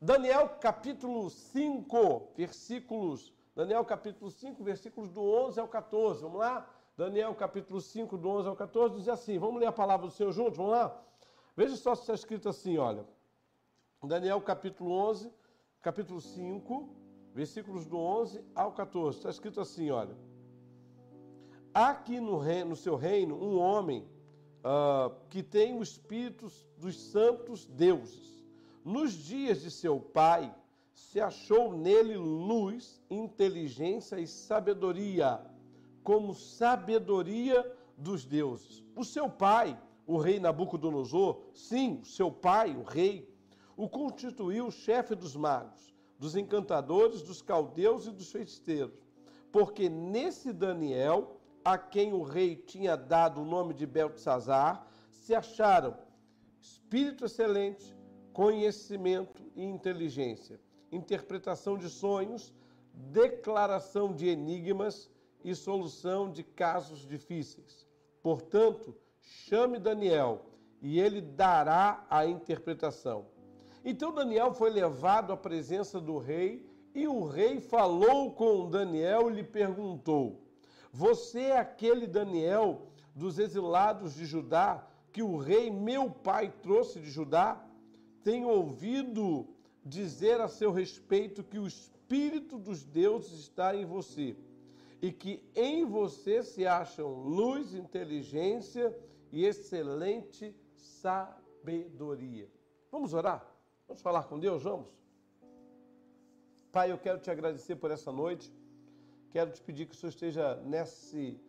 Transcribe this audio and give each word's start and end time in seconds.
Daniel 0.00 0.48
capítulo 0.60 1.30
5, 1.30 2.32
versículos. 2.36 3.32
Daniel 3.54 3.84
capítulo 3.84 4.30
5, 4.30 4.62
versículos 4.62 5.10
do 5.10 5.22
11 5.22 5.58
ao 5.58 5.68
14. 5.68 6.22
Vamos 6.22 6.38
lá? 6.38 6.68
Daniel 6.96 7.34
capítulo 7.34 7.80
5, 7.80 8.16
do 8.18 8.28
11 8.28 8.48
ao 8.48 8.56
14, 8.56 8.96
diz 8.96 9.08
assim: 9.08 9.38
Vamos 9.38 9.60
ler 9.60 9.66
a 9.66 9.72
palavra 9.72 10.06
do 10.06 10.12
Senhor 10.12 10.32
juntos? 10.32 10.56
Vamos 10.56 10.72
lá? 10.72 11.02
Veja 11.56 11.74
só 11.76 11.94
se 11.94 12.02
está 12.02 12.14
escrito 12.14 12.48
assim, 12.48 12.76
olha. 12.76 13.06
Daniel 14.04 14.40
capítulo 14.42 14.90
11, 14.92 15.32
capítulo 15.80 16.20
5, 16.20 16.88
versículos 17.34 17.86
do 17.86 17.98
11 17.98 18.44
ao 18.54 18.72
14. 18.72 19.16
Está 19.16 19.30
escrito 19.30 19.60
assim, 19.60 19.90
olha. 19.90 20.14
Há 21.72 21.90
aqui 21.90 22.20
no, 22.20 22.38
reino, 22.38 22.70
no 22.70 22.76
seu 22.76 22.96
reino 22.96 23.34
um 23.42 23.58
homem 23.58 24.06
uh, 24.60 25.14
que 25.30 25.42
tem 25.42 25.74
o 25.74 25.82
espírito 25.82 26.50
dos 26.76 27.00
santos 27.00 27.64
deuses. 27.64 28.35
Nos 28.86 29.14
dias 29.14 29.62
de 29.62 29.68
seu 29.68 29.98
pai, 29.98 30.54
se 30.92 31.20
achou 31.20 31.76
nele 31.76 32.16
luz, 32.16 33.02
inteligência 33.10 34.20
e 34.20 34.28
sabedoria 34.28 35.44
como 36.04 36.32
sabedoria 36.32 37.68
dos 37.98 38.24
deuses. 38.24 38.84
O 38.94 39.02
seu 39.02 39.28
pai, 39.28 39.76
o 40.06 40.16
rei 40.18 40.38
Nabucodonosor, 40.38 41.40
sim, 41.52 41.98
o 42.00 42.06
seu 42.06 42.30
pai, 42.30 42.76
o 42.76 42.84
rei, 42.84 43.28
o 43.76 43.88
constituiu 43.88 44.70
chefe 44.70 45.16
dos 45.16 45.34
magos, 45.34 45.92
dos 46.16 46.36
encantadores, 46.36 47.22
dos 47.22 47.42
caldeus 47.42 48.06
e 48.06 48.12
dos 48.12 48.30
feiticeiros. 48.30 48.94
Porque 49.50 49.88
nesse 49.88 50.52
Daniel, 50.52 51.40
a 51.64 51.76
quem 51.76 52.12
o 52.12 52.22
rei 52.22 52.54
tinha 52.54 52.96
dado 52.96 53.42
o 53.42 53.44
nome 53.44 53.74
de 53.74 53.84
Beltesazar, 53.84 54.86
se 55.10 55.34
acharam 55.34 55.96
espírito 56.60 57.24
excelente, 57.24 57.95
conhecimento 58.36 59.42
e 59.54 59.64
inteligência, 59.64 60.60
interpretação 60.92 61.78
de 61.78 61.88
sonhos, 61.88 62.52
declaração 62.92 64.12
de 64.12 64.28
enigmas 64.28 65.10
e 65.42 65.54
solução 65.54 66.30
de 66.30 66.44
casos 66.44 67.06
difíceis. 67.06 67.86
Portanto, 68.22 68.94
chame 69.22 69.78
Daniel 69.78 70.44
e 70.82 71.00
ele 71.00 71.22
dará 71.22 72.06
a 72.10 72.26
interpretação. 72.26 73.24
Então 73.82 74.12
Daniel 74.12 74.52
foi 74.52 74.68
levado 74.68 75.32
à 75.32 75.36
presença 75.36 75.98
do 75.98 76.18
rei 76.18 76.68
e 76.94 77.08
o 77.08 77.24
rei 77.24 77.58
falou 77.58 78.32
com 78.32 78.68
Daniel 78.68 79.30
e 79.30 79.32
lhe 79.36 79.44
perguntou: 79.44 80.42
Você 80.92 81.40
é 81.40 81.58
aquele 81.58 82.06
Daniel 82.06 82.82
dos 83.14 83.38
exilados 83.38 84.14
de 84.14 84.26
Judá 84.26 84.86
que 85.10 85.22
o 85.22 85.38
rei 85.38 85.70
meu 85.70 86.10
pai 86.10 86.52
trouxe 86.60 87.00
de 87.00 87.10
Judá? 87.10 87.65
Tenho 88.26 88.48
ouvido 88.48 89.46
dizer 89.84 90.40
a 90.40 90.48
seu 90.48 90.72
respeito 90.72 91.44
que 91.44 91.60
o 91.60 91.66
espírito 91.68 92.58
dos 92.58 92.82
deuses 92.82 93.38
está 93.38 93.72
em 93.76 93.84
você 93.84 94.34
e 95.00 95.12
que 95.12 95.48
em 95.54 95.84
você 95.84 96.42
se 96.42 96.66
acham 96.66 97.22
luz, 97.22 97.72
inteligência 97.72 98.92
e 99.30 99.44
excelente 99.44 100.52
sabedoria. 100.74 102.50
Vamos 102.90 103.14
orar? 103.14 103.46
Vamos 103.86 104.02
falar 104.02 104.24
com 104.24 104.40
Deus? 104.40 104.64
Vamos? 104.64 104.88
Pai, 106.72 106.90
eu 106.90 106.98
quero 106.98 107.20
te 107.20 107.30
agradecer 107.30 107.76
por 107.76 107.92
essa 107.92 108.10
noite. 108.10 108.52
Quero 109.30 109.52
te 109.52 109.62
pedir 109.62 109.86
que 109.86 109.94
o 109.94 109.96
Senhor 109.96 110.10
esteja 110.10 110.56
nesse, 110.64 111.40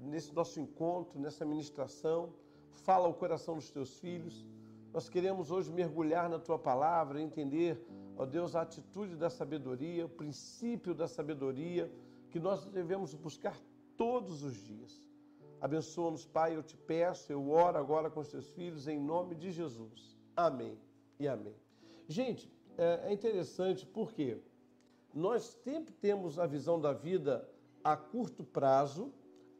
nesse 0.00 0.34
nosso 0.34 0.58
encontro, 0.58 1.20
nessa 1.20 1.44
ministração. 1.44 2.34
Fala 2.72 3.06
o 3.06 3.14
coração 3.14 3.54
dos 3.54 3.70
teus 3.70 3.96
filhos. 4.00 4.44
Nós 4.96 5.10
queremos 5.10 5.50
hoje 5.50 5.70
mergulhar 5.70 6.26
na 6.26 6.38
tua 6.38 6.58
palavra, 6.58 7.20
entender, 7.20 7.78
ó 8.16 8.24
Deus, 8.24 8.56
a 8.56 8.62
atitude 8.62 9.14
da 9.14 9.28
sabedoria, 9.28 10.06
o 10.06 10.08
princípio 10.08 10.94
da 10.94 11.06
sabedoria 11.06 11.92
que 12.30 12.40
nós 12.40 12.64
devemos 12.64 13.12
buscar 13.12 13.60
todos 13.94 14.42
os 14.42 14.54
dias. 14.54 15.04
Abençoa-nos, 15.60 16.24
Pai, 16.24 16.56
eu 16.56 16.62
te 16.62 16.78
peço, 16.78 17.30
eu 17.30 17.50
oro 17.50 17.76
agora 17.76 18.08
com 18.08 18.20
os 18.20 18.30
teus 18.30 18.48
filhos, 18.48 18.88
em 18.88 18.98
nome 18.98 19.34
de 19.34 19.50
Jesus. 19.50 20.16
Amém 20.34 20.78
e 21.20 21.28
amém. 21.28 21.54
Gente, 22.08 22.50
é, 22.78 23.10
é 23.10 23.12
interessante 23.12 23.84
porque 23.84 24.40
nós 25.12 25.42
sempre 25.62 25.92
temos 25.92 26.38
a 26.38 26.46
visão 26.46 26.80
da 26.80 26.94
vida 26.94 27.46
a 27.84 27.98
curto 27.98 28.42
prazo, 28.42 29.12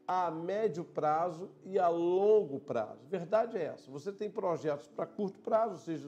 a 0.07 0.31
médio 0.31 0.83
prazo 0.83 1.49
e 1.65 1.77
a 1.77 1.89
longo 1.89 2.59
prazo. 2.59 3.05
Verdade 3.09 3.57
é 3.57 3.65
essa. 3.65 3.91
Você 3.91 4.11
tem 4.11 4.31
projetos 4.31 4.87
para 4.87 5.05
curto 5.05 5.39
prazo, 5.39 5.73
ou 5.73 5.79
seja, 5.79 6.07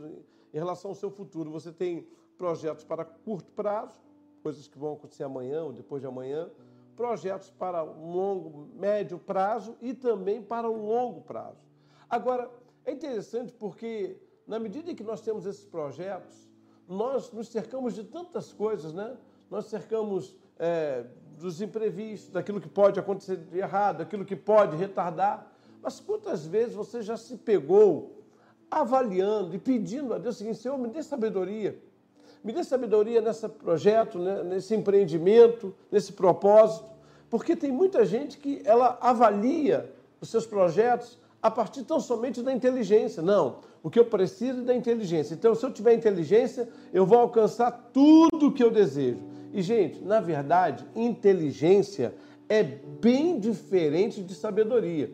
em 0.54 0.58
relação 0.58 0.92
ao 0.92 0.96
seu 0.96 1.12
futuro, 1.12 1.52
você 1.52 1.72
tem 1.72 2.08
projetos 2.38 2.84
para 2.84 3.04
curto 3.04 3.52
prazo 3.52 4.00
coisas 4.42 4.68
que 4.68 4.78
vão 4.78 4.94
acontecer 4.94 5.24
amanhã 5.24 5.64
ou 5.64 5.74
depois 5.74 6.02
de 6.02 6.08
amanhã, 6.08 6.50
projetos 6.96 7.50
para 7.50 7.84
um 7.84 8.12
longo, 8.12 8.70
médio 8.76 9.18
prazo 9.18 9.78
e 9.82 9.94
também 9.94 10.42
para 10.42 10.70
um 10.70 10.86
longo 10.86 11.22
prazo. 11.22 11.60
Agora, 12.10 12.50
é 12.86 12.92
interessante 12.92 13.54
porque, 13.54 14.18
na 14.48 14.60
medida 14.60 14.94
que 14.94 15.04
nós 15.04 15.22
temos 15.22 15.46
esses 15.46 15.64
projetos, 15.64 16.50
nós 16.88 17.32
nos 17.32 17.50
cercamos 17.50 17.94
de 17.94 18.04
tantas 18.04 18.52
coisas, 18.52 18.94
né? 18.94 19.16
Nós 19.50 19.66
cercamos 19.66 20.36
é, 20.58 21.06
dos 21.40 21.62
imprevistos, 21.62 22.32
daquilo 22.32 22.62
que 22.62 22.70
pode 22.70 23.00
acontecer 23.00 23.38
de 23.38 23.58
errado, 23.58 24.00
daquilo 24.00 24.26
que 24.26 24.36
pode 24.36 24.76
retardar. 24.76 25.52
Mas 25.82 26.00
quantas 26.00 26.46
vezes 26.46 26.76
você 26.76 27.02
já 27.02 27.18
se 27.18 27.38
pegou 27.38 28.24
avaliando 28.70 29.56
e 29.56 29.60
pedindo 29.60 30.14
a 30.14 30.18
Deus 30.18 30.36
o 30.36 30.38
seguinte: 30.38 30.60
Senhor, 30.60 30.78
me 30.78 30.90
dê 30.90 31.02
sabedoria 31.02 31.80
me 32.44 32.54
dê 32.54 32.64
sabedoria 32.64 33.22
nesse 33.22 33.48
projeto, 33.50 34.18
né, 34.18 34.44
nesse 34.44 34.74
empreendimento, 34.74 35.74
nesse 35.92 36.14
propósito, 36.14 36.86
porque 37.30 37.56
tem 37.56 37.72
muita 37.72 38.06
gente 38.06 38.38
que 38.38 38.62
ela 38.66 38.98
avalia 39.02 39.92
os 40.22 40.30
seus 40.30 40.46
projetos 40.46 41.18
a 41.42 41.52
partir 41.52 41.84
tão 41.84 42.00
somente 42.00 42.42
da 42.42 42.52
inteligência. 42.54 43.22
Não, 43.22 43.58
o 43.84 43.90
que 43.90 44.00
eu 44.00 44.06
preciso 44.06 44.62
é 44.62 44.64
da 44.64 44.76
inteligência. 44.76 45.34
Então, 45.34 45.54
se 45.54 45.66
eu 45.66 45.72
tiver 45.72 45.94
inteligência, 45.94 46.68
eu 46.94 47.06
vou 47.06 47.20
alcançar 47.20 47.72
tudo 47.94 48.48
o 48.48 48.52
que 48.52 48.64
eu 48.64 48.72
desejo. 48.72 49.20
E, 49.54 49.62
gente, 49.62 50.04
na 50.04 50.20
verdade, 50.20 50.86
inteligência 50.96 52.14
é 52.48 52.64
bem 52.64 53.40
diferente 53.40 54.22
de 54.24 54.34
sabedoria. 54.34 55.12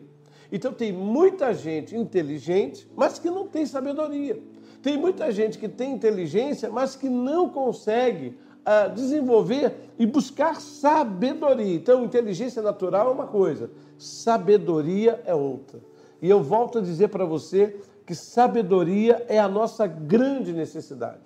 Então, 0.50 0.72
tem 0.72 0.92
muita 0.92 1.52
gente 1.52 1.96
inteligente, 1.96 2.88
mas 2.94 3.18
que 3.18 3.30
não 3.30 3.46
tem 3.46 3.66
sabedoria. 3.66 4.40
Tem 4.82 4.96
muita 4.96 5.32
gente 5.32 5.58
que 5.58 5.68
tem 5.68 5.92
inteligência, 5.92 6.70
mas 6.70 6.94
que 6.94 7.08
não 7.08 7.48
consegue 7.48 8.38
uh, 8.66 8.92
desenvolver 8.94 9.74
e 9.98 10.06
buscar 10.06 10.60
sabedoria. 10.60 11.74
Então, 11.74 12.04
inteligência 12.04 12.62
natural 12.62 13.08
é 13.08 13.12
uma 13.12 13.26
coisa, 13.26 13.70
sabedoria 13.98 15.20
é 15.24 15.34
outra. 15.34 15.80
E 16.20 16.28
eu 16.28 16.42
volto 16.42 16.78
a 16.78 16.82
dizer 16.82 17.08
para 17.08 17.24
você 17.24 17.76
que 18.04 18.14
sabedoria 18.14 19.24
é 19.28 19.38
a 19.38 19.48
nossa 19.48 19.86
grande 19.86 20.52
necessidade. 20.52 21.20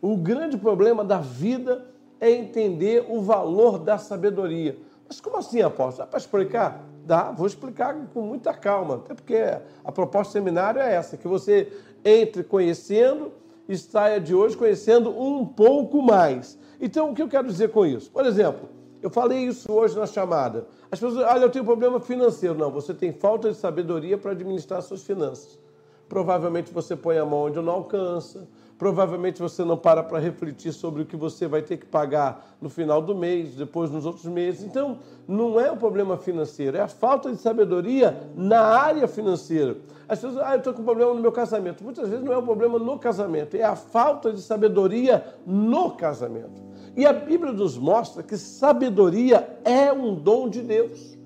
O 0.00 0.16
grande 0.16 0.56
problema 0.56 1.04
da 1.04 1.18
vida 1.18 1.86
é 2.22 2.30
entender 2.30 3.04
o 3.08 3.20
valor 3.20 3.80
da 3.80 3.98
sabedoria. 3.98 4.78
Mas 5.08 5.20
como 5.20 5.38
assim, 5.38 5.60
apóstolo? 5.60 6.06
Dá 6.06 6.06
para 6.06 6.18
explicar? 6.20 6.84
Dá, 7.04 7.32
vou 7.32 7.48
explicar 7.48 7.96
com 8.14 8.22
muita 8.22 8.54
calma, 8.54 8.94
até 8.94 9.12
porque 9.12 9.36
a 9.84 9.90
proposta 9.90 10.30
do 10.30 10.32
seminário 10.34 10.80
é 10.80 10.94
essa, 10.94 11.16
que 11.16 11.26
você 11.26 11.72
entre 12.04 12.44
conhecendo 12.44 13.32
e 13.68 13.76
saia 13.76 14.20
de 14.20 14.32
hoje 14.36 14.56
conhecendo 14.56 15.10
um 15.10 15.44
pouco 15.44 16.00
mais. 16.00 16.56
Então, 16.80 17.10
o 17.10 17.14
que 17.14 17.22
eu 17.22 17.28
quero 17.28 17.48
dizer 17.48 17.70
com 17.72 17.84
isso? 17.84 18.08
Por 18.08 18.24
exemplo, 18.24 18.68
eu 19.02 19.10
falei 19.10 19.40
isso 19.40 19.72
hoje 19.72 19.98
na 19.98 20.06
chamada. 20.06 20.68
As 20.92 21.00
pessoas, 21.00 21.26
olha, 21.26 21.42
eu 21.42 21.50
tenho 21.50 21.64
problema 21.64 21.98
financeiro. 21.98 22.56
Não, 22.56 22.70
você 22.70 22.94
tem 22.94 23.12
falta 23.12 23.50
de 23.50 23.56
sabedoria 23.56 24.16
para 24.16 24.30
administrar 24.30 24.80
suas 24.80 25.02
finanças. 25.02 25.58
Provavelmente 26.08 26.72
você 26.72 26.94
põe 26.94 27.18
a 27.18 27.26
mão 27.26 27.46
onde 27.46 27.60
não 27.60 27.72
alcança, 27.72 28.46
Provavelmente 28.82 29.40
você 29.40 29.64
não 29.64 29.76
para 29.76 30.02
para 30.02 30.18
refletir 30.18 30.72
sobre 30.72 31.02
o 31.02 31.06
que 31.06 31.16
você 31.16 31.46
vai 31.46 31.62
ter 31.62 31.76
que 31.76 31.86
pagar 31.86 32.56
no 32.60 32.68
final 32.68 33.00
do 33.00 33.14
mês, 33.14 33.54
depois 33.54 33.92
nos 33.92 34.04
outros 34.04 34.24
meses. 34.24 34.64
Então, 34.64 34.98
não 35.28 35.60
é 35.60 35.70
o 35.70 35.76
problema 35.76 36.16
financeiro, 36.16 36.76
é 36.76 36.80
a 36.80 36.88
falta 36.88 37.30
de 37.30 37.36
sabedoria 37.36 38.28
na 38.34 38.60
área 38.60 39.06
financeira. 39.06 39.76
As 40.08 40.18
pessoas, 40.18 40.44
ah, 40.44 40.54
eu 40.54 40.58
estou 40.58 40.74
com 40.74 40.82
problema 40.82 41.14
no 41.14 41.20
meu 41.20 41.30
casamento. 41.30 41.84
Muitas 41.84 42.08
vezes 42.08 42.24
não 42.24 42.32
é 42.32 42.36
o 42.36 42.42
problema 42.42 42.76
no 42.76 42.98
casamento, 42.98 43.56
é 43.56 43.62
a 43.62 43.76
falta 43.76 44.32
de 44.32 44.42
sabedoria 44.42 45.24
no 45.46 45.92
casamento. 45.92 46.60
E 46.96 47.06
a 47.06 47.12
Bíblia 47.12 47.52
nos 47.52 47.78
mostra 47.78 48.20
que 48.20 48.36
sabedoria 48.36 49.60
é 49.64 49.92
um 49.92 50.12
dom 50.12 50.48
de 50.48 50.60
Deus. 50.60 51.16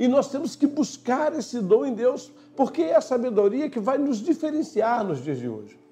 E 0.00 0.08
nós 0.08 0.32
temos 0.32 0.56
que 0.56 0.66
buscar 0.66 1.32
esse 1.32 1.60
dom 1.60 1.86
em 1.86 1.94
Deus, 1.94 2.32
porque 2.56 2.82
é 2.82 2.96
a 2.96 3.00
sabedoria 3.00 3.70
que 3.70 3.78
vai 3.78 3.98
nos 3.98 4.18
diferenciar 4.18 5.04
nos 5.04 5.22
dias 5.22 5.38
de 5.38 5.48
hoje. 5.48 5.83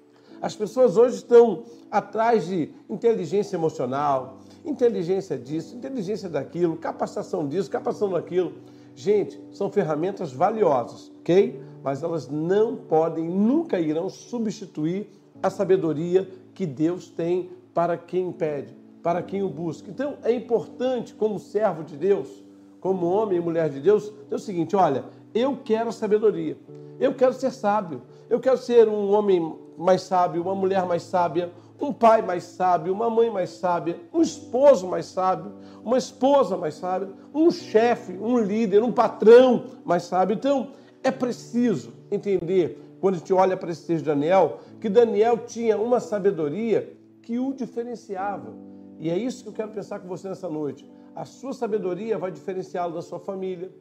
As 0.43 0.53
pessoas 0.53 0.97
hoje 0.97 1.15
estão 1.15 1.63
atrás 1.89 2.47
de 2.47 2.69
inteligência 2.89 3.55
emocional, 3.55 4.39
inteligência 4.65 5.37
disso, 5.37 5.73
inteligência 5.73 6.27
daquilo, 6.27 6.75
capacitação 6.75 7.47
disso, 7.47 7.71
capacitação 7.71 8.11
daquilo. 8.11 8.51
Gente, 8.93 9.39
são 9.53 9.71
ferramentas 9.71 10.33
valiosas, 10.33 11.09
ok? 11.21 11.61
Mas 11.81 12.03
elas 12.03 12.27
não 12.27 12.75
podem, 12.75 13.23
nunca 13.23 13.79
irão 13.79 14.09
substituir 14.09 15.07
a 15.41 15.49
sabedoria 15.49 16.29
que 16.53 16.65
Deus 16.65 17.07
tem 17.07 17.49
para 17.73 17.95
quem 17.95 18.29
pede, 18.29 18.75
para 19.01 19.23
quem 19.23 19.43
o 19.43 19.49
busca. 19.49 19.89
Então 19.89 20.17
é 20.23 20.33
importante, 20.33 21.13
como 21.13 21.39
servo 21.39 21.85
de 21.85 21.95
Deus, 21.95 22.43
como 22.81 23.05
homem 23.05 23.37
e 23.37 23.41
mulher 23.41 23.69
de 23.69 23.79
Deus, 23.79 24.11
é 24.29 24.35
o 24.35 24.39
seguinte: 24.39 24.75
olha, 24.75 25.05
eu 25.33 25.57
quero 25.63 25.91
sabedoria, 25.91 26.57
eu 26.99 27.13
quero 27.13 27.33
ser 27.33 27.51
sábio, 27.51 28.01
eu 28.29 28.39
quero 28.39 28.57
ser 28.57 28.87
um 28.87 29.11
homem 29.11 29.57
mais 29.77 30.03
sábio, 30.03 30.41
uma 30.41 30.55
mulher 30.55 30.85
mais 30.85 31.03
sábia, 31.03 31.51
um 31.79 31.91
pai 31.91 32.21
mais 32.21 32.43
sábio, 32.43 32.93
uma 32.93 33.09
mãe 33.09 33.29
mais 33.29 33.49
sábia, 33.49 33.99
um 34.13 34.21
esposo 34.21 34.87
mais 34.87 35.05
sábio, 35.07 35.51
uma 35.83 35.97
esposa 35.97 36.55
mais 36.55 36.75
sábia, 36.75 37.09
um 37.33 37.51
chefe, 37.51 38.13
um 38.13 38.37
líder, 38.37 38.83
um 38.83 38.91
patrão 38.91 39.65
mais 39.83 40.03
sábio. 40.03 40.35
Então, 40.35 40.69
é 41.03 41.11
preciso 41.11 41.91
entender, 42.09 42.79
quando 43.01 43.15
a 43.15 43.17
gente 43.17 43.33
olha 43.33 43.57
para 43.57 43.71
esse 43.71 43.85
texto 43.85 44.03
de 44.03 44.09
Daniel, 44.09 44.59
que 44.79 44.87
Daniel 44.87 45.39
tinha 45.39 45.77
uma 45.77 45.99
sabedoria 45.99 46.95
que 47.21 47.37
o 47.37 47.53
diferenciava. 47.53 48.53
E 48.99 49.09
é 49.09 49.17
isso 49.17 49.43
que 49.43 49.49
eu 49.49 49.53
quero 49.53 49.71
pensar 49.71 49.99
com 49.99 50.07
você 50.07 50.29
nessa 50.29 50.47
noite. 50.47 50.89
A 51.15 51.25
sua 51.25 51.53
sabedoria 51.53 52.17
vai 52.17 52.31
diferenciá-lo 52.31 52.93
da 52.93 53.01
sua 53.01 53.19
família, 53.19 53.71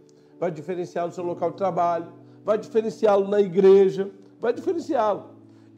vai 0.42 0.50
diferenciá-lo 0.50 1.10
do 1.10 1.14
seu 1.14 1.22
local 1.22 1.52
de 1.52 1.56
trabalho, 1.56 2.08
vai 2.44 2.58
diferenciá-lo 2.58 3.28
na 3.28 3.40
igreja, 3.40 4.10
vai 4.40 4.52
diferenciá-lo. 4.52 5.26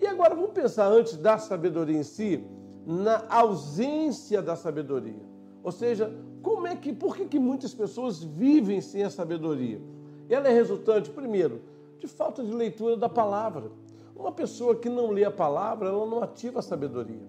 E 0.00 0.06
agora 0.06 0.34
vamos 0.34 0.52
pensar 0.52 0.86
antes 0.86 1.18
da 1.18 1.36
sabedoria 1.36 1.98
em 1.98 2.02
si, 2.02 2.42
na 2.86 3.26
ausência 3.28 4.40
da 4.40 4.56
sabedoria. 4.56 5.20
Ou 5.62 5.70
seja, 5.70 6.10
como 6.42 6.66
é 6.66 6.74
que, 6.74 6.94
por 6.94 7.14
que, 7.14 7.26
que 7.26 7.38
muitas 7.38 7.74
pessoas 7.74 8.24
vivem 8.24 8.80
sem 8.80 9.02
a 9.02 9.10
sabedoria? 9.10 9.82
Ela 10.30 10.48
é 10.48 10.54
resultante, 10.54 11.10
primeiro, 11.10 11.60
de 11.98 12.06
falta 12.06 12.42
de 12.42 12.50
leitura 12.50 12.96
da 12.96 13.08
palavra. 13.10 13.70
Uma 14.16 14.32
pessoa 14.32 14.74
que 14.74 14.88
não 14.88 15.10
lê 15.10 15.26
a 15.26 15.30
palavra, 15.30 15.90
ela 15.90 16.06
não 16.06 16.22
ativa 16.22 16.60
a 16.60 16.62
sabedoria. 16.62 17.20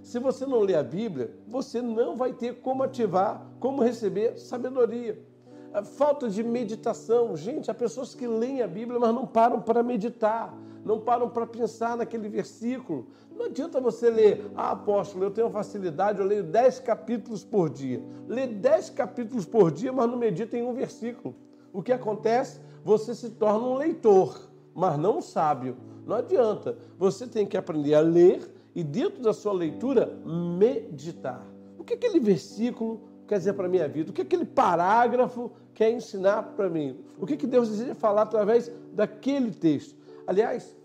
Se 0.00 0.20
você 0.20 0.46
não 0.46 0.60
lê 0.60 0.76
a 0.76 0.82
Bíblia, 0.84 1.34
você 1.48 1.82
não 1.82 2.14
vai 2.14 2.32
ter 2.32 2.60
como 2.60 2.84
ativar, 2.84 3.44
como 3.58 3.82
receber 3.82 4.38
sabedoria. 4.38 5.33
A 5.74 5.82
falta 5.82 6.30
de 6.30 6.40
meditação. 6.40 7.36
Gente, 7.36 7.68
há 7.68 7.74
pessoas 7.74 8.14
que 8.14 8.28
leem 8.28 8.62
a 8.62 8.66
Bíblia, 8.68 9.00
mas 9.00 9.12
não 9.12 9.26
param 9.26 9.60
para 9.60 9.82
meditar, 9.82 10.56
não 10.84 11.00
param 11.00 11.28
para 11.28 11.48
pensar 11.48 11.96
naquele 11.96 12.28
versículo. 12.28 13.08
Não 13.36 13.46
adianta 13.46 13.80
você 13.80 14.08
ler, 14.08 14.48
ah, 14.54 14.70
apóstolo, 14.70 15.24
eu 15.24 15.32
tenho 15.32 15.50
facilidade, 15.50 16.20
eu 16.20 16.26
leio 16.26 16.44
10 16.44 16.78
capítulos 16.78 17.44
por 17.44 17.68
dia. 17.68 18.00
Lê 18.28 18.46
10 18.46 18.90
capítulos 18.90 19.44
por 19.44 19.72
dia, 19.72 19.92
mas 19.92 20.08
não 20.08 20.16
medita 20.16 20.56
em 20.56 20.62
um 20.62 20.72
versículo. 20.72 21.34
O 21.72 21.82
que 21.82 21.92
acontece? 21.92 22.60
Você 22.84 23.12
se 23.12 23.30
torna 23.30 23.66
um 23.66 23.74
leitor, 23.74 24.48
mas 24.72 24.96
não 24.96 25.18
um 25.18 25.22
sábio. 25.22 25.76
Não 26.06 26.14
adianta. 26.14 26.78
Você 26.96 27.26
tem 27.26 27.44
que 27.44 27.56
aprender 27.56 27.96
a 27.96 28.00
ler 28.00 28.48
e 28.76 28.84
dentro 28.84 29.20
da 29.20 29.32
sua 29.32 29.52
leitura 29.52 30.16
meditar. 30.24 31.44
O 31.76 31.82
que 31.82 31.94
aquele 31.94 32.20
versículo 32.20 33.00
quer 33.26 33.38
dizer 33.38 33.52
para 33.54 33.66
a 33.66 33.68
minha 33.68 33.88
vida? 33.88 34.10
O 34.10 34.12
que 34.12 34.22
aquele 34.22 34.44
parágrafo 34.44 35.50
quer 35.72 35.90
ensinar 35.90 36.42
para 36.56 36.68
mim? 36.68 36.98
O 37.18 37.26
que, 37.26 37.36
que 37.36 37.46
Deus 37.46 37.68
deseja 37.68 37.94
falar 37.94 38.22
através 38.22 38.70
daquele 38.92 39.50
texto? 39.50 39.96
Aliás, 40.26 40.76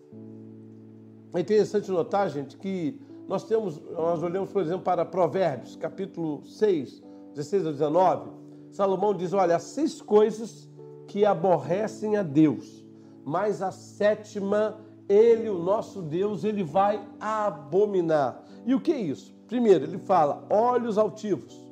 é 1.34 1.40
interessante 1.40 1.92
notar, 1.92 2.30
gente, 2.30 2.58
que 2.58 3.00
nós 3.28 3.44
temos, 3.44 3.80
nós 3.92 4.24
olhamos, 4.24 4.52
por 4.52 4.62
exemplo, 4.62 4.82
para 4.82 5.06
Provérbios, 5.06 5.76
capítulo 5.76 6.44
6, 6.44 7.04
16 7.36 7.68
a 7.68 7.72
19. 7.72 8.32
Salomão 8.72 9.14
diz: 9.14 9.34
Olha, 9.34 9.56
há 9.56 9.60
seis 9.60 10.02
coisas 10.02 10.68
que 11.08 11.26
aborrecem 11.26 12.18
a 12.18 12.24
Deus, 12.24 12.84
mas 13.24 13.62
a 13.62 13.72
sétima 13.72 14.80
ele, 15.08 15.50
o 15.50 15.58
nosso 15.58 16.02
Deus, 16.02 16.44
ele 16.44 16.64
vai 16.64 17.04
abominar. 17.20 18.44
E 18.66 18.76
o 18.76 18.80
que 18.80 18.92
é 18.92 19.00
isso? 19.00 19.36
Primeiro, 19.48 19.86
ele 19.86 19.98
fala 19.98 20.46
olhos 20.50 20.98
altivos, 20.98 21.68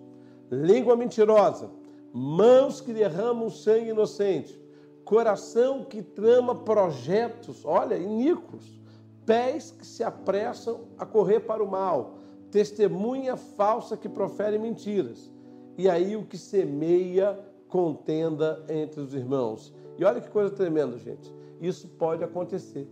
língua 0.52 0.96
mentirosa, 0.96 1.70
mãos 2.14 2.82
que 2.82 2.94
derramam 2.94 3.50
sangue 3.50 3.90
inocente, 3.90 4.60
coração 5.04 5.84
que 5.84 6.02
trama 6.02 6.56
projetos, 6.56 7.64
olha, 7.66 7.96
iníquos, 7.96 8.80
pés 9.26 9.72
que 9.72 9.86
se 9.86 10.04
apressam 10.04 10.82
a 10.98 11.06
correr 11.06 11.42
para 11.42 11.64
o 11.64 11.70
mal, 11.70 12.18
testemunha 12.52 13.36
falsa 13.36 13.98
que 13.98 14.10
profere 14.10 14.58
mentiras. 14.58 15.32
E 15.78 15.90
aí 15.90 16.16
o 16.16 16.26
que 16.26 16.38
semeia 16.38 17.38
contenda 17.68 18.66
entre 18.70 19.02
os 19.02 19.14
irmãos. 19.14 19.74
E 19.98 20.04
olha 20.04 20.22
que 20.22 20.30
coisa 20.30 20.50
tremenda, 20.50 20.98
gente. 20.98 21.34
Isso 21.62 21.88
pode 21.88 22.24
acontecer 22.24 22.88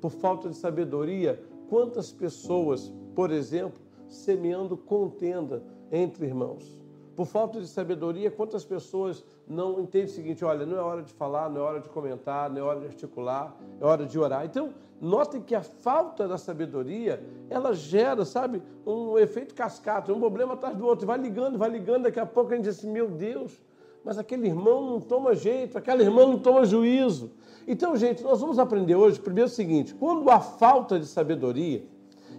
por 0.00 0.10
falta 0.10 0.48
de 0.48 0.56
sabedoria, 0.56 1.40
quantas 1.68 2.12
pessoas, 2.12 2.92
por 3.14 3.30
exemplo, 3.30 3.80
semeando 4.08 4.76
contenda 4.76 5.62
entre 5.92 6.26
irmãos. 6.26 6.81
Por 7.14 7.26
falta 7.26 7.60
de 7.60 7.66
sabedoria, 7.66 8.30
quantas 8.30 8.64
pessoas 8.64 9.22
não 9.46 9.80
entendem 9.80 10.06
o 10.06 10.10
seguinte: 10.10 10.44
olha, 10.44 10.64
não 10.64 10.78
é 10.78 10.80
hora 10.80 11.02
de 11.02 11.12
falar, 11.12 11.50
não 11.50 11.60
é 11.60 11.64
hora 11.64 11.80
de 11.80 11.88
comentar, 11.88 12.48
não 12.48 12.58
é 12.58 12.62
hora 12.62 12.80
de 12.80 12.86
articular, 12.86 13.54
é 13.80 13.84
hora 13.84 14.06
de 14.06 14.18
orar. 14.18 14.46
Então, 14.46 14.72
notem 15.00 15.40
que 15.42 15.54
a 15.54 15.62
falta 15.62 16.26
da 16.26 16.38
sabedoria, 16.38 17.22
ela 17.50 17.74
gera, 17.74 18.24
sabe, 18.24 18.62
um 18.86 19.18
efeito 19.18 19.54
cascata, 19.54 20.12
um 20.12 20.20
problema 20.20 20.54
atrás 20.54 20.76
do 20.76 20.86
outro. 20.86 21.06
Vai 21.06 21.18
ligando, 21.18 21.58
vai 21.58 21.68
ligando, 21.68 22.04
daqui 22.04 22.18
a 22.18 22.26
pouco 22.26 22.52
a 22.52 22.56
gente 22.56 22.64
diz 22.64 22.78
assim: 22.78 22.90
meu 22.90 23.08
Deus, 23.08 23.60
mas 24.02 24.18
aquele 24.18 24.46
irmão 24.46 24.82
não 24.82 25.00
toma 25.00 25.34
jeito, 25.34 25.76
aquela 25.76 26.02
irmã 26.02 26.26
não 26.26 26.38
toma 26.38 26.64
juízo. 26.64 27.30
Então, 27.66 27.96
gente, 27.96 28.22
nós 28.22 28.40
vamos 28.40 28.58
aprender 28.58 28.94
hoje, 28.94 29.20
primeiro 29.20 29.50
o 29.50 29.52
seguinte: 29.52 29.94
quando 29.94 30.30
há 30.30 30.40
falta 30.40 30.98
de 30.98 31.06
sabedoria, 31.06 31.84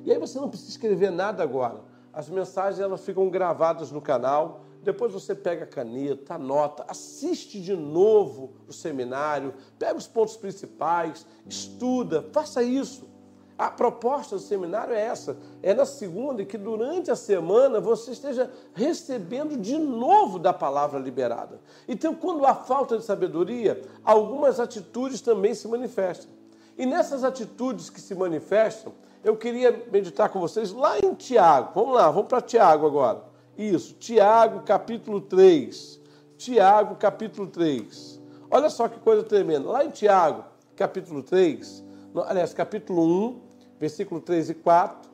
e 0.04 0.12
aí 0.12 0.18
você 0.18 0.40
não 0.40 0.50
precisa 0.50 0.72
escrever 0.72 1.12
nada 1.12 1.44
agora, 1.44 1.80
as 2.14 2.30
mensagens 2.30 2.80
elas 2.80 3.04
ficam 3.04 3.30
gravadas 3.30 3.92
no 3.92 4.00
canal, 4.00 4.62
depois 4.84 5.14
você 5.14 5.34
pega 5.34 5.64
a 5.64 5.68
caneta, 5.68 6.36
anota, 6.36 6.86
assiste 6.88 7.60
de 7.60 7.76
novo 7.76 8.54
o 8.68 8.74
seminário, 8.74 9.54
pega 9.80 9.98
os 9.98 10.08
pontos 10.08 10.36
principais, 10.36 11.26
estuda, 11.48 12.30
faça 12.32 12.62
isso. 12.62 13.12
A 13.58 13.70
proposta 13.70 14.36
do 14.36 14.42
seminário 14.42 14.94
é 14.94 15.02
essa: 15.02 15.38
é 15.62 15.74
na 15.74 15.86
segunda 15.86 16.44
que 16.44 16.58
durante 16.58 17.10
a 17.10 17.16
semana 17.16 17.80
você 17.80 18.12
esteja 18.12 18.52
recebendo 18.74 19.56
de 19.56 19.78
novo 19.78 20.38
da 20.38 20.52
palavra 20.52 21.00
liberada. 21.00 21.62
Então, 21.88 22.14
quando 22.14 22.46
há 22.46 22.54
falta 22.54 22.98
de 22.98 23.06
sabedoria, 23.06 23.82
algumas 24.04 24.60
atitudes 24.60 25.22
também 25.22 25.54
se 25.54 25.68
manifestam. 25.68 26.30
E 26.78 26.86
nessas 26.86 27.24
atitudes 27.24 27.90
que 27.90 28.02
se 28.02 28.16
manifestam, 28.16 28.92
eu 29.24 29.38
queria 29.38 29.86
meditar 29.92 30.30
com 30.30 30.40
vocês 30.40 30.72
lá 30.72 31.00
em 31.00 31.14
Tiago. 31.14 31.72
Vamos 31.74 31.96
lá, 31.96 32.12
vamos 32.12 32.28
para 32.28 32.42
Tiago 32.42 32.86
agora. 32.86 33.24
Isso, 33.58 33.94
Tiago 33.94 34.64
capítulo 34.64 35.22
3. 35.22 36.02
Tiago 36.38 36.96
capítulo 36.96 37.48
3. 37.48 38.22
Olha 38.52 38.70
só 38.70 38.88
que 38.88 39.00
coisa 39.00 39.24
tremenda. 39.24 39.70
Lá 39.70 39.86
em 39.86 39.90
Tiago 39.90 40.44
capítulo 40.76 41.24
3, 41.24 41.84
aliás, 42.28 42.54
capítulo 42.54 43.04
1, 43.30 43.42
versículo 43.80 44.20
3 44.20 44.50
e 44.50 44.54
4, 44.56 45.10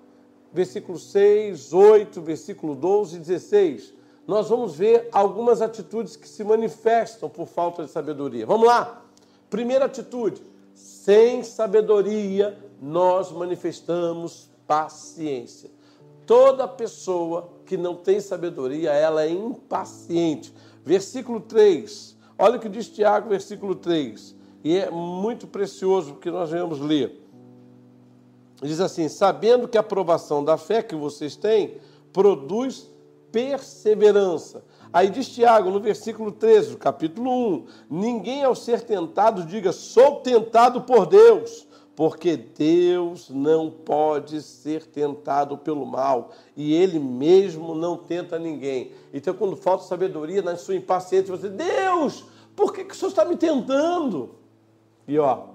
versículo 0.51 0.97
6, 0.97 1.73
8, 1.73 2.21
versículo 2.21 2.75
12 2.75 3.17
e 3.17 3.19
16, 3.19 3.93
nós 4.25 4.49
vamos 4.49 4.75
ver 4.75 5.09
algumas 5.11 5.61
atitudes 5.61 6.15
que 6.15 6.27
se 6.27 6.43
manifestam 6.43 7.29
por 7.29 7.47
falta 7.47 7.83
de 7.83 7.91
sabedoria. 7.91 8.45
Vamos 8.45 8.67
lá? 8.67 9.03
Primeira 9.49 9.85
atitude: 9.85 10.41
sem 10.73 11.43
sabedoria 11.43 12.57
nós 12.81 13.31
manifestamos 13.31 14.49
paciência. 14.67 15.69
Toda 16.25 16.67
pessoa 16.67 17.53
que 17.65 17.75
não 17.75 17.95
tem 17.95 18.19
sabedoria, 18.19 18.91
ela 18.91 19.23
é 19.23 19.29
impaciente. 19.29 20.53
Versículo 20.83 21.39
3. 21.39 22.17
Olha 22.37 22.57
o 22.57 22.59
que 22.59 22.69
diz 22.69 22.87
Tiago, 22.87 23.29
versículo 23.29 23.75
3. 23.75 24.35
E 24.63 24.77
é 24.77 24.89
muito 24.91 25.47
precioso 25.47 26.13
porque 26.13 26.29
nós 26.29 26.51
vamos 26.51 26.79
ler 26.79 27.19
diz 28.67 28.79
assim: 28.79 29.07
sabendo 29.07 29.67
que 29.67 29.77
a 29.77 29.81
aprovação 29.81 30.43
da 30.43 30.57
fé 30.57 30.81
que 30.81 30.95
vocês 30.95 31.35
têm 31.35 31.77
produz 32.11 32.89
perseverança. 33.31 34.63
Aí 34.91 35.09
diz 35.09 35.29
Tiago, 35.29 35.69
no 35.69 35.79
versículo 35.79 36.31
13, 36.31 36.75
capítulo 36.77 37.29
1: 37.29 37.65
Ninguém 37.89 38.43
ao 38.43 38.55
ser 38.55 38.81
tentado 38.81 39.45
diga, 39.45 39.71
sou 39.71 40.17
tentado 40.17 40.81
por 40.81 41.05
Deus, 41.05 41.67
porque 41.99 42.37
Deus 42.37 43.29
não 43.29 43.69
pode 43.69 44.41
ser 44.41 44.85
tentado 44.85 45.57
pelo 45.57 45.85
mal, 45.85 46.31
e 46.55 46.73
Ele 46.73 46.97
mesmo 46.97 47.75
não 47.75 47.97
tenta 47.97 48.39
ninguém. 48.39 48.93
Então, 49.13 49.33
quando 49.33 49.57
falta 49.57 49.83
sabedoria 49.83 50.41
na 50.41 50.55
sua 50.55 50.77
impaciência, 50.77 51.35
você, 51.35 51.49
Deus, 51.49 52.23
por 52.55 52.73
que, 52.73 52.85
que 52.85 52.93
o 52.93 52.95
Senhor 52.95 53.09
está 53.09 53.25
me 53.25 53.35
tentando? 53.35 54.29
E 55.05 55.19
ó, 55.19 55.47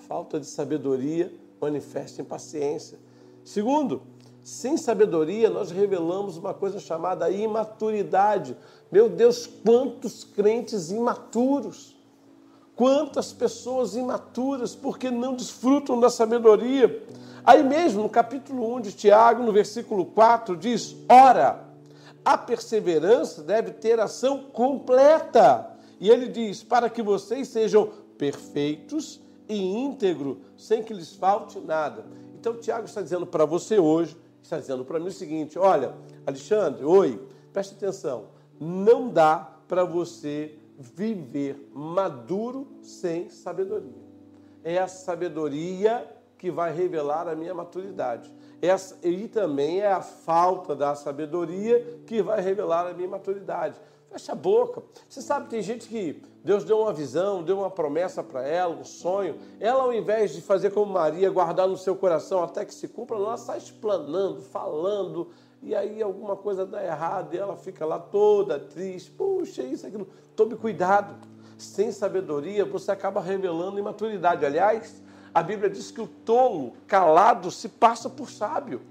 falta 0.00 0.38
de 0.38 0.44
sabedoria 0.44 1.32
manifesta 1.58 2.20
impaciência. 2.20 2.98
Segundo, 3.42 4.02
sem 4.42 4.76
sabedoria 4.76 5.48
nós 5.48 5.70
revelamos 5.70 6.36
uma 6.36 6.52
coisa 6.52 6.78
chamada 6.78 7.30
imaturidade. 7.30 8.54
Meu 8.92 9.08
Deus, 9.08 9.46
quantos 9.46 10.24
crentes 10.24 10.90
imaturos! 10.90 11.93
Quantas 12.76 13.32
pessoas 13.32 13.94
imaturas 13.94 14.74
porque 14.74 15.10
não 15.10 15.34
desfrutam 15.34 16.00
da 16.00 16.10
sabedoria. 16.10 17.04
Aí 17.44 17.62
mesmo, 17.62 18.02
no 18.02 18.08
capítulo 18.08 18.74
1 18.76 18.80
de 18.80 18.92
Tiago, 18.92 19.42
no 19.42 19.52
versículo 19.52 20.06
4, 20.06 20.56
diz: 20.56 20.96
Ora, 21.08 21.64
a 22.24 22.36
perseverança 22.36 23.42
deve 23.42 23.70
ter 23.70 24.00
ação 24.00 24.44
completa. 24.44 25.70
E 26.00 26.10
ele 26.10 26.26
diz: 26.26 26.64
para 26.64 26.90
que 26.90 27.02
vocês 27.02 27.48
sejam 27.48 27.90
perfeitos 28.18 29.20
e 29.48 29.56
íntegros, 29.56 30.38
sem 30.56 30.82
que 30.82 30.94
lhes 30.94 31.14
falte 31.14 31.60
nada. 31.60 32.04
Então, 32.40 32.56
Tiago 32.56 32.86
está 32.86 33.02
dizendo 33.02 33.26
para 33.26 33.44
você 33.44 33.78
hoje, 33.78 34.16
está 34.42 34.58
dizendo 34.58 34.84
para 34.84 34.98
mim 34.98 35.08
o 35.08 35.12
seguinte: 35.12 35.58
olha, 35.58 35.94
Alexandre, 36.26 36.84
oi, 36.84 37.20
preste 37.52 37.74
atenção, 37.74 38.24
não 38.58 39.08
dá 39.08 39.48
para 39.68 39.84
você 39.84 40.58
viver 40.78 41.70
maduro 41.72 42.66
sem 42.82 43.28
sabedoria. 43.28 44.04
É 44.62 44.78
a 44.78 44.88
sabedoria 44.88 46.08
que 46.38 46.50
vai 46.50 46.72
revelar 46.72 47.28
a 47.28 47.34
minha 47.34 47.54
maturidade. 47.54 48.32
Essa, 48.60 48.98
e 49.06 49.28
também 49.28 49.80
é 49.80 49.92
a 49.92 50.00
falta 50.00 50.74
da 50.74 50.94
sabedoria 50.94 52.00
que 52.06 52.22
vai 52.22 52.40
revelar 52.40 52.86
a 52.86 52.94
minha 52.94 53.08
maturidade. 53.08 53.78
Fecha 54.10 54.32
a 54.32 54.34
boca. 54.34 54.82
Você 55.08 55.20
sabe, 55.20 55.48
tem 55.48 55.60
gente 55.60 55.88
que 55.88 56.22
Deus 56.44 56.62
deu 56.62 56.80
uma 56.80 56.92
visão, 56.92 57.42
deu 57.42 57.58
uma 57.58 57.70
promessa 57.70 58.22
para 58.22 58.46
ela, 58.46 58.74
um 58.74 58.84
sonho. 58.84 59.38
Ela, 59.58 59.82
ao 59.82 59.92
invés 59.92 60.34
de 60.34 60.40
fazer 60.40 60.70
como 60.70 60.92
Maria, 60.92 61.30
guardar 61.30 61.66
no 61.66 61.76
seu 61.76 61.96
coração 61.96 62.42
até 62.42 62.64
que 62.64 62.74
se 62.74 62.86
cumpra, 62.86 63.16
ela 63.16 63.36
sai 63.36 63.58
explanando, 63.58 64.40
falando, 64.40 65.28
e 65.64 65.74
aí 65.74 66.02
alguma 66.02 66.36
coisa 66.36 66.66
dá 66.66 66.84
errado 66.84 67.34
e 67.34 67.38
ela 67.38 67.56
fica 67.56 67.86
lá 67.86 67.98
toda 67.98 68.58
triste. 68.58 69.10
Puxa, 69.10 69.62
isso, 69.62 69.86
aquilo. 69.86 70.06
Tome 70.36 70.56
cuidado. 70.56 71.14
Sem 71.56 71.90
sabedoria, 71.90 72.66
você 72.66 72.90
acaba 72.90 73.20
revelando 73.20 73.78
imaturidade. 73.78 74.44
Aliás, 74.44 75.02
a 75.32 75.42
Bíblia 75.42 75.70
diz 75.70 75.90
que 75.90 76.02
o 76.02 76.06
tolo 76.06 76.74
calado 76.86 77.50
se 77.50 77.68
passa 77.68 78.10
por 78.10 78.30
sábio. 78.30 78.82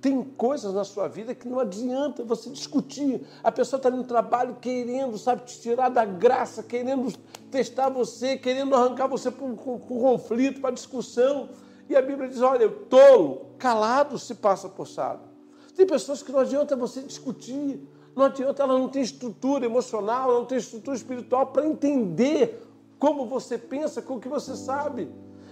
Tem 0.00 0.22
coisas 0.24 0.72
na 0.72 0.84
sua 0.84 1.06
vida 1.06 1.34
que 1.34 1.46
não 1.46 1.60
adianta 1.60 2.24
você 2.24 2.48
discutir. 2.48 3.26
A 3.44 3.52
pessoa 3.52 3.76
está 3.76 3.90
no 3.90 4.02
trabalho 4.02 4.56
querendo, 4.60 5.18
sabe, 5.18 5.42
te 5.42 5.60
tirar 5.60 5.90
da 5.90 6.04
graça, 6.04 6.62
querendo 6.62 7.12
testar 7.50 7.90
você, 7.90 8.38
querendo 8.38 8.74
arrancar 8.74 9.06
você 9.06 9.30
para 9.30 9.44
um, 9.44 9.54
conflito, 9.54 10.62
para 10.62 10.70
discussão. 10.70 11.50
E 11.90 11.94
a 11.94 12.00
Bíblia 12.00 12.28
diz: 12.28 12.40
olha, 12.40 12.66
o 12.66 12.70
tolo, 12.70 13.48
calado 13.58 14.18
se 14.18 14.34
passa 14.34 14.68
por 14.68 14.88
sábio. 14.88 15.31
Tem 15.74 15.86
pessoas 15.86 16.22
que 16.22 16.30
não 16.32 16.40
adianta 16.40 16.76
você 16.76 17.00
discutir, 17.00 17.80
não 18.14 18.24
adianta, 18.24 18.62
ela 18.62 18.78
não 18.78 18.88
tem 18.88 19.02
estrutura 19.02 19.64
emocional, 19.64 20.32
não 20.32 20.44
tem 20.44 20.58
estrutura 20.58 20.96
espiritual 20.96 21.46
para 21.46 21.66
entender 21.66 22.62
como 22.98 23.26
você 23.26 23.56
pensa, 23.56 24.02
com 24.02 24.14
o 24.14 24.20
que 24.20 24.28
você 24.28 24.54
sabe. 24.54 25.08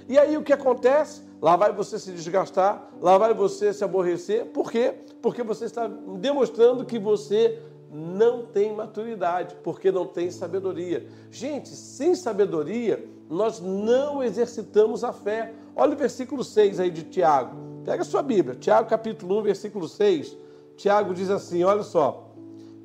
E 0.08 0.18
aí 0.18 0.36
o 0.36 0.42
que 0.42 0.52
acontece? 0.52 1.22
Lá 1.40 1.56
vai 1.56 1.72
você 1.72 1.98
se 1.98 2.12
desgastar, 2.12 2.90
lá 3.00 3.16
vai 3.16 3.32
você 3.32 3.72
se 3.72 3.82
aborrecer. 3.82 4.46
Por 4.46 4.70
quê? 4.70 4.94
Porque 5.22 5.42
você 5.42 5.64
está 5.64 5.88
demonstrando 5.88 6.84
que 6.84 6.98
você 6.98 7.62
não 7.90 8.44
tem 8.44 8.74
maturidade, 8.74 9.56
porque 9.64 9.90
não 9.90 10.06
tem 10.06 10.30
sabedoria. 10.30 11.08
Gente, 11.30 11.70
sem 11.70 12.14
sabedoria, 12.14 13.08
nós 13.28 13.60
não 13.60 14.22
exercitamos 14.22 15.02
a 15.02 15.12
fé. 15.12 15.54
Olha 15.74 15.94
o 15.94 15.96
versículo 15.96 16.44
6 16.44 16.78
aí 16.78 16.90
de 16.90 17.04
Tiago. 17.04 17.69
Pega 17.84 18.02
a 18.02 18.04
sua 18.04 18.22
Bíblia, 18.22 18.54
Tiago 18.54 18.88
capítulo 18.88 19.38
1, 19.40 19.42
versículo 19.42 19.88
6. 19.88 20.37
Tiago 20.76 21.14
diz 21.14 21.30
assim: 21.30 21.64
olha 21.64 21.82
só. 21.82 22.26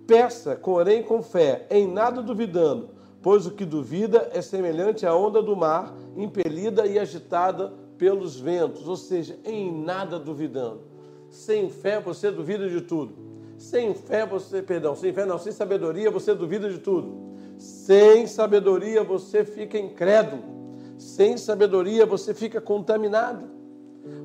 Peça, 0.07 0.55
porém, 0.55 1.01
com 1.01 1.23
fé, 1.23 1.65
em 1.69 1.87
nada 1.87 2.21
duvidando, 2.21 2.89
pois 3.23 3.47
o 3.47 3.51
que 3.51 3.65
duvida 3.65 4.29
é 4.33 4.41
semelhante 4.41 5.05
à 5.05 5.15
onda 5.15 5.41
do 5.41 5.55
mar, 5.55 5.95
impelida 6.15 6.85
e 6.85 6.99
agitada 6.99 7.73
pelos 7.97 8.39
ventos, 8.39 8.87
ou 8.87 8.95
seja, 8.95 9.39
em 9.43 9.83
nada 9.83 10.19
duvidando. 10.19 10.81
Sem 11.29 11.69
fé 11.69 11.99
você 11.99 12.29
duvida 12.29 12.69
de 12.69 12.81
tudo. 12.81 13.15
Sem 13.57 13.95
fé 13.95 14.25
você, 14.25 14.61
perdão, 14.61 14.95
sem 14.95 15.11
fé 15.11 15.25
não, 15.25 15.39
sem 15.39 15.51
sabedoria 15.51 16.11
você 16.11 16.35
duvida 16.35 16.69
de 16.69 16.77
tudo. 16.77 17.33
Sem 17.57 18.27
sabedoria 18.27 19.03
você 19.03 19.43
fica 19.43 19.77
incrédulo. 19.77 20.43
Sem 20.97 21.37
sabedoria 21.37 22.05
você 22.05 22.33
fica 22.33 22.61
contaminado. 22.61 23.54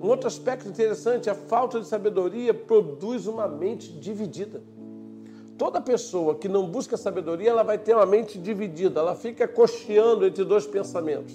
Um 0.03 0.09
outro 0.09 0.27
aspecto 0.27 0.69
interessante, 0.69 1.31
a 1.31 1.35
falta 1.35 1.81
de 1.81 1.87
sabedoria 1.87 2.53
produz 2.53 3.27
uma 3.27 3.49
mente 3.49 3.93
dividida 3.93 4.61
toda 5.61 5.79
pessoa 5.79 6.37
que 6.37 6.49
não 6.49 6.67
busca 6.67 6.97
sabedoria, 6.97 7.51
ela 7.51 7.63
vai 7.63 7.77
ter 7.77 7.95
uma 7.95 8.07
mente 8.07 8.39
dividida, 8.39 8.99
ela 8.99 9.15
fica 9.15 9.47
cocheando 9.47 10.25
entre 10.25 10.43
dois 10.43 10.67
pensamentos. 10.67 11.35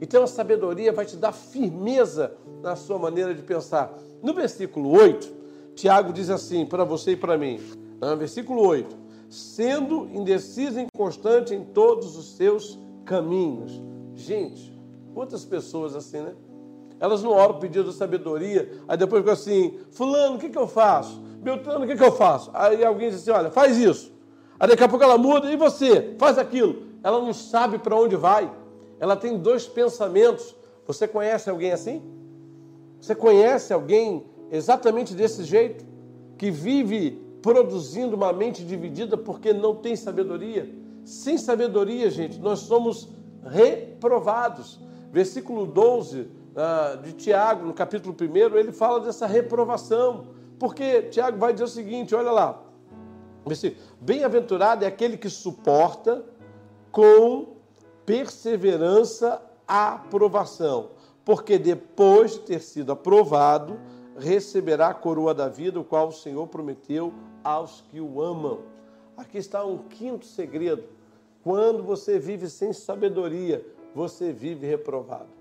Então 0.00 0.22
a 0.22 0.26
sabedoria 0.28 0.92
vai 0.92 1.04
te 1.04 1.16
dar 1.16 1.32
firmeza 1.32 2.32
na 2.62 2.76
sua 2.76 2.96
maneira 2.96 3.34
de 3.34 3.42
pensar. 3.42 3.92
No 4.22 4.32
versículo 4.32 4.92
8, 4.92 5.32
Tiago 5.74 6.12
diz 6.12 6.30
assim 6.30 6.64
para 6.64 6.84
você 6.84 7.10
e 7.12 7.16
para 7.16 7.36
mim, 7.36 7.58
no 8.00 8.16
versículo 8.16 8.64
8: 8.64 8.96
sendo 9.28 10.08
indeciso 10.14 10.78
e 10.78 10.84
inconstante 10.84 11.52
em 11.52 11.64
todos 11.64 12.16
os 12.16 12.36
seus 12.36 12.78
caminhos. 13.04 13.82
Gente, 14.14 14.72
quantas 15.12 15.44
pessoas 15.44 15.96
assim, 15.96 16.20
né? 16.20 16.34
Elas 16.98 17.22
não 17.22 17.30
oram 17.30 17.58
pedindo 17.58 17.92
sabedoria, 17.92 18.72
aí 18.88 18.96
depois 18.96 19.20
ficam 19.20 19.34
assim: 19.34 19.78
Fulano, 19.90 20.36
o 20.36 20.38
que, 20.38 20.48
que 20.48 20.58
eu 20.58 20.66
faço? 20.66 21.20
Beltrano, 21.42 21.84
o 21.84 21.86
que, 21.86 21.94
que 21.94 22.02
eu 22.02 22.12
faço? 22.12 22.50
Aí 22.54 22.84
alguém 22.84 23.10
diz 23.10 23.20
assim: 23.20 23.30
olha, 23.30 23.50
faz 23.50 23.76
isso. 23.76 24.12
Aí 24.58 24.68
daqui 24.68 24.82
a 24.82 24.88
pouco 24.88 25.04
ela 25.04 25.18
muda, 25.18 25.50
e 25.50 25.56
você? 25.56 26.14
Faz 26.18 26.38
aquilo. 26.38 26.84
Ela 27.02 27.20
não 27.20 27.32
sabe 27.32 27.78
para 27.78 27.94
onde 27.94 28.16
vai. 28.16 28.50
Ela 28.98 29.14
tem 29.14 29.38
dois 29.38 29.66
pensamentos. 29.66 30.54
Você 30.86 31.06
conhece 31.06 31.50
alguém 31.50 31.72
assim? 31.72 32.02
Você 33.00 33.14
conhece 33.14 33.72
alguém 33.72 34.24
exatamente 34.50 35.14
desse 35.14 35.44
jeito? 35.44 35.84
Que 36.38 36.50
vive 36.50 37.22
produzindo 37.42 38.16
uma 38.16 38.32
mente 38.32 38.64
dividida 38.64 39.16
porque 39.16 39.52
não 39.52 39.74
tem 39.74 39.94
sabedoria? 39.94 40.68
Sem 41.04 41.36
sabedoria, 41.36 42.10
gente, 42.10 42.40
nós 42.40 42.60
somos 42.60 43.08
reprovados. 43.44 44.80
Versículo 45.12 45.66
12 45.66 46.28
ah, 46.56 46.98
de 47.02 47.12
Tiago, 47.12 47.66
no 47.66 47.74
capítulo 47.74 48.16
1, 48.18 48.56
ele 48.56 48.72
fala 48.72 49.00
dessa 49.00 49.26
reprovação. 49.26 50.28
Porque 50.58 51.02
Tiago 51.02 51.38
vai 51.38 51.52
dizer 51.52 51.64
o 51.64 51.68
seguinte: 51.68 52.14
olha 52.14 52.30
lá, 52.30 52.62
bem-aventurado 54.00 54.84
é 54.84 54.88
aquele 54.88 55.18
que 55.18 55.28
suporta 55.28 56.24
com 56.90 57.56
perseverança 58.06 59.42
a 59.68 59.94
aprovação, 59.94 60.90
porque 61.24 61.58
depois 61.58 62.32
de 62.32 62.40
ter 62.40 62.60
sido 62.60 62.92
aprovado, 62.92 63.78
receberá 64.16 64.88
a 64.88 64.94
coroa 64.94 65.34
da 65.34 65.48
vida, 65.48 65.78
o 65.78 65.84
qual 65.84 66.08
o 66.08 66.12
Senhor 66.12 66.46
prometeu 66.46 67.12
aos 67.44 67.82
que 67.90 68.00
o 68.00 68.22
amam. 68.22 68.60
Aqui 69.14 69.36
está 69.38 69.64
um 69.64 69.78
quinto 69.78 70.24
segredo. 70.24 70.84
Quando 71.42 71.82
você 71.82 72.18
vive 72.18 72.48
sem 72.48 72.72
sabedoria, 72.72 73.64
você 73.94 74.32
vive 74.32 74.66
reprovado. 74.66 75.35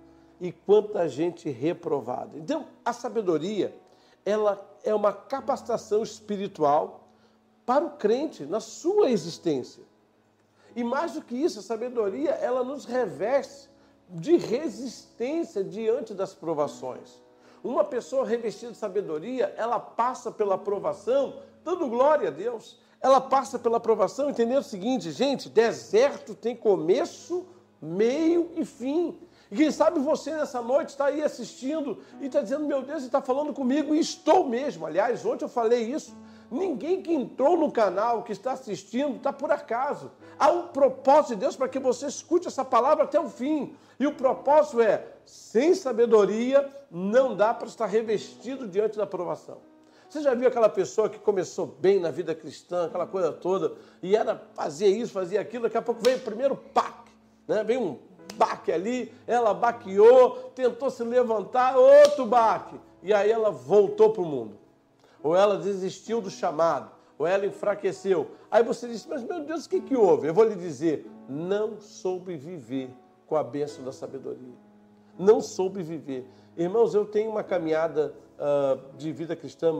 E 0.46 0.52
quanta 0.52 1.10
gente 1.10 1.50
reprovada. 1.50 2.38
Então, 2.38 2.68
a 2.86 2.94
sabedoria 2.94 3.76
ela 4.24 4.64
é 4.84 4.94
uma 4.94 5.12
capacitação 5.12 6.04
espiritual 6.04 7.08
para 7.66 7.84
o 7.84 7.98
crente 7.98 8.46
na 8.46 8.60
sua 8.60 9.10
existência. 9.10 9.82
E 10.76 10.84
mais 10.84 11.14
do 11.14 11.22
que 11.24 11.36
isso, 11.36 11.58
a 11.58 11.64
sabedoria, 11.64 12.30
ela 12.30 12.64
nos 12.64 12.86
reveste 12.86 13.68
de 14.08 14.38
resistência 14.38 15.64
diante 15.64 16.14
das 16.14 16.36
provações. 16.36 17.24
Uma 17.64 17.84
pessoa 17.84 18.24
revestida 18.24 18.72
de 18.72 18.78
sabedoria, 18.78 19.52
ela 19.58 19.80
passa 19.80 20.32
pela 20.32 20.60
provação 20.60 21.40
dando 21.64 21.88
glória 21.88 22.28
a 22.28 22.32
Deus. 22.32 22.78
Ela 23.02 23.20
passa 23.20 23.58
pela 23.58 23.80
provação 23.80 24.30
entendendo 24.30 24.60
o 24.60 24.64
seguinte, 24.64 25.12
gente, 25.12 25.50
deserto 25.50 26.36
tem 26.36 26.56
começo, 26.56 27.48
meio 27.82 28.52
e 28.56 28.64
fim. 28.64 29.20
E 29.52 29.56
quem 29.56 29.72
sabe 29.72 30.00
você 30.00 30.32
nessa 30.32 30.62
noite 30.62 30.90
está 30.90 31.06
aí 31.06 31.22
assistindo 31.22 32.00
e 32.20 32.26
está 32.26 32.42
dizendo, 32.42 32.66
meu 32.66 32.82
Deus, 32.82 33.04
está 33.04 33.22
falando 33.22 33.54
comigo 33.54 33.94
e 33.94 34.00
estou 34.00 34.48
mesmo. 34.48 34.86
Aliás, 34.86 35.26
ontem 35.26 35.46
eu 35.46 35.50
falei 35.50 35.84
isso. 35.84 36.16
Ninguém 36.50 37.02
que 37.02 37.14
entrou 37.14 37.58
no 37.58 37.72
canal, 37.72 38.24
que 38.24 38.32
está 38.32 38.54
assistindo, 38.54 39.18
está 39.18 39.34
por 39.34 39.52
acaso. 39.52 40.12
Há 40.38 40.52
um 40.52 40.68
propósito 40.68 41.36
de 41.36 41.42
Deus 41.42 41.56
para 41.56 41.68
que 41.68 41.80
você 41.80 42.08
escute 42.08 42.48
essa 42.48 42.64
palavra 42.64 43.04
até 43.04 43.20
o 43.20 43.30
fim. 43.30 43.76
E 44.00 44.06
o 44.06 44.14
propósito 44.14 44.82
é, 44.82 45.06
sem 45.26 45.74
sabedoria, 45.74 46.70
não 46.92 47.36
dá 47.36 47.54
para 47.54 47.68
estar 47.68 47.86
revestido 47.86 48.68
diante 48.68 48.98
da 48.98 49.04
aprovação. 49.04 49.58
Você 50.10 50.22
já 50.22 50.34
viu 50.34 50.48
aquela 50.48 50.70
pessoa 50.70 51.10
que 51.10 51.20
começou 51.20 51.66
bem 51.66 52.00
na 52.00 52.12
vida 52.12 52.34
cristã, 52.36 52.86
aquela 52.86 53.08
coisa 53.08 53.32
toda, 53.32 53.74
e 54.02 54.16
era 54.16 54.42
fazia 54.54 54.88
isso, 54.88 55.12
fazia 55.12 55.42
aquilo, 55.42 55.64
daqui 55.64 55.78
a 55.78 55.82
pouco 55.82 56.02
veio 56.02 56.18
o 56.18 56.22
primeiro 56.22 56.56
pac, 56.56 57.10
né? 57.48 57.64
Veio 57.64 57.82
um 57.82 58.00
baque 58.36 58.72
ali, 58.72 59.14
ela 59.28 59.54
baqueou, 59.54 60.52
tentou 60.56 60.90
se 60.90 61.04
levantar, 61.04 61.78
outro 61.78 62.26
baque. 62.26 62.80
E 63.02 63.14
aí 63.14 63.32
ela 63.32 63.52
voltou 63.52 64.12
para 64.12 64.22
o 64.22 64.26
mundo. 64.26 64.58
Ou 65.22 65.36
ela 65.36 65.58
desistiu 65.58 66.22
do 66.22 66.30
chamado, 66.30 66.92
ou 67.18 67.26
ela 67.26 67.46
enfraqueceu. 67.46 68.32
Aí 68.50 68.64
você 68.64 68.88
disse, 68.88 69.08
mas 69.08 69.24
meu 69.24 69.44
Deus, 69.44 69.66
o 69.66 69.70
que, 69.70 69.82
que 69.82 69.96
houve? 69.96 70.28
Eu 70.28 70.34
vou 70.34 70.44
lhe 70.44 70.56
dizer, 70.56 71.10
não 71.28 71.80
soube 71.80 72.36
viver 72.36 72.90
com 73.28 73.36
a 73.36 73.44
bênção 73.44 73.84
da 73.84 73.92
sabedoria. 73.92 74.54
não 75.18 75.42
soube 75.42 75.82
viver. 75.82 76.28
Irmãos, 76.58 76.94
eu 76.94 77.06
tenho 77.06 77.32
uma 77.32 77.44
caminhada 77.44 78.14
uh, 78.38 78.98
de 78.98 79.12
vida 79.12 79.36
cristã 79.36 79.74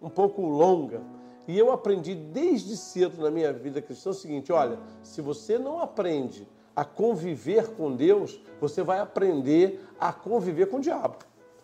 um 0.00 0.08
pouco 0.08 0.42
longa. 0.42 1.00
E 1.46 1.58
eu 1.58 1.72
aprendi 1.72 2.14
desde 2.14 2.76
cedo 2.76 3.22
na 3.22 3.30
minha 3.30 3.52
vida 3.52 3.80
cristã 3.80 4.10
o 4.10 4.14
seguinte: 4.14 4.52
olha, 4.52 4.78
se 5.02 5.22
você 5.22 5.58
não 5.58 5.80
aprende 5.80 6.46
a 6.78 6.84
conviver 6.84 7.70
com 7.70 7.96
Deus, 7.96 8.38
você 8.60 8.84
vai 8.84 9.00
aprender 9.00 9.84
a 9.98 10.12
conviver 10.12 10.66
com 10.66 10.76
o 10.76 10.80
diabo. 10.80 11.16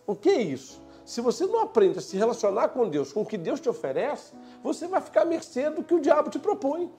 O 0.05 0.13
que 0.13 0.29
é 0.29 0.41
isso? 0.41 0.81
Se 1.05 1.21
você 1.21 1.45
não 1.45 1.61
aprende 1.61 1.99
a 1.99 2.01
se 2.01 2.17
relacionar 2.17 2.67
com 2.67 2.89
Deus, 2.89 3.13
com 3.13 3.21
o 3.21 3.25
que 3.25 3.37
Deus 3.37 3.61
te 3.61 3.69
oferece, 3.69 4.33
você 4.61 4.89
vai 4.89 4.99
ficar 4.99 5.21
à 5.21 5.25
mercê 5.25 5.69
do 5.69 5.81
que 5.81 5.93
o 5.93 6.01
diabo 6.01 6.29
te 6.29 6.37
propõe. 6.37 6.91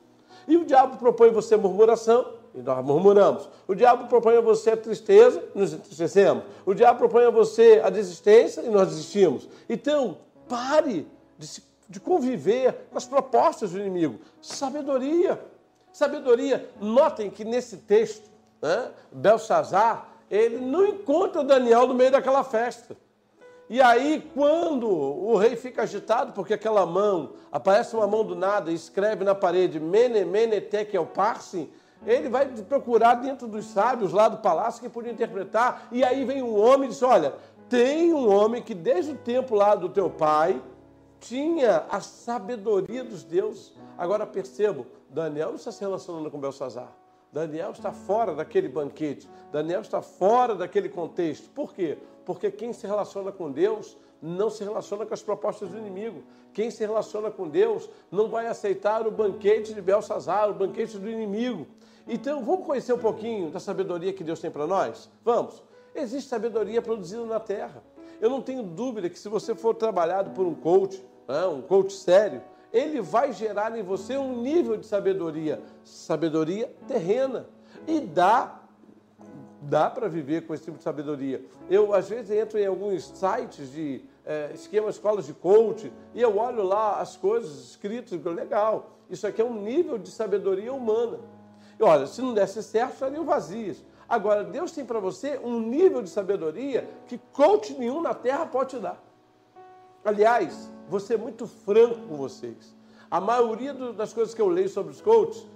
E 0.49 0.57
o 0.57 0.65
diabo 0.65 0.97
propõe 0.97 1.29
você 1.29 1.59
murmuração, 1.59 2.27
e 2.55 2.63
nós 2.63 2.83
murmuramos. 2.83 3.51
O 3.69 3.75
diabo 3.75 4.09
propõe 4.09 4.39
a 4.39 4.41
você 4.41 4.71
a 4.71 4.77
tristeza, 4.79 5.45
nos 5.55 5.75
entristecemos. 5.75 6.45
O 6.65 6.73
diabo 6.73 6.99
propõe 6.99 7.25
a 7.25 7.31
você 7.31 7.83
a 7.85 7.91
desistência, 7.91 8.63
e 8.63 8.71
nós 8.71 8.89
desistimos. 8.89 9.47
Então, 9.69 10.17
pare 10.49 11.07
de, 11.37 11.47
se, 11.47 11.63
de 11.87 12.01
conviver 12.01 12.87
com 12.91 12.97
as 12.97 13.05
propostas 13.05 13.73
do 13.73 13.79
inimigo. 13.79 14.21
Sabedoria. 14.41 15.39
Sabedoria. 15.97 16.69
Notem 16.79 17.31
que 17.31 17.43
nesse 17.43 17.79
texto, 17.79 18.31
né, 18.61 18.91
Belsazar, 19.11 20.07
ele 20.31 20.59
não 20.59 20.85
encontra 20.85 21.43
Daniel 21.43 21.87
no 21.87 21.95
meio 21.95 22.11
daquela 22.11 22.45
festa. 22.45 22.95
E 23.71 23.81
aí, 23.81 24.31
quando 24.35 24.87
o 24.87 25.37
rei 25.37 25.57
fica 25.57 25.85
agitado, 25.85 26.33
porque 26.35 26.53
aquela 26.53 26.85
mão, 26.85 27.31
aparece 27.51 27.97
uma 27.97 28.07
mão 28.07 28.23
do 28.27 28.37
nada 28.37 28.71
e 28.71 28.75
escreve 28.75 29.25
na 29.25 29.35
parede, 29.35 29.81
Mene, 29.81 30.23
Mene, 30.23 30.61
Tekel, 30.61 31.07
Parsim, 31.07 31.71
ele 32.07 32.29
vai 32.29 32.47
procurar 32.47 33.15
dentro 33.15 33.49
dos 33.49 33.65
sábios 33.65 34.13
lá 34.13 34.29
do 34.29 34.37
palácio 34.37 34.83
que 34.83 34.91
podia 34.91 35.11
interpretar. 35.11 35.89
E 35.91 36.05
aí 36.05 36.27
vem 36.27 36.43
um 36.43 36.61
homem 36.61 36.91
e 36.91 36.93
diz: 36.93 37.03
Olha, 37.03 37.33
tem 37.71 38.13
um 38.13 38.31
homem 38.31 38.63
que 38.63 38.75
desde 38.75 39.13
o 39.13 39.17
tempo 39.17 39.55
lá 39.55 39.75
do 39.75 39.89
teu 39.89 40.11
pai 40.11 40.61
tinha 41.27 41.85
a 41.91 42.01
sabedoria 42.01 43.03
dos 43.03 43.25
deuses. 43.25 43.73
Agora 43.99 44.25
percebo, 44.25 44.87
Daniel 45.11 45.49
não 45.49 45.57
está 45.57 45.73
se 45.73 45.81
relacionando 45.81 46.31
com 46.31 46.39
Belsazar. 46.39 46.93
Daniel 47.33 47.73
está 47.73 47.93
fora 47.93 48.35
daquele 48.35 48.69
banquete. 48.69 49.29
Daniel 49.51 49.81
está 49.81 50.01
fora 50.01 50.55
daquele 50.55 50.89
contexto. 50.89 51.51
Por 51.51 51.75
quê? 51.75 51.99
Porque 52.25 52.51
quem 52.51 52.73
se 52.73 52.87
relaciona 52.87 53.33
com 53.33 53.51
Deus 53.51 53.97
não 54.23 54.49
se 54.49 54.63
relaciona 54.63 55.05
com 55.05 55.13
as 55.13 55.23
propostas 55.23 55.69
do 55.69 55.77
inimigo. 55.77 56.23
Quem 56.53 56.71
se 56.71 56.85
relaciona 56.85 57.31
com 57.31 57.49
Deus 57.49 57.91
não 58.11 58.29
vai 58.29 58.47
aceitar 58.47 59.07
o 59.07 59.11
banquete 59.11 59.75
de 59.75 59.83
Belsazar, 59.83 60.49
o 60.49 60.55
banquete 60.55 60.97
do 60.97 61.11
inimigo. 61.11 61.67
Então, 62.07 62.45
vamos 62.45 62.65
conhecer 62.65 62.93
um 62.93 62.99
pouquinho 62.99 63.51
da 63.51 63.59
sabedoria 63.59 64.13
que 64.13 64.23
Deus 64.23 64.39
tem 64.39 64.51
para 64.51 64.67
nós? 64.67 65.11
Vamos. 65.25 65.63
Existe 65.95 66.31
sabedoria 66.31 66.81
produzida 66.81 67.25
na 67.25 67.41
terra. 67.41 67.83
Eu 68.21 68.31
não 68.31 68.41
tenho 68.41 68.63
dúvida 68.63 69.11
que 69.11 69.19
se 69.19 69.29
você 69.29 69.55
for 69.55 69.75
trabalhado 69.75 70.31
por 70.31 70.47
um 70.47 70.55
coach, 70.55 71.05
um 71.29 71.61
coach 71.63 71.93
sério, 71.93 72.43
ele 72.73 73.01
vai 73.01 73.33
gerar 73.33 73.77
em 73.77 73.83
você 73.83 74.17
um 74.17 74.41
nível 74.41 74.77
de 74.77 74.87
sabedoria, 74.87 75.63
sabedoria 75.83 76.73
terrena. 76.87 77.47
E 77.87 78.01
dá 78.01 78.61
dá 79.61 79.91
para 79.91 80.09
viver 80.09 80.47
com 80.47 80.55
esse 80.55 80.65
tipo 80.65 80.79
de 80.79 80.85
sabedoria. 80.85 81.43
Eu, 81.69 81.93
às 81.93 82.09
vezes, 82.09 82.31
entro 82.31 82.59
em 82.59 82.67
alguns 82.67 83.05
sites 83.05 83.73
de 83.73 84.03
é, 84.25 84.51
esquemas, 84.55 84.97
escolas 84.97 85.27
de 85.27 85.33
coach, 85.33 85.93
e 86.15 86.21
eu 86.21 86.37
olho 86.39 86.63
lá 86.63 87.01
as 87.01 87.17
coisas 87.17 87.71
escritas 87.71 88.13
e 88.13 88.19
digo, 88.19 88.31
legal, 88.31 88.91
isso 89.11 89.27
aqui 89.27 89.41
é 89.41 89.45
um 89.45 89.61
nível 89.61 89.99
de 89.99 90.11
sabedoria 90.11 90.73
humana. 90.73 91.19
E 91.79 91.83
olha, 91.83 92.07
se 92.07 92.23
não 92.23 92.33
desse 92.33 92.63
certo, 92.63 92.95
estariam 92.95 93.25
vazias. 93.25 93.83
Agora, 94.09 94.45
Deus 94.45 94.73
tem 94.73 94.85
para 94.85 95.01
você 95.01 95.39
um 95.43 95.61
nível 95.61 96.01
de 96.01 96.09
sabedoria 96.09 96.89
que 97.07 97.19
coach 97.33 97.75
nenhum 97.75 98.01
na 98.01 98.15
terra 98.15 98.47
pode 98.47 98.71
te 98.71 98.79
dar. 98.79 99.03
Aliás, 100.05 100.71
vou 100.89 101.01
ser 101.01 101.19
muito 101.19 101.47
franco 101.47 102.01
com 102.09 102.17
vocês. 102.17 102.75
A 103.11 103.21
maioria 103.21 103.73
das 103.73 104.13
coisas 104.13 104.35
que 104.35 104.41
eu 104.43 104.49
leio 104.49 104.69
sobre 104.69 104.93
os 104.93 105.01
coaches 105.01 105.47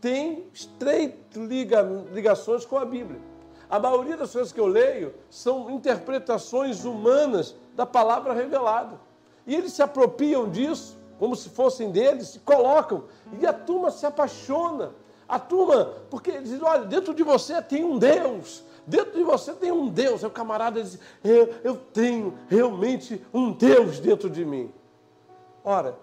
tem 0.00 0.46
estreitas 0.52 1.36
liga, 1.36 1.82
ligações 2.12 2.64
com 2.64 2.78
a 2.78 2.84
Bíblia. 2.84 3.20
A 3.68 3.78
maioria 3.78 4.16
das 4.16 4.32
coisas 4.32 4.52
que 4.52 4.60
eu 4.60 4.66
leio 4.66 5.14
são 5.28 5.70
interpretações 5.70 6.84
humanas 6.84 7.54
da 7.76 7.86
palavra 7.86 8.32
revelada. 8.32 8.98
E 9.46 9.54
eles 9.54 9.72
se 9.72 9.82
apropriam 9.82 10.48
disso, 10.48 10.98
como 11.18 11.36
se 11.36 11.48
fossem 11.50 11.90
deles, 11.90 12.28
se 12.28 12.38
colocam, 12.40 13.04
e 13.40 13.46
a 13.46 13.52
turma 13.52 13.90
se 13.90 14.04
apaixona. 14.06 14.92
A 15.28 15.38
turma, 15.38 15.92
porque 16.10 16.30
eles 16.32 16.50
dizem, 16.50 16.64
olha, 16.64 16.84
dentro 16.84 17.14
de 17.14 17.22
você 17.22 17.62
tem 17.62 17.84
um 17.84 17.96
Deus, 17.96 18.64
dentro 18.84 19.12
de 19.12 19.22
você 19.22 19.52
tem 19.52 19.70
um 19.70 19.88
Deus. 19.88 20.24
Aí 20.24 20.30
o 20.30 20.32
camarada 20.32 20.82
diz, 20.82 20.98
eu, 21.22 21.54
eu 21.62 21.76
tenho 21.76 22.34
realmente 22.48 23.24
um 23.32 23.52
Deus 23.52 24.00
dentro 24.00 24.28
de 24.28 24.44
mim. 24.44 24.72
Ora, 25.64 25.98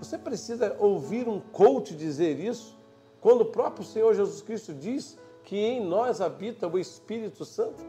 você 0.00 0.18
precisa 0.18 0.76
ouvir 0.78 1.28
um 1.28 1.40
coach 1.40 1.94
dizer 1.94 2.38
isso, 2.38 2.76
quando 3.20 3.42
o 3.42 3.46
próprio 3.46 3.84
Senhor 3.84 4.14
Jesus 4.14 4.42
Cristo 4.42 4.72
diz 4.72 5.18
que 5.44 5.56
em 5.56 5.84
nós 5.84 6.20
habita 6.20 6.68
o 6.68 6.78
Espírito 6.78 7.44
Santo. 7.44 7.84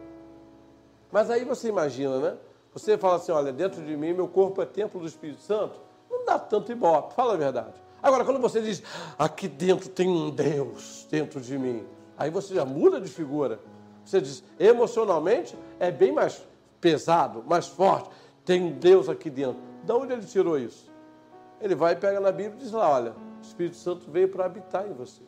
Mas 1.11 1.29
aí 1.29 1.43
você 1.43 1.67
imagina, 1.67 2.19
né? 2.19 2.37
Você 2.73 2.97
fala 2.97 3.15
assim: 3.15 3.31
olha, 3.31 3.51
dentro 3.51 3.83
de 3.83 3.97
mim, 3.97 4.13
meu 4.13 4.27
corpo 4.27 4.61
é 4.61 4.65
templo 4.65 4.99
do 4.99 5.07
Espírito 5.07 5.41
Santo. 5.41 5.79
Não 6.09 6.25
dá 6.25 6.39
tanto 6.39 6.71
ibope, 6.71 7.13
fala 7.13 7.33
a 7.33 7.37
verdade. 7.37 7.73
Agora, 8.01 8.23
quando 8.23 8.39
você 8.39 8.61
diz, 8.61 8.81
aqui 9.17 9.47
dentro 9.47 9.89
tem 9.89 10.07
um 10.07 10.29
Deus 10.29 11.05
dentro 11.11 11.41
de 11.41 11.57
mim, 11.57 11.85
aí 12.17 12.29
você 12.29 12.53
já 12.53 12.63
muda 12.63 13.01
de 13.01 13.09
figura. 13.09 13.59
Você 14.05 14.21
diz, 14.21 14.43
emocionalmente 14.57 15.55
é 15.79 15.91
bem 15.91 16.11
mais 16.11 16.41
pesado, 16.79 17.43
mais 17.45 17.67
forte. 17.67 18.09
Tem 18.45 18.63
um 18.63 18.71
Deus 18.71 19.09
aqui 19.09 19.29
dentro. 19.29 19.61
De 19.83 19.91
onde 19.91 20.13
ele 20.13 20.25
tirou 20.25 20.57
isso? 20.57 20.88
Ele 21.61 21.75
vai 21.75 21.93
e 21.93 21.95
pega 21.95 22.19
na 22.19 22.31
Bíblia 22.31 22.55
e 22.55 22.63
diz 22.63 22.71
lá: 22.71 22.89
olha, 22.89 23.11
o 23.11 23.41
Espírito 23.41 23.75
Santo 23.75 24.09
veio 24.09 24.29
para 24.29 24.45
habitar 24.45 24.87
em 24.87 24.93
você. 24.93 25.21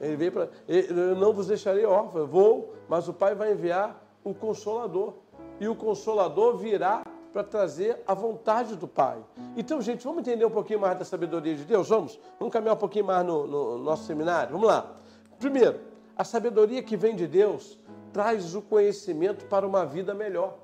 Ele 0.00 0.16
veio 0.16 0.32
para. 0.32 0.50
Eu 0.66 1.14
não 1.16 1.32
vos 1.32 1.46
deixarei 1.46 1.84
órfão, 1.84 2.26
vou, 2.26 2.74
mas 2.88 3.08
o 3.08 3.12
Pai 3.12 3.34
vai 3.34 3.52
enviar 3.52 4.02
o 4.24 4.34
Consolador. 4.34 5.14
E 5.60 5.68
o 5.68 5.76
Consolador 5.76 6.56
virá 6.56 7.04
para 7.32 7.42
trazer 7.42 8.02
a 8.06 8.14
vontade 8.14 8.76
do 8.76 8.86
Pai. 8.86 9.18
Então, 9.56 9.80
gente, 9.80 10.04
vamos 10.04 10.20
entender 10.20 10.44
um 10.44 10.50
pouquinho 10.50 10.80
mais 10.80 10.98
da 10.98 11.04
sabedoria 11.04 11.54
de 11.54 11.64
Deus? 11.64 11.88
Vamos? 11.88 12.18
Vamos 12.38 12.52
caminhar 12.52 12.74
um 12.74 12.78
pouquinho 12.78 13.06
mais 13.06 13.24
no, 13.24 13.46
no 13.46 13.78
nosso 13.78 14.04
seminário? 14.04 14.52
Vamos 14.52 14.66
lá. 14.66 14.96
Primeiro, 15.38 15.80
a 16.16 16.24
sabedoria 16.24 16.82
que 16.82 16.96
vem 16.96 17.16
de 17.16 17.26
Deus 17.26 17.78
traz 18.12 18.54
o 18.54 18.60
conhecimento 18.60 19.46
para 19.46 19.66
uma 19.66 19.86
vida 19.86 20.12
melhor. 20.12 20.58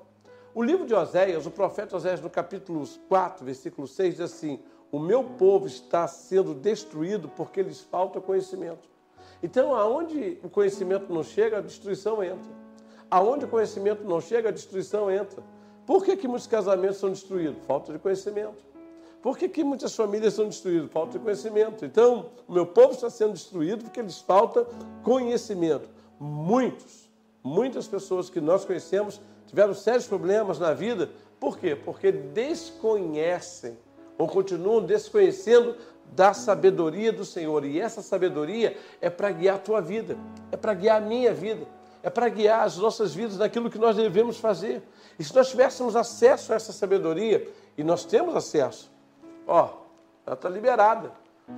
O 0.53 0.63
livro 0.63 0.85
de 0.85 0.93
Oséias, 0.93 1.45
o 1.45 1.51
profeta 1.51 1.95
Oséias, 1.95 2.21
no 2.21 2.29
capítulo 2.29 2.87
4, 3.07 3.45
versículo 3.45 3.87
6, 3.87 4.15
diz 4.15 4.21
assim: 4.21 4.59
O 4.91 4.97
meu 4.97 5.23
povo 5.23 5.67
está 5.67 6.07
sendo 6.07 6.53
destruído 6.53 7.29
porque 7.29 7.61
lhes 7.61 7.79
falta 7.79 8.19
conhecimento. 8.19 8.89
Então, 9.41 9.75
aonde 9.75 10.39
o 10.43 10.49
conhecimento 10.49 11.13
não 11.13 11.23
chega, 11.23 11.59
a 11.59 11.61
destruição 11.61 12.23
entra. 12.23 12.51
Aonde 13.09 13.45
o 13.45 13.47
conhecimento 13.47 14.03
não 14.03 14.19
chega, 14.19 14.49
a 14.49 14.51
destruição 14.51 15.09
entra. 15.09 15.43
Por 15.85 16.03
que, 16.03 16.17
que 16.17 16.27
muitos 16.27 16.47
casamentos 16.47 16.97
são 16.97 17.09
destruídos? 17.09 17.63
Falta 17.65 17.93
de 17.93 17.99
conhecimento. 17.99 18.69
Por 19.21 19.37
que, 19.37 19.49
que 19.49 19.63
muitas 19.63 19.95
famílias 19.95 20.33
são 20.33 20.45
destruídas? 20.45 20.91
Falta 20.91 21.17
de 21.17 21.23
conhecimento. 21.23 21.85
Então, 21.85 22.31
o 22.47 22.53
meu 22.53 22.65
povo 22.65 22.93
está 22.93 23.09
sendo 23.09 23.33
destruído 23.33 23.83
porque 23.83 24.01
lhes 24.01 24.19
falta 24.19 24.65
conhecimento. 25.03 25.89
Muitos, 26.19 27.09
muitas 27.43 27.87
pessoas 27.87 28.29
que 28.29 28.41
nós 28.41 28.65
conhecemos 28.65 29.21
tiveram 29.45 29.73
sérios 29.73 30.07
problemas 30.07 30.59
na 30.59 30.73
vida. 30.73 31.09
Por 31.39 31.57
quê? 31.57 31.75
Porque 31.75 32.11
desconhecem 32.11 33.77
ou 34.19 34.27
continuam 34.27 34.83
desconhecendo 34.83 35.75
da 36.11 36.33
sabedoria 36.33 37.13
do 37.13 37.23
Senhor. 37.23 37.63
E 37.63 37.79
essa 37.79 38.01
sabedoria 38.01 38.77
é 38.99 39.09
para 39.09 39.31
guiar 39.31 39.55
a 39.55 39.59
tua 39.59 39.81
vida, 39.81 40.17
é 40.51 40.57
para 40.57 40.73
guiar 40.73 41.01
a 41.01 41.05
minha 41.05 41.33
vida, 41.33 41.65
é 42.03 42.09
para 42.09 42.27
guiar 42.27 42.63
as 42.63 42.75
nossas 42.77 43.15
vidas 43.15 43.37
naquilo 43.37 43.69
que 43.69 43.77
nós 43.77 43.95
devemos 43.95 44.37
fazer. 44.37 44.83
E 45.17 45.23
se 45.23 45.33
nós 45.33 45.49
tivéssemos 45.49 45.95
acesso 45.95 46.51
a 46.51 46.57
essa 46.57 46.73
sabedoria, 46.73 47.47
e 47.77 47.83
nós 47.83 48.03
temos 48.03 48.35
acesso, 48.35 48.91
ó, 49.47 49.69
ela 50.25 50.35
está 50.35 50.49
liberada. 50.49 51.11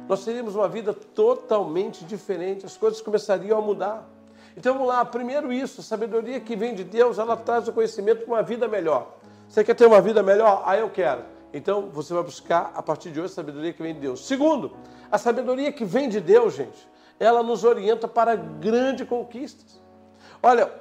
Nós 0.08 0.24
teríamos 0.24 0.56
uma 0.56 0.70
vida 0.70 0.94
totalmente 0.94 2.06
diferente, 2.06 2.64
as 2.66 2.78
coisas 2.78 3.02
começariam 3.02 3.58
a 3.58 3.62
mudar. 3.62 4.08
Então 4.56 4.74
vamos 4.74 4.88
lá, 4.88 5.04
primeiro 5.04 5.52
isso, 5.52 5.82
a 5.82 5.84
sabedoria 5.84 6.40
que 6.40 6.56
vem 6.56 6.76
de 6.76 6.84
Deus, 6.84 7.18
ela 7.18 7.36
traz 7.36 7.68
o 7.68 7.74
conhecimento 7.74 8.24
para 8.24 8.34
uma 8.36 8.44
vida 8.44 8.68
melhor. 8.68 9.16
Você 9.50 9.64
quer 9.64 9.74
ter 9.74 9.88
uma 9.88 10.00
vida 10.00 10.22
melhor? 10.22 10.62
Ah, 10.66 10.78
eu 10.78 10.90
quero. 10.90 11.24
Então 11.54 11.90
você 11.90 12.14
vai 12.14 12.24
buscar 12.24 12.72
a 12.76 12.82
partir 12.82 13.12
de 13.12 13.20
hoje 13.20 13.32
a 13.34 13.36
sabedoria 13.36 13.74
que 13.74 13.84
vem 13.84 13.94
de 13.94 14.00
Deus. 14.00 14.26
Segundo, 14.26 14.72
a 15.12 15.18
sabedoria 15.18 15.72
que 15.72 15.84
vem 15.84 16.08
de 16.08 16.22
Deus, 16.22 16.56
gente, 16.56 16.90
ela 17.20 17.44
nos 17.44 17.64
orienta 17.64 18.08
para 18.08 18.36
grandes 18.36 19.08
conquistas. 19.08 19.82
Olha, 20.42 20.72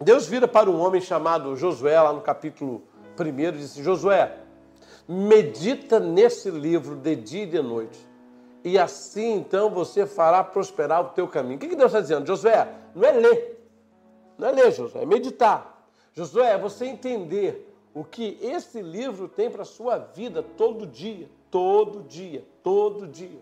Deus 0.00 0.26
vira 0.26 0.48
para 0.48 0.70
um 0.70 0.80
homem 0.80 1.00
chamado 1.00 1.54
Josué, 1.56 2.00
lá 2.00 2.12
no 2.12 2.20
capítulo 2.20 2.82
1, 3.18 3.24
e 3.24 3.52
disse: 3.52 3.82
Josué, 3.82 4.36
medita 5.06 6.00
nesse 6.00 6.50
livro 6.50 6.96
de 6.96 7.16
dia 7.16 7.42
e 7.42 7.46
de 7.46 7.60
noite. 7.60 8.08
E 8.64 8.78
assim 8.78 9.36
então 9.36 9.70
você 9.70 10.06
fará 10.06 10.42
prosperar 10.42 11.00
o 11.00 11.08
teu 11.10 11.28
caminho. 11.28 11.56
O 11.56 11.58
que 11.58 11.68
Deus 11.74 11.90
está 11.90 12.00
dizendo? 12.00 12.26
Josué, 12.26 12.68
não 12.94 13.06
é 13.06 13.12
ler. 13.12 13.70
Não 14.36 14.48
é 14.48 14.52
ler, 14.52 14.72
Josué, 14.72 15.02
é 15.02 15.06
meditar. 15.06 15.84
Josué, 16.14 16.52
é 16.52 16.58
você 16.58 16.86
entender 16.86 17.67
o 17.94 18.04
que 18.04 18.38
esse 18.40 18.80
livro 18.80 19.28
tem 19.28 19.50
para 19.50 19.62
a 19.62 19.66
sua 19.66 19.98
vida 19.98 20.42
todo 20.42 20.86
dia, 20.86 21.28
todo 21.50 22.02
dia, 22.02 22.44
todo 22.62 23.06
dia. 23.06 23.40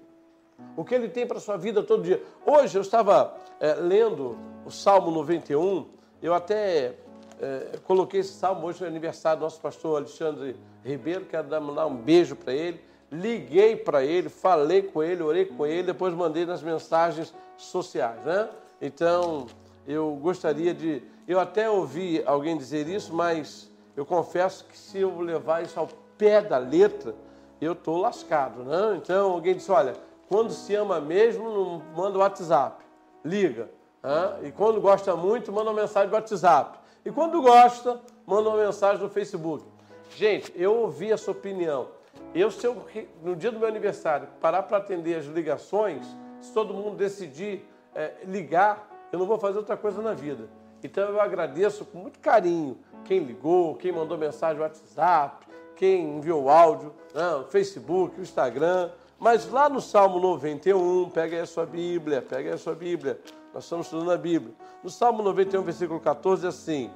O 0.76 0.85
que 0.85 0.94
ele 0.94 1.09
tem 1.09 1.26
para 1.26 1.38
a 1.38 1.40
sua 1.40 1.56
vida 1.56 1.82
todo 1.82 2.02
dia. 2.02 2.22
Hoje 2.44 2.78
eu 2.78 2.82
estava 2.82 3.37
é, 3.61 3.74
lendo 3.74 4.38
o 4.64 4.70
Salmo 4.70 5.11
91, 5.11 5.87
eu 6.22 6.32
até 6.32 6.94
é, 7.40 7.78
coloquei 7.85 8.20
esse 8.20 8.32
salmo 8.32 8.66
hoje 8.66 8.80
no 8.80 8.87
aniversário 8.87 9.40
do 9.40 9.42
nosso 9.42 9.61
pastor 9.61 9.98
Alexandre 9.98 10.56
Ribeiro, 10.82 11.26
quero 11.26 11.48
dar, 11.48 11.61
um 11.61 11.96
beijo 11.96 12.35
para 12.37 12.52
ele. 12.54 12.80
Liguei 13.11 13.76
para 13.76 14.04
ele, 14.04 14.28
falei 14.28 14.82
com 14.82 15.02
ele, 15.02 15.22
orei 15.22 15.44
com 15.44 15.64
ele, 15.64 15.85
depois 15.85 16.12
mandei 16.12 16.44
nas 16.44 16.62
mensagens 16.62 17.32
sociais, 17.56 18.20
né? 18.24 18.48
Então, 18.80 19.46
eu 19.87 20.16
gostaria 20.16 20.74
de. 20.74 21.02
Eu 21.26 21.38
até 21.38 21.70
ouvi 21.70 22.22
alguém 22.26 22.56
dizer 22.56 22.88
isso, 22.88 23.14
mas 23.14 23.70
eu 23.96 24.04
confesso 24.04 24.64
que 24.64 24.76
se 24.76 24.98
eu 24.98 25.18
levar 25.20 25.62
isso 25.62 25.80
ao 25.80 25.88
pé 26.18 26.42
da 26.42 26.59
letra, 26.59 27.14
eu 27.61 27.72
estou 27.72 27.96
lascado, 27.96 28.62
né? 28.62 28.96
Então, 28.96 29.32
alguém 29.32 29.54
disse: 29.54 29.70
olha, 29.72 29.94
quando 30.28 30.52
se 30.52 30.74
ama 30.74 31.00
mesmo, 31.00 31.48
não 31.48 31.82
manda 31.94 32.18
o 32.18 32.20
WhatsApp, 32.20 32.85
liga. 33.24 33.70
Né? 34.02 34.48
E 34.48 34.52
quando 34.52 34.80
gosta 34.80 35.16
muito, 35.16 35.50
manda 35.52 35.70
uma 35.70 35.80
mensagem 35.80 36.11
do 36.11 36.14
WhatsApp. 36.14 36.78
E 37.04 37.11
quando 37.11 37.40
gosta, 37.40 38.00
manda 38.26 38.48
uma 38.48 38.59
mensagem 38.62 39.02
no 39.02 39.09
Facebook. 39.09 39.64
Gente, 40.11 40.52
eu 40.54 40.74
ouvi 40.74 41.11
essa 41.11 41.30
opinião. 41.30 41.88
Eu, 42.35 42.50
se 42.50 42.66
eu, 42.66 42.76
no 43.22 43.35
dia 43.35 43.50
do 43.50 43.59
meu 43.59 43.68
aniversário, 43.68 44.28
parar 44.40 44.62
para 44.64 44.78
atender 44.78 45.16
as 45.16 45.24
ligações, 45.26 46.06
se 46.40 46.52
todo 46.52 46.74
mundo 46.74 46.96
decidir 46.96 47.66
é, 47.94 48.12
ligar, 48.24 48.88
eu 49.12 49.18
não 49.18 49.26
vou 49.26 49.38
fazer 49.38 49.59
outra 49.59 49.76
coisa 49.76 50.02
na 50.02 50.12
vida. 50.12 50.48
Então 50.82 51.09
eu 51.09 51.20
agradeço 51.20 51.85
com 51.85 51.98
muito 51.98 52.18
carinho 52.18 52.78
quem 53.07 53.21
ligou, 53.21 53.77
quem 53.77 53.92
mandou 53.92 54.19
mensagem 54.19 54.57
no 54.57 54.62
WhatsApp, 54.62 55.47
quem 55.77 56.19
enviou 56.19 56.51
áudio, 56.51 56.92
né, 57.14 57.45
Facebook, 57.51 58.21
Instagram. 58.21 58.90
Mas 59.19 59.49
lá 59.51 59.69
no 59.69 59.81
Salmo 59.81 60.19
91, 60.19 61.09
pega 61.11 61.37
aí 61.37 61.42
a 61.42 61.47
sua 61.47 61.64
Bíblia, 61.64 62.21
pega 62.21 62.51
aí 62.51 62.55
a 62.55 62.59
sua 62.59 62.75
Bíblia. 62.75 63.19
Nós 63.55 63.64
estamos 63.64 63.87
estudando 63.87 64.11
a 64.11 64.19
Bíblia. 64.19 64.53
No 64.83 64.90
Salmo 64.90 65.23
91, 65.23 65.62
versículo 65.62 66.01
14, 66.01 66.47
assim: 66.47 66.90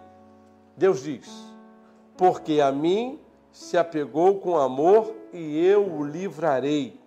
Deus 0.77 1.03
diz: 1.03 1.31
Porque 2.16 2.61
a 2.61 2.70
mim 2.70 3.18
se 3.53 3.79
apegou 3.79 4.38
com 4.40 4.59
amor 4.59 5.14
e 5.33 5.64
eu 5.64 5.87
o 5.90 6.05
livrarei. 6.05 7.01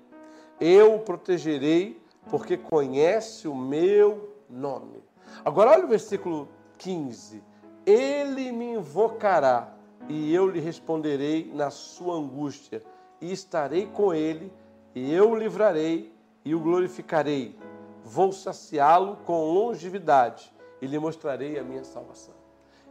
Eu 0.59 0.95
o 0.95 0.99
protegerei, 0.99 2.01
porque 2.29 2.57
conhece 2.57 3.47
o 3.47 3.55
meu 3.55 4.33
nome. 4.49 5.03
Agora 5.43 5.71
olha 5.71 5.85
o 5.85 5.89
versículo 5.89 6.47
15. 6.77 7.52
Ele 7.85 8.51
me 8.51 8.73
invocará 8.73 9.73
e 10.07 10.33
eu 10.33 10.47
lhe 10.47 10.59
responderei 10.59 11.51
na 11.53 11.69
sua 11.69 12.15
angústia, 12.15 12.83
e 13.21 13.31
estarei 13.31 13.87
com 13.87 14.13
ele, 14.13 14.51
e 14.93 15.13
eu 15.13 15.31
o 15.31 15.35
livrarei 15.35 16.13
e 16.43 16.53
o 16.53 16.59
glorificarei 16.59 17.57
vou 18.03 18.31
saciá-lo 18.31 19.17
com 19.25 19.53
longevidade 19.53 20.53
e 20.81 20.85
lhe 20.85 20.99
mostrarei 20.99 21.57
a 21.57 21.63
minha 21.63 21.83
salvação. 21.83 22.35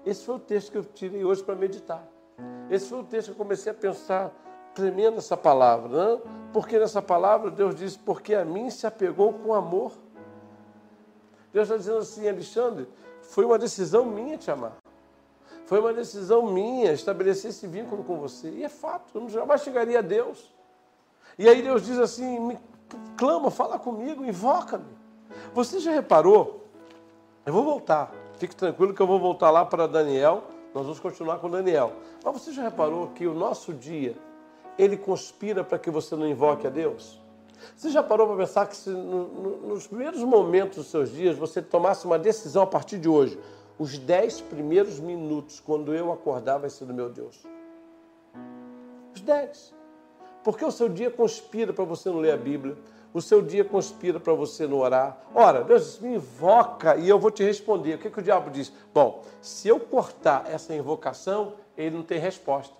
Esse 0.04 0.24
foi 0.24 0.36
o 0.36 0.38
texto 0.38 0.72
que 0.72 0.78
eu 0.78 0.84
tirei 0.84 1.24
hoje 1.24 1.44
para 1.44 1.54
meditar. 1.54 2.08
Esse 2.70 2.88
foi 2.88 3.00
o 3.00 3.04
texto 3.04 3.26
que 3.26 3.32
eu 3.32 3.36
comecei 3.36 3.70
a 3.70 3.74
pensar, 3.74 4.32
tremendo 4.74 5.18
essa 5.18 5.36
palavra, 5.36 6.16
né? 6.16 6.22
porque 6.52 6.78
nessa 6.78 7.02
palavra 7.02 7.50
Deus 7.50 7.74
diz: 7.74 7.96
Porque 7.96 8.34
a 8.34 8.44
mim 8.44 8.70
se 8.70 8.86
apegou 8.86 9.34
com 9.34 9.54
amor. 9.54 9.92
Deus 11.52 11.68
está 11.68 11.76
dizendo 11.76 11.98
assim, 11.98 12.26
Alexandre, 12.26 12.88
foi 13.20 13.44
uma 13.44 13.58
decisão 13.58 14.06
minha 14.06 14.38
te 14.38 14.50
amar. 14.50 14.81
Foi 15.72 15.80
uma 15.80 15.94
decisão 15.94 16.42
minha 16.42 16.92
estabelecer 16.92 17.48
esse 17.48 17.66
vínculo 17.66 18.04
com 18.04 18.18
você. 18.18 18.50
E 18.50 18.62
é 18.62 18.68
fato, 18.68 19.18
eu 19.18 19.26
jamais 19.30 19.62
chegaria 19.62 20.00
a 20.00 20.02
Deus. 20.02 20.54
E 21.38 21.48
aí 21.48 21.62
Deus 21.62 21.86
diz 21.86 21.98
assim: 21.98 22.38
me 22.40 22.58
clama, 23.16 23.50
fala 23.50 23.78
comigo, 23.78 24.22
invoca-me. 24.22 24.84
Você 25.54 25.80
já 25.80 25.90
reparou? 25.90 26.68
Eu 27.46 27.54
vou 27.54 27.64
voltar. 27.64 28.12
Fique 28.36 28.54
tranquilo 28.54 28.92
que 28.92 29.00
eu 29.00 29.06
vou 29.06 29.18
voltar 29.18 29.50
lá 29.50 29.64
para 29.64 29.88
Daniel. 29.88 30.44
Nós 30.74 30.84
vamos 30.84 31.00
continuar 31.00 31.38
com 31.38 31.48
Daniel. 31.48 31.94
Mas 32.22 32.34
você 32.34 32.52
já 32.52 32.64
reparou 32.64 33.08
que 33.14 33.26
o 33.26 33.32
nosso 33.32 33.72
dia 33.72 34.14
ele 34.78 34.98
conspira 34.98 35.64
para 35.64 35.78
que 35.78 35.90
você 35.90 36.14
não 36.14 36.28
invoque 36.28 36.66
a 36.66 36.70
Deus? 36.70 37.18
Você 37.74 37.88
já 37.88 38.02
parou 38.02 38.26
para 38.26 38.36
pensar 38.36 38.66
que 38.66 38.76
se 38.76 38.90
no, 38.90 39.26
no, 39.28 39.56
nos 39.68 39.86
primeiros 39.86 40.22
momentos 40.22 40.76
dos 40.76 40.88
seus 40.88 41.10
dias 41.10 41.38
você 41.38 41.62
tomasse 41.62 42.04
uma 42.04 42.18
decisão 42.18 42.62
a 42.62 42.66
partir 42.66 42.98
de 42.98 43.08
hoje, 43.08 43.38
os 43.82 43.98
dez 43.98 44.40
primeiros 44.40 45.00
minutos, 45.00 45.58
quando 45.58 45.92
eu 45.92 46.12
acordar, 46.12 46.58
vai 46.58 46.70
ser 46.70 46.84
do 46.84 46.94
meu 46.94 47.10
Deus? 47.10 47.42
Os 49.12 49.20
dez. 49.20 49.74
Porque 50.44 50.64
o 50.64 50.70
seu 50.70 50.88
dia 50.88 51.10
conspira 51.10 51.72
para 51.72 51.84
você 51.84 52.08
não 52.08 52.20
ler 52.20 52.30
a 52.30 52.36
Bíblia, 52.36 52.78
o 53.12 53.20
seu 53.20 53.42
dia 53.42 53.64
conspira 53.64 54.20
para 54.20 54.32
você 54.34 54.68
não 54.68 54.78
orar. 54.78 55.20
Ora, 55.34 55.64
Deus 55.64 55.98
me 55.98 56.14
invoca 56.14 56.94
e 56.94 57.08
eu 57.08 57.18
vou 57.18 57.32
te 57.32 57.42
responder. 57.42 57.96
O 57.96 57.98
que, 57.98 58.08
que 58.08 58.20
o 58.20 58.22
diabo 58.22 58.50
diz? 58.50 58.72
Bom, 58.94 59.24
se 59.40 59.66
eu 59.66 59.80
cortar 59.80 60.48
essa 60.48 60.72
invocação, 60.72 61.54
ele 61.76 61.96
não 61.96 62.04
tem 62.04 62.20
resposta. 62.20 62.76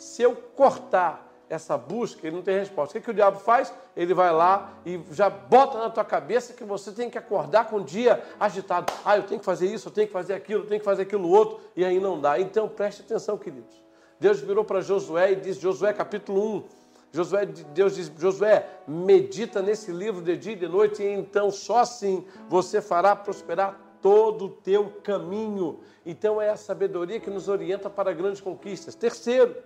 Se 0.00 0.20
eu 0.20 0.34
cortar 0.34 1.29
essa 1.50 1.76
busca, 1.76 2.24
ele 2.24 2.36
não 2.36 2.42
tem 2.42 2.56
resposta. 2.56 2.96
O 2.96 3.00
que, 3.00 3.04
que 3.04 3.10
o 3.10 3.14
diabo 3.14 3.40
faz? 3.40 3.74
Ele 3.96 4.14
vai 4.14 4.32
lá 4.32 4.72
e 4.86 5.00
já 5.10 5.28
bota 5.28 5.78
na 5.78 5.90
tua 5.90 6.04
cabeça 6.04 6.54
que 6.54 6.62
você 6.62 6.92
tem 6.92 7.10
que 7.10 7.18
acordar 7.18 7.68
com 7.68 7.78
o 7.78 7.84
dia 7.84 8.22
agitado. 8.38 8.92
Ah, 9.04 9.16
eu 9.16 9.24
tenho 9.24 9.40
que 9.40 9.44
fazer 9.44 9.66
isso, 9.66 9.88
eu 9.88 9.92
tenho 9.92 10.06
que 10.06 10.12
fazer 10.12 10.32
aquilo, 10.32 10.62
eu 10.62 10.66
tenho 10.68 10.78
que 10.78 10.84
fazer 10.84 11.02
aquilo 11.02 11.28
outro, 11.28 11.60
e 11.74 11.84
aí 11.84 11.98
não 11.98 12.20
dá. 12.20 12.38
Então 12.38 12.68
preste 12.68 13.02
atenção, 13.02 13.36
queridos. 13.36 13.82
Deus 14.20 14.40
virou 14.40 14.64
para 14.64 14.80
Josué 14.80 15.32
e 15.32 15.36
disse, 15.36 15.60
Josué 15.60 15.92
capítulo 15.92 16.58
1, 16.58 16.64
Josué, 17.12 17.44
Deus 17.46 17.96
diz, 17.96 18.12
Josué, 18.16 18.64
medita 18.86 19.60
nesse 19.60 19.90
livro 19.90 20.22
de 20.22 20.36
dia 20.36 20.52
e 20.52 20.56
de 20.56 20.68
noite, 20.68 21.02
e 21.02 21.12
então 21.12 21.50
só 21.50 21.78
assim 21.78 22.24
você 22.48 22.80
fará 22.80 23.16
prosperar 23.16 23.76
todo 24.00 24.44
o 24.44 24.48
teu 24.50 24.92
caminho. 25.02 25.80
Então 26.06 26.40
é 26.40 26.50
a 26.50 26.56
sabedoria 26.56 27.18
que 27.18 27.28
nos 27.28 27.48
orienta 27.48 27.90
para 27.90 28.12
grandes 28.12 28.40
conquistas. 28.40 28.94
Terceiro, 28.94 29.56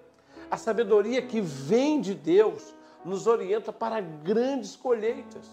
a 0.51 0.57
sabedoria 0.57 1.23
que 1.23 1.41
vem 1.41 2.01
de 2.01 2.15
Deus 2.15 2.75
nos 3.05 3.27
orienta 3.27 3.73
para 3.73 4.01
grandes 4.01 4.77
colheitas. 4.77 5.49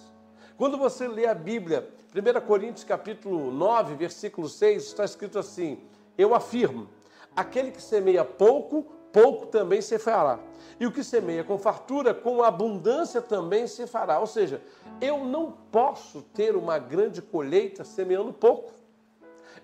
Quando 0.57 0.77
você 0.77 1.07
lê 1.07 1.25
a 1.25 1.33
Bíblia, 1.33 1.89
1 2.13 2.45
Coríntios 2.45 2.83
capítulo 2.83 3.51
9, 3.51 3.95
versículo 3.95 4.47
6, 4.47 4.83
está 4.83 5.03
escrito 5.03 5.39
assim: 5.39 5.79
Eu 6.17 6.35
afirmo, 6.35 6.87
aquele 7.35 7.71
que 7.71 7.81
semeia 7.81 8.23
pouco, 8.23 8.83
pouco 9.11 9.47
também 9.47 9.81
se 9.81 9.97
fará. 9.97 10.39
E 10.79 10.85
o 10.85 10.91
que 10.91 11.03
semeia 11.03 11.43
com 11.43 11.57
fartura, 11.57 12.13
com 12.13 12.43
abundância 12.43 13.21
também 13.21 13.67
se 13.67 13.85
fará. 13.85 14.19
Ou 14.19 14.27
seja, 14.27 14.61
eu 14.99 15.23
não 15.25 15.51
posso 15.71 16.21
ter 16.21 16.55
uma 16.55 16.77
grande 16.79 17.21
colheita 17.21 17.83
semeando 17.83 18.33
pouco. 18.33 18.80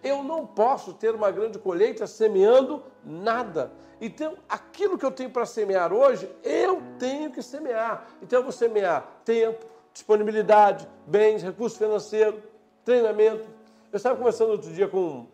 Eu 0.07 0.23
não 0.23 0.45
posso 0.45 0.93
ter 0.93 1.13
uma 1.13 1.29
grande 1.31 1.59
colheita 1.59 2.07
semeando 2.07 2.83
nada. 3.03 3.71
Então, 3.99 4.37
aquilo 4.47 4.97
que 4.97 5.05
eu 5.05 5.11
tenho 5.11 5.29
para 5.29 5.45
semear 5.45 5.91
hoje, 5.91 6.29
eu 6.43 6.81
tenho 6.97 7.31
que 7.31 7.41
semear. 7.41 8.07
Então, 8.21 8.39
eu 8.39 8.43
vou 8.43 8.51
semear 8.51 9.21
tempo, 9.25 9.65
disponibilidade, 9.93 10.87
bens, 11.05 11.43
recurso 11.43 11.77
financeiro, 11.77 12.41
treinamento. 12.85 13.49
Eu 13.91 13.97
estava 13.97 14.15
conversando 14.15 14.51
outro 14.51 14.71
dia 14.71 14.87
com 14.87 15.27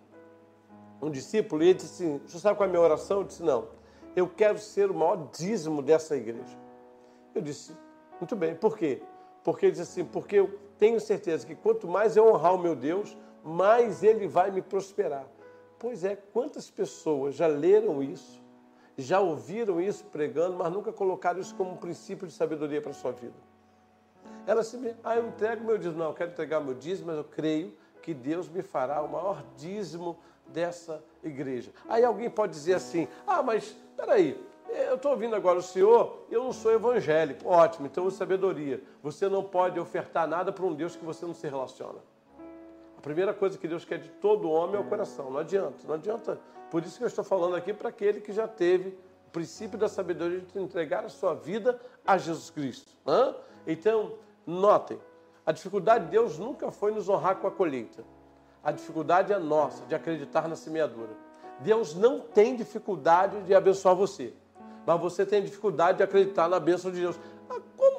um 1.02 1.10
discípulo 1.10 1.62
e 1.64 1.68
ele 1.68 1.74
disse 1.76 2.04
assim: 2.04 2.22
Você 2.26 2.40
sabe 2.40 2.58
qual 2.58 2.66
é 2.66 2.70
a 2.70 2.72
minha 2.72 2.82
oração? 2.82 3.20
Eu 3.20 3.24
disse: 3.26 3.44
Não 3.44 3.68
eu 4.16 4.28
quero 4.28 4.60
ser 4.60 4.92
o 4.92 4.94
maior 4.94 5.30
dízimo 5.36 5.82
dessa 5.82 6.16
igreja. 6.16 6.58
Eu 7.34 7.42
disse, 7.42 7.76
muito 8.20 8.36
bem, 8.36 8.56
por 8.56 8.78
quê? 8.78 9.02
Porque 9.44 9.66
ele 9.66 9.74
disse 9.74 10.00
assim, 10.00 10.06
porque 10.06 10.36
eu 10.36 10.60
tenho 10.78 11.00
certeza 11.00 11.46
que 11.46 11.56
quanto 11.56 11.88
mais 11.88 12.16
eu 12.16 12.28
honrar 12.28 12.54
o 12.54 12.58
meu 12.58 12.76
Deus, 12.76 13.18
mais 13.44 14.04
ele 14.04 14.28
vai 14.28 14.52
me 14.52 14.62
prosperar. 14.62 15.26
Pois 15.78 16.04
é, 16.04 16.16
quantas 16.16 16.70
pessoas 16.70 17.36
já 17.36 17.48
leram 17.48 18.02
isso, 18.02 18.42
já 18.98 19.20
ouviram 19.20 19.82
isso 19.82 20.06
pregando, 20.06 20.56
mas 20.56 20.72
nunca 20.72 20.94
colocaram 20.94 21.40
isso 21.40 21.54
como 21.56 21.72
um 21.72 21.78
princípio 21.78 22.26
de 22.26 22.34
sabedoria 22.34 22.82
para 22.82 22.92
a 22.92 22.94
sua 22.94 23.12
vida? 23.12 23.36
Ela 24.46 24.64
se 24.64 24.96
ah, 25.04 25.18
eu 25.18 25.28
entrego 25.28 25.64
meu 25.66 25.78
dízimo. 25.78 26.00
Não, 26.00 26.08
eu 26.08 26.14
quero 26.14 26.32
entregar 26.32 26.60
meu 26.60 26.74
dízimo, 26.74 27.08
mas 27.08 27.18
eu 27.18 27.24
creio 27.24 27.74
que 28.02 28.14
Deus 28.14 28.50
me 28.50 28.62
fará 28.62 29.02
o 29.02 29.10
maior 29.10 29.44
dízimo 29.58 30.18
dessa 30.48 31.04
igreja. 31.24 31.72
Aí 31.88 32.04
alguém 32.04 32.30
pode 32.30 32.54
dizer 32.54 32.76
assim: 32.76 33.08
ah, 33.26 33.42
mas 33.42 33.76
peraí, 33.96 34.42
eu 34.70 34.96
estou 34.96 35.12
ouvindo 35.12 35.36
agora 35.36 35.60
o 35.60 35.62
senhor, 35.62 36.26
eu 36.30 36.44
não 36.44 36.54
sou 36.54 36.72
evangélico. 36.72 37.48
Ótimo, 37.48 37.88
então 37.88 38.10
sabedoria. 38.10 38.82
Você 39.02 39.30
não 39.30 39.44
pode 39.44 39.80
ofertar 39.80 40.28
nada 40.28 40.52
para 40.52 40.66
um 40.66 40.74
Deus 40.74 40.96
que 40.96 41.06
você 41.06 41.26
não 41.26 41.34
se 41.34 41.48
relaciona. 41.48 42.00
Primeira 43.04 43.34
coisa 43.34 43.58
que 43.58 43.68
Deus 43.68 43.84
quer 43.84 44.00
de 44.00 44.08
todo 44.08 44.50
homem 44.50 44.78
é 44.78 44.80
o 44.80 44.86
coração. 44.86 45.30
Não 45.30 45.40
adianta, 45.40 45.86
não 45.86 45.96
adianta. 45.96 46.40
Por 46.72 46.84
isso 46.84 46.98
que 46.98 47.04
eu 47.04 47.08
estou 47.08 47.24
falando 47.24 47.54
aqui 47.54 47.74
para 47.74 47.90
aquele 47.90 48.22
que 48.22 48.32
já 48.32 48.48
teve 48.48 48.98
o 49.28 49.32
princípio 49.32 49.78
da 49.78 49.90
sabedoria 49.90 50.40
de 50.40 50.58
entregar 50.58 51.04
a 51.04 51.10
sua 51.10 51.34
vida 51.34 51.78
a 52.06 52.18
Jesus 52.18 52.50
Cristo. 52.50 52.96
Então, 53.68 54.14
notem, 54.48 54.98
a 55.46 55.52
dificuldade 55.52 56.06
de 56.06 56.12
Deus 56.12 56.40
nunca 56.40 56.72
foi 56.72 56.94
nos 56.94 57.10
honrar 57.10 57.36
com 57.36 57.46
a 57.46 57.52
colheita. 57.52 58.06
A 58.64 58.72
dificuldade 58.72 59.34
é 59.34 59.38
nossa 59.38 59.86
de 59.86 59.94
acreditar 59.94 60.48
na 60.48 60.56
semeadura. 60.56 61.12
Deus 61.60 61.94
não 61.94 62.22
tem 62.22 62.56
dificuldade 62.56 63.42
de 63.42 63.54
abençoar 63.54 63.96
você, 63.96 64.34
mas 64.86 65.00
você 65.02 65.26
tem 65.26 65.44
dificuldade 65.44 65.98
de 65.98 66.04
acreditar 66.06 66.48
na 66.48 66.58
bênção 66.58 66.90
de 66.90 67.02
Deus. 67.02 67.20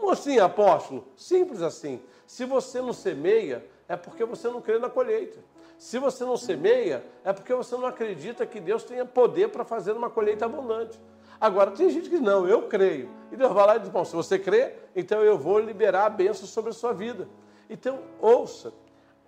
Como 0.04 0.12
assim, 0.12 0.38
apóstolo? 0.38 1.08
Simples 1.16 1.62
assim. 1.62 1.98
Se 2.26 2.44
você 2.44 2.82
não 2.82 2.92
semeia, 2.92 3.66
é 3.88 3.96
porque 3.96 4.22
você 4.22 4.48
não 4.48 4.60
crê 4.60 4.78
na 4.78 4.90
colheita. 4.90 5.38
Se 5.78 5.98
você 5.98 6.26
não 6.26 6.36
semeia, 6.36 7.02
é 7.24 7.32
porque 7.32 7.54
você 7.54 7.74
não 7.74 7.86
acredita 7.86 8.44
que 8.44 8.60
Deus 8.60 8.84
tenha 8.84 9.06
poder 9.06 9.48
para 9.48 9.64
fazer 9.64 9.92
uma 9.92 10.10
colheita 10.10 10.44
abundante. 10.44 11.00
Agora, 11.40 11.70
tem 11.70 11.88
gente 11.88 12.10
que 12.10 12.18
não, 12.18 12.46
eu 12.46 12.68
creio. 12.68 13.08
E 13.32 13.36
Deus 13.36 13.50
vai 13.50 13.66
lá 13.66 13.76
e 13.76 13.78
diz, 13.78 13.88
bom, 13.88 14.04
se 14.04 14.14
você 14.14 14.38
crê, 14.38 14.74
então 14.94 15.22
eu 15.22 15.38
vou 15.38 15.58
liberar 15.58 16.04
a 16.04 16.10
bênção 16.10 16.46
sobre 16.46 16.72
a 16.72 16.74
sua 16.74 16.92
vida. 16.92 17.26
Então, 17.70 18.00
ouça, 18.20 18.74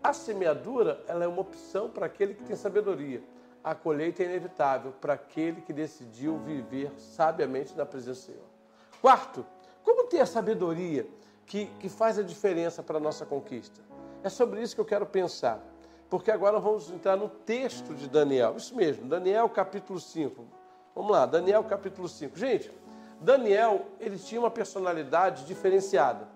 a 0.03 0.13
semeadura 0.13 1.03
ela 1.09 1.25
é 1.25 1.27
uma 1.27 1.41
opção 1.41 1.89
para 1.89 2.05
aquele 2.05 2.35
que 2.35 2.45
tem 2.45 2.55
sabedoria. 2.55 3.23
A 3.65 3.75
colheita 3.75 4.23
é 4.23 4.27
inevitável 4.27 4.93
para 5.01 5.15
aquele 5.15 5.63
que 5.63 5.73
decidiu 5.73 6.37
viver 6.37 6.93
sabiamente 6.99 7.75
na 7.75 7.87
presença 7.87 8.21
do 8.21 8.25
Senhor. 8.27 8.45
Quarto, 9.01 9.47
como 9.87 10.03
ter 10.09 10.19
a 10.19 10.27
sabedoria 10.27 11.07
que, 11.47 11.67
que 11.79 11.89
faz 11.89 12.19
a 12.19 12.23
diferença 12.25 12.83
para 12.83 12.97
a 12.97 13.01
nossa 13.01 13.25
conquista? 13.25 13.81
É 14.25 14.29
sobre 14.29 14.61
isso 14.61 14.75
que 14.75 14.81
eu 14.81 14.85
quero 14.85 15.07
pensar. 15.07 15.63
Porque 16.11 16.29
agora 16.29 16.59
vamos 16.59 16.91
entrar 16.91 17.17
no 17.17 17.29
texto 17.29 17.95
de 17.95 18.09
Daniel. 18.09 18.57
Isso 18.57 18.75
mesmo, 18.75 19.09
Daniel 19.09 19.49
capítulo 19.49 20.01
5. 20.01 20.45
Vamos 20.93 21.13
lá, 21.13 21.25
Daniel 21.25 21.63
capítulo 21.63 22.09
5. 22.09 22.37
Gente, 22.37 22.73
Daniel, 23.21 23.87
ele 24.01 24.19
tinha 24.19 24.41
uma 24.41 24.51
personalidade 24.51 25.45
diferenciada. 25.45 26.27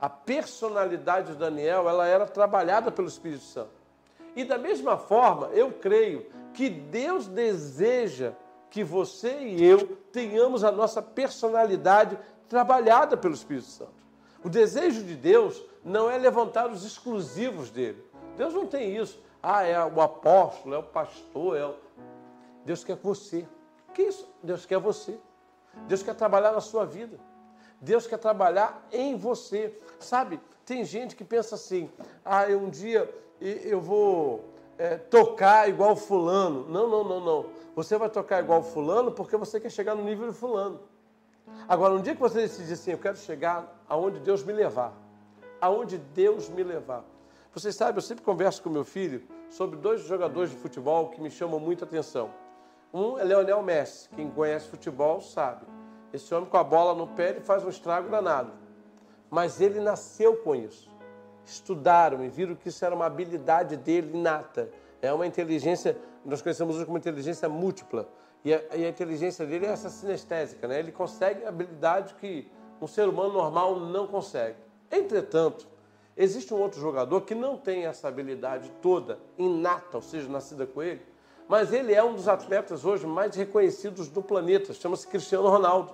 A 0.00 0.08
personalidade 0.08 1.32
de 1.32 1.38
Daniel, 1.38 1.86
ela 1.86 2.06
era 2.06 2.24
trabalhada 2.24 2.90
pelo 2.90 3.06
Espírito 3.06 3.44
Santo. 3.44 3.84
E 4.34 4.44
da 4.44 4.56
mesma 4.56 4.96
forma, 4.96 5.48
eu 5.48 5.72
creio 5.72 6.26
que 6.54 6.70
Deus 6.70 7.28
deseja 7.28 8.32
que 8.70 8.82
você 8.82 9.38
e 9.40 9.64
eu 9.64 9.86
tenhamos 10.10 10.64
a 10.64 10.72
nossa 10.72 11.00
personalidade 11.00 12.18
trabalhada 12.48 13.16
pelo 13.16 13.34
Espírito 13.34 13.66
Santo. 13.66 14.04
O 14.42 14.48
desejo 14.48 15.02
de 15.02 15.16
Deus 15.16 15.62
não 15.84 16.10
é 16.10 16.18
levantar 16.18 16.70
os 16.70 16.84
exclusivos 16.84 17.70
dele. 17.70 18.04
Deus 18.36 18.52
não 18.52 18.66
tem 18.66 18.96
isso. 18.96 19.22
Ah, 19.42 19.62
é 19.62 19.82
o 19.84 20.00
apóstolo, 20.00 20.74
é 20.74 20.78
o 20.78 20.82
pastor, 20.82 21.56
é 21.56 21.66
o... 21.66 21.74
Deus 22.64 22.82
quer 22.82 22.96
você 22.96 23.46
que 23.94 24.02
isso? 24.02 24.28
Deus 24.42 24.66
quer 24.66 24.78
você. 24.78 25.18
Deus 25.86 26.02
quer 26.02 26.14
trabalhar 26.14 26.52
na 26.52 26.60
sua 26.60 26.84
vida. 26.84 27.18
Deus 27.80 28.06
quer 28.06 28.18
trabalhar 28.18 28.86
em 28.92 29.16
você. 29.16 29.78
Sabe, 29.98 30.40
tem 30.66 30.84
gente 30.84 31.16
que 31.16 31.24
pensa 31.24 31.54
assim: 31.54 31.90
ah, 32.24 32.44
um 32.48 32.68
dia 32.68 33.08
eu 33.40 33.80
vou 33.80 34.44
é, 34.76 34.96
tocar 34.96 35.68
igual 35.68 35.94
fulano. 35.96 36.68
Não, 36.68 36.88
não, 36.88 37.04
não, 37.04 37.20
não. 37.20 37.46
Você 37.76 37.96
vai 37.96 38.10
tocar 38.10 38.42
igual 38.42 38.62
fulano 38.62 39.12
porque 39.12 39.36
você 39.36 39.60
quer 39.60 39.70
chegar 39.70 39.94
no 39.94 40.04
nível 40.04 40.28
de 40.30 40.36
fulano. 40.36 40.80
Agora, 41.68 41.94
um 41.94 42.00
dia 42.00 42.14
que 42.14 42.20
você 42.20 42.42
decidir 42.42 42.72
assim, 42.72 42.90
eu 42.92 42.98
quero 42.98 43.16
chegar 43.16 43.82
aonde 43.88 44.20
Deus 44.20 44.42
me 44.44 44.52
levar. 44.52 44.92
Aonde 45.60 45.98
Deus 45.98 46.48
me 46.48 46.62
levar. 46.62 47.04
Você 47.52 47.72
sabe, 47.72 47.98
eu 47.98 48.02
sempre 48.02 48.24
converso 48.24 48.62
com 48.62 48.68
meu 48.68 48.84
filho 48.84 49.22
sobre 49.48 49.76
dois 49.76 50.02
jogadores 50.02 50.50
de 50.50 50.56
futebol 50.56 51.10
que 51.10 51.20
me 51.20 51.30
chamam 51.30 51.60
muita 51.60 51.84
atenção. 51.84 52.30
Um 52.92 53.18
é 53.18 53.24
Leonel 53.24 53.62
Messi, 53.62 54.08
quem 54.10 54.30
conhece 54.30 54.68
futebol 54.68 55.20
sabe. 55.20 55.66
Esse 56.12 56.32
homem 56.34 56.48
com 56.48 56.56
a 56.56 56.62
bola 56.64 56.94
no 56.94 57.08
pé 57.08 57.30
ele 57.30 57.40
faz 57.40 57.64
um 57.64 57.68
estrago 57.68 58.08
danado. 58.08 58.52
Mas 59.30 59.60
ele 59.60 59.80
nasceu 59.80 60.36
com 60.36 60.54
isso. 60.54 60.88
Estudaram 61.44 62.24
e 62.24 62.28
viram 62.28 62.54
que 62.54 62.68
isso 62.68 62.84
era 62.84 62.94
uma 62.94 63.06
habilidade 63.06 63.76
dele 63.76 64.16
inata. 64.16 64.70
É 65.02 65.12
uma 65.12 65.26
inteligência, 65.26 65.98
nós 66.24 66.40
conhecemos 66.40 66.76
hoje 66.76 66.86
como 66.86 66.98
inteligência 66.98 67.48
múltipla. 67.48 68.08
E 68.44 68.52
a, 68.52 68.60
e 68.74 68.84
a 68.84 68.88
inteligência 68.88 69.46
dele 69.46 69.66
é 69.66 69.70
essa 69.70 69.88
sinestésica, 69.88 70.68
né? 70.68 70.78
Ele 70.78 70.92
consegue 70.92 71.44
habilidade 71.46 72.14
que 72.14 72.50
um 72.80 72.86
ser 72.86 73.08
humano 73.08 73.32
normal 73.32 73.80
não 73.80 74.06
consegue. 74.06 74.56
Entretanto, 74.90 75.66
existe 76.16 76.52
um 76.52 76.58
outro 76.58 76.80
jogador 76.80 77.22
que 77.22 77.34
não 77.34 77.56
tem 77.56 77.86
essa 77.86 78.08
habilidade 78.08 78.70
toda 78.82 79.18
inata, 79.38 79.96
ou 79.96 80.02
seja, 80.02 80.28
nascida 80.28 80.66
com 80.66 80.82
ele, 80.82 81.00
mas 81.48 81.72
ele 81.72 81.94
é 81.94 82.02
um 82.02 82.14
dos 82.14 82.28
atletas 82.28 82.84
hoje 82.84 83.06
mais 83.06 83.34
reconhecidos 83.34 84.08
do 84.08 84.22
planeta, 84.22 84.72
chama-se 84.72 85.06
Cristiano 85.06 85.48
Ronaldo. 85.48 85.92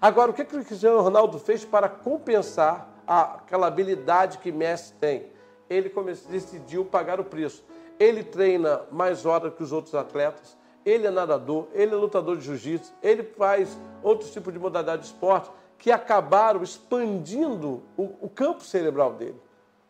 Agora, 0.00 0.30
o 0.30 0.34
que, 0.34 0.44
que 0.44 0.56
o 0.56 0.64
Cristiano 0.64 1.00
Ronaldo 1.00 1.38
fez 1.38 1.64
para 1.64 1.88
compensar 1.88 2.88
aquela 3.06 3.66
habilidade 3.66 4.38
que 4.38 4.50
Messi 4.50 4.94
tem? 4.94 5.30
Ele 5.68 5.92
decidiu 6.28 6.84
pagar 6.84 7.20
o 7.20 7.24
preço. 7.24 7.64
Ele 7.98 8.24
treina 8.24 8.82
mais 8.90 9.26
horas 9.26 9.52
que 9.54 9.62
os 9.62 9.72
outros 9.72 9.94
atletas, 9.94 10.56
ele 10.84 11.06
é 11.06 11.10
nadador, 11.10 11.66
ele 11.72 11.92
é 11.92 11.96
lutador 11.96 12.36
de 12.36 12.44
jiu-jitsu, 12.44 12.92
ele 13.02 13.22
faz 13.22 13.78
outros 14.02 14.30
tipos 14.30 14.52
de 14.52 14.58
modalidade 14.58 15.02
de 15.02 15.08
esporte 15.08 15.50
que 15.78 15.90
acabaram 15.90 16.62
expandindo 16.62 17.82
o, 17.96 18.10
o 18.20 18.28
campo 18.28 18.62
cerebral 18.62 19.14
dele. 19.14 19.40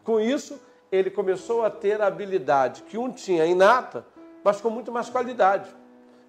Com 0.05 0.20
isso, 0.20 0.61
ele 0.90 1.11
começou 1.11 1.64
a 1.64 1.70
ter 1.70 2.00
a 2.00 2.07
habilidade 2.07 2.83
que 2.83 2.96
um 2.96 3.11
tinha 3.11 3.44
inata, 3.46 4.05
mas 4.42 4.61
com 4.61 4.70
muito 4.70 4.90
mais 4.90 5.09
qualidade. 5.09 5.68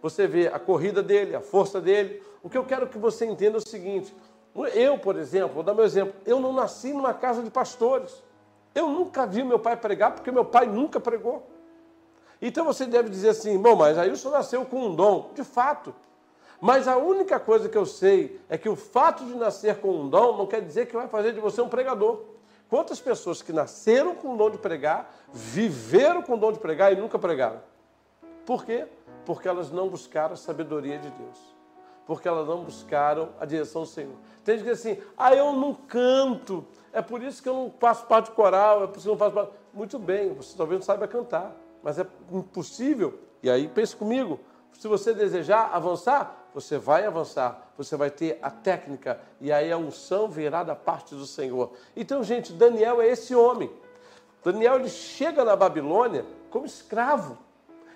Você 0.02 0.28
vê 0.28 0.48
a 0.48 0.60
corrida 0.60 1.04
dele, 1.04 1.36
a 1.36 1.42
força 1.42 1.80
dele. 1.80 2.22
O 2.42 2.50
que 2.50 2.58
eu 2.58 2.66
quero 2.66 2.88
que 2.88 2.98
você 2.98 3.26
entenda 3.26 3.58
é 3.58 3.60
o 3.60 3.68
seguinte: 3.68 4.16
eu, 4.74 4.98
por 4.98 5.16
exemplo, 5.16 5.56
vou 5.56 5.64
dar 5.64 5.74
meu 5.74 5.86
exemplo, 5.86 6.14
eu 6.26 6.40
não 6.40 6.52
nasci 6.52 6.92
numa 6.92 7.14
casa 7.14 7.42
de 7.44 7.50
pastores. 7.50 8.24
Eu 8.74 8.90
nunca 8.90 9.26
vi 9.26 9.44
meu 9.44 9.60
pai 9.60 9.76
pregar, 9.76 10.14
porque 10.14 10.32
meu 10.32 10.46
pai 10.46 10.66
nunca 10.66 11.00
pregou. 11.00 11.51
Então 12.42 12.66
você 12.66 12.86
deve 12.86 13.10
dizer 13.10 13.30
assim, 13.30 13.58
bom, 13.58 13.76
mas 13.76 13.98
aí 13.98 14.16
senhor 14.18 14.34
nasceu 14.34 14.66
com 14.66 14.88
um 14.88 14.96
dom. 14.96 15.32
De 15.36 15.44
fato. 15.44 15.94
Mas 16.60 16.88
a 16.88 16.98
única 16.98 17.40
coisa 17.40 17.68
que 17.68 17.78
eu 17.78 17.86
sei 17.86 18.40
é 18.50 18.58
que 18.58 18.70
o 18.70 18.76
fato 18.76 19.26
de 19.26 19.36
nascer 19.36 19.78
com 19.78 19.90
um 19.90 20.10
dom 20.10 20.38
não 20.38 20.48
quer 20.48 20.62
dizer 20.62 20.88
que 20.88 20.96
vai 20.96 21.08
fazer 21.08 21.34
de 21.34 21.40
você 21.40 21.62
um 21.62 21.70
pregador. 21.70 22.22
Quantas 22.70 23.00
pessoas 23.02 23.42
que 23.42 23.52
nasceram 23.52 24.16
com 24.16 24.34
o 24.34 24.38
dom 24.38 24.50
de 24.50 24.58
pregar, 24.58 25.14
viveram 25.34 26.22
com 26.22 26.36
o 26.36 26.38
dom 26.38 26.52
de 26.52 26.60
pregar 26.60 26.94
e 26.94 26.96
nunca 26.96 27.20
pregaram? 27.20 27.62
Por 28.46 28.64
quê? 28.64 28.88
Porque 29.26 29.48
elas 29.48 29.72
não 29.72 29.90
buscaram 29.90 30.34
a 30.34 30.38
sabedoria 30.38 30.98
de 30.98 31.10
Deus. 31.10 31.38
Porque 32.06 32.28
elas 32.28 32.48
não 32.48 32.64
buscaram 32.64 33.30
a 33.40 33.46
direção 33.46 33.82
do 33.82 33.88
Senhor. 33.88 34.16
Tem 34.44 34.56
gente 34.56 34.66
que 34.66 34.72
diz 34.72 34.80
assim, 34.80 35.02
ah, 35.18 35.34
eu 35.36 35.54
não 35.54 35.74
canto, 35.74 36.66
é 36.94 37.02
por 37.02 37.22
isso 37.22 37.42
que 37.42 37.50
eu 37.50 37.54
não 37.54 37.74
faço 37.80 38.06
parte 38.06 38.30
do 38.30 38.36
coral, 38.36 38.84
é 38.84 38.88
por 38.88 38.98
isso 38.98 39.04
que 39.04 39.10
eu 39.10 39.14
não 39.14 39.20
faço 39.20 39.34
parte. 39.34 39.52
Muito 39.74 40.00
bem, 40.00 40.34
você 40.34 40.56
talvez 40.56 40.80
não 40.80 40.86
saiba 40.86 41.08
cantar, 41.08 41.56
mas 41.84 42.00
é 42.00 42.06
impossível. 42.32 43.20
E 43.44 43.50
aí 43.50 43.68
pense 43.68 43.96
comigo, 43.96 44.40
se 44.74 44.88
você 44.88 45.14
desejar 45.14 45.72
avançar, 45.74 46.50
você 46.54 46.78
vai 46.78 47.06
avançar, 47.06 47.72
você 47.78 47.96
vai 47.96 48.10
ter 48.10 48.38
a 48.42 48.50
técnica 48.50 49.20
e 49.40 49.52
aí 49.52 49.72
a 49.72 49.78
unção 49.78 50.28
virá 50.28 50.64
da 50.64 50.76
parte 50.76 51.16
do 51.16 51.26
Senhor. 51.26 51.72
Então, 51.96 52.24
gente, 52.24 52.52
Daniel 52.52 53.02
é 53.02 53.08
esse 53.08 53.34
homem. 53.34 53.72
Daniel 54.44 54.76
ele 54.76 54.90
chega 54.90 55.46
na 55.46 55.56
Babilônia 55.56 56.26
como 56.50 56.66
escravo. 56.66 57.38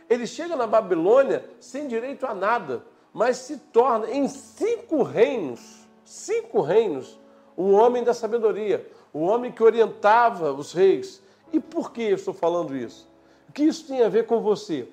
Ele 0.10 0.28
chega 0.28 0.56
na 0.56 0.68
Babilônia 0.68 1.44
sem 1.60 1.88
direito 1.88 2.26
a 2.26 2.34
nada, 2.34 2.84
mas 3.12 3.38
se 3.38 3.58
torna 3.58 4.10
em 4.12 4.28
cinco 4.28 5.02
reinos, 5.02 5.88
cinco 6.04 6.62
reinos, 6.62 7.20
um 7.58 7.74
homem 7.74 8.04
da 8.04 8.14
sabedoria, 8.14 8.88
um 9.14 9.24
homem 9.24 9.52
que 9.52 9.64
orientava 9.64 10.52
os 10.52 10.72
reis. 10.72 11.22
E 11.52 11.60
por 11.60 11.92
que 11.92 12.04
eu 12.04 12.16
estou 12.16 12.34
falando 12.34 12.76
isso? 12.76 13.10
Que 13.56 13.64
isso 13.64 13.88
tem 13.88 14.04
a 14.04 14.10
ver 14.10 14.26
com 14.26 14.42
você? 14.42 14.86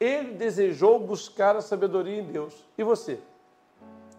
Ele 0.00 0.32
desejou 0.32 0.98
buscar 0.98 1.54
a 1.54 1.62
sabedoria 1.62 2.20
em 2.20 2.24
Deus. 2.24 2.52
E 2.76 2.82
você? 2.82 3.20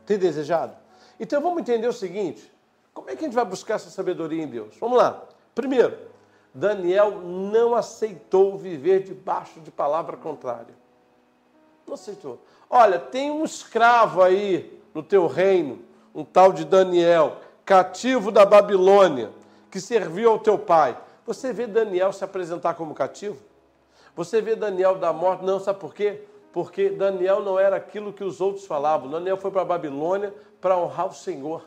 Tem 0.05 0.17
desejado? 0.17 0.73
Então 1.19 1.41
vamos 1.41 1.59
entender 1.59 1.85
o 1.85 1.93
seguinte: 1.93 2.49
como 2.93 3.09
é 3.09 3.15
que 3.17 3.25
a 3.25 3.27
gente 3.27 3.35
vai 3.35 3.43
buscar 3.43 3.75
essa 3.75 3.89
sabedoria 3.89 4.41
em 4.41 4.47
Deus? 4.47 4.77
Vamos 4.79 4.97
lá. 4.97 5.25
Primeiro, 5.53 5.97
Daniel 6.53 7.19
não 7.19 7.75
aceitou 7.75 8.57
viver 8.57 9.03
debaixo 9.03 9.59
de 9.59 9.69
palavra 9.71 10.15
contrária. 10.15 10.73
Não 11.85 11.95
aceitou. 11.95 12.39
Olha, 12.69 12.97
tem 12.97 13.29
um 13.29 13.43
escravo 13.43 14.23
aí 14.23 14.81
no 14.93 15.03
teu 15.03 15.27
reino, 15.27 15.79
um 16.13 16.23
tal 16.23 16.53
de 16.53 16.63
Daniel, 16.63 17.41
cativo 17.65 18.31
da 18.31 18.45
Babilônia, 18.45 19.31
que 19.69 19.81
serviu 19.81 20.31
ao 20.31 20.39
teu 20.39 20.57
pai. 20.57 20.97
Você 21.25 21.51
vê 21.51 21.67
Daniel 21.67 22.13
se 22.13 22.23
apresentar 22.23 22.75
como 22.75 22.95
cativo? 22.95 23.37
Você 24.15 24.41
vê 24.41 24.55
Daniel 24.55 24.95
da 24.95 25.11
morte? 25.11 25.43
Não, 25.43 25.59
sabe 25.59 25.79
por 25.79 25.93
quê? 25.93 26.21
Porque 26.53 26.89
Daniel 26.89 27.41
não 27.41 27.59
era 27.59 27.75
aquilo 27.75 28.13
que 28.13 28.23
os 28.23 28.39
outros 28.39 28.65
falavam. 28.65 29.09
Daniel 29.09 29.35
foi 29.35 29.51
para 29.51 29.61
a 29.61 29.65
Babilônia 29.65 30.33
para 30.61 30.77
honrar 30.77 31.07
o 31.07 31.13
Senhor. 31.13 31.63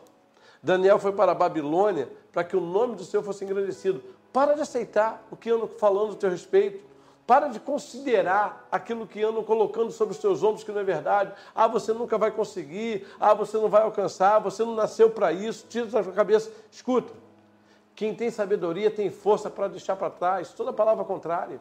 Daniel 0.63 0.99
foi 0.99 1.13
para 1.13 1.33
a 1.33 1.35
Babilônia 1.35 2.09
para 2.33 2.43
que 2.43 2.57
o 2.57 2.61
nome 2.61 2.97
do 2.97 3.05
Senhor 3.05 3.23
fosse 3.23 3.45
engrandecido. 3.45 4.03
Para 4.33 4.55
de 4.55 4.63
aceitar 4.63 5.27
o 5.31 5.37
que 5.37 5.51
andam 5.51 5.69
falando 5.69 6.13
a 6.13 6.17
teu 6.17 6.31
respeito. 6.31 6.89
Para 7.27 7.49
de 7.49 7.61
considerar 7.61 8.67
aquilo 8.73 9.07
que 9.07 9.23
andam 9.23 9.45
colocando 9.45 9.93
sobre 9.93 10.15
os 10.15 10.19
teus 10.19 10.43
ombros 10.43 10.65
que 10.65 10.73
não 10.73 10.81
é 10.81 10.85
verdade. 10.85 11.35
Ah, 11.55 11.69
você 11.69 11.93
nunca 11.93 12.17
vai 12.17 12.31
conseguir. 12.31 13.07
Ah, 13.21 13.35
você 13.35 13.59
não 13.59 13.69
vai 13.69 13.83
alcançar. 13.83 14.39
Você 14.39 14.65
não 14.65 14.75
nasceu 14.75 15.11
para 15.11 15.31
isso. 15.31 15.67
Tira 15.69 15.85
da 15.85 16.03
sua 16.03 16.13
cabeça. 16.15 16.51
Escuta. 16.71 17.13
Quem 17.95 18.15
tem 18.15 18.31
sabedoria 18.31 18.91
tem 18.91 19.11
força 19.11 19.51
para 19.51 19.69
deixar 19.69 19.97
para 19.97 20.09
trás 20.09 20.55
toda 20.55 20.73
palavra 20.73 21.05
contrária. 21.05 21.61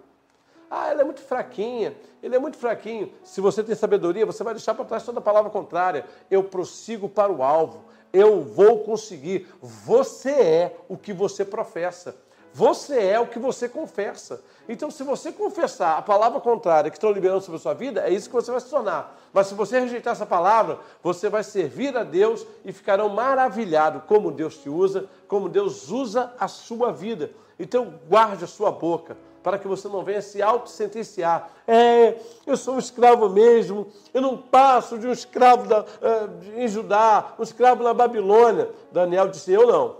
Ah, 0.70 0.90
ela 0.90 1.02
é 1.02 1.04
muito 1.04 1.22
fraquinha, 1.22 1.96
ele 2.22 2.36
é 2.36 2.40
muito 2.40 2.58
fraquinho. 2.58 3.12
Se 3.24 3.40
você 3.40 3.64
tem 3.64 3.76
sabedoria, 3.76 4.26
você 4.26 4.44
vai 4.44 4.54
deixar 4.54 4.74
para 4.74 4.86
trás 4.86 5.04
toda 5.04 5.22
palavra 5.22 5.50
contrária. 5.50 6.06
Eu 6.30 6.44
prossigo 6.44 7.08
para 7.08 7.32
o 7.32 7.42
alvo, 7.42 7.86
eu 8.12 8.42
vou 8.42 8.80
conseguir. 8.80 9.48
Você 9.62 10.32
é 10.32 10.78
o 10.90 10.98
que 10.98 11.14
você 11.14 11.46
professa. 11.46 12.16
Você 12.54 13.00
é 13.00 13.20
o 13.20 13.28
que 13.28 13.38
você 13.38 13.70
confessa. 13.70 14.42
Então, 14.68 14.90
se 14.90 15.04
você 15.04 15.32
confessar 15.32 15.98
a 15.98 16.02
palavra 16.02 16.42
contrária 16.42 16.90
que 16.90 16.98
estão 16.98 17.12
liberando 17.12 17.42
sobre 17.42 17.58
a 17.58 17.62
sua 17.62 17.74
vida, 17.74 18.02
é 18.02 18.12
isso 18.12 18.28
que 18.28 18.36
você 18.36 18.50
vai 18.50 18.60
se 18.60 18.70
tornar. 18.70 19.16
Mas 19.32 19.48
se 19.48 19.54
você 19.54 19.80
rejeitar 19.80 20.14
essa 20.14 20.26
palavra, 20.26 20.80
você 21.04 21.30
vai 21.30 21.44
servir 21.44 21.96
a 21.96 22.04
Deus 22.04 22.46
e 22.66 22.74
ficarão 22.74 23.10
maravilhados 23.10 24.02
como 24.08 24.32
Deus 24.32 24.58
te 24.58 24.70
usa, 24.70 25.06
como 25.28 25.48
Deus 25.48 25.90
usa 25.92 26.34
a 26.40 26.48
sua 26.48 26.92
vida. 26.92 27.32
Então, 27.60 27.94
guarde 28.10 28.44
a 28.44 28.48
sua 28.48 28.72
boca 28.72 29.16
para 29.48 29.58
que 29.58 29.66
você 29.66 29.88
não 29.88 30.04
venha 30.04 30.22
se 30.22 30.42
auto-sentenciar. 30.42 31.50
É, 31.66 32.20
eu 32.46 32.58
sou 32.58 32.76
um 32.76 32.80
escravo 32.80 33.30
mesmo, 33.30 33.88
eu 34.14 34.22
não 34.22 34.36
passo 34.36 35.00
de 35.00 35.08
um 35.08 35.12
escravo 35.14 35.70
da, 35.70 35.84
uh, 35.84 36.58
em 36.58 36.68
Judá, 36.68 37.34
um 37.40 37.44
escravo 37.44 37.82
na 37.82 37.94
Babilônia. 37.94 38.70
Daniel 38.92 39.30
disse: 39.30 39.54
Eu 39.54 39.66
não. 39.66 40.00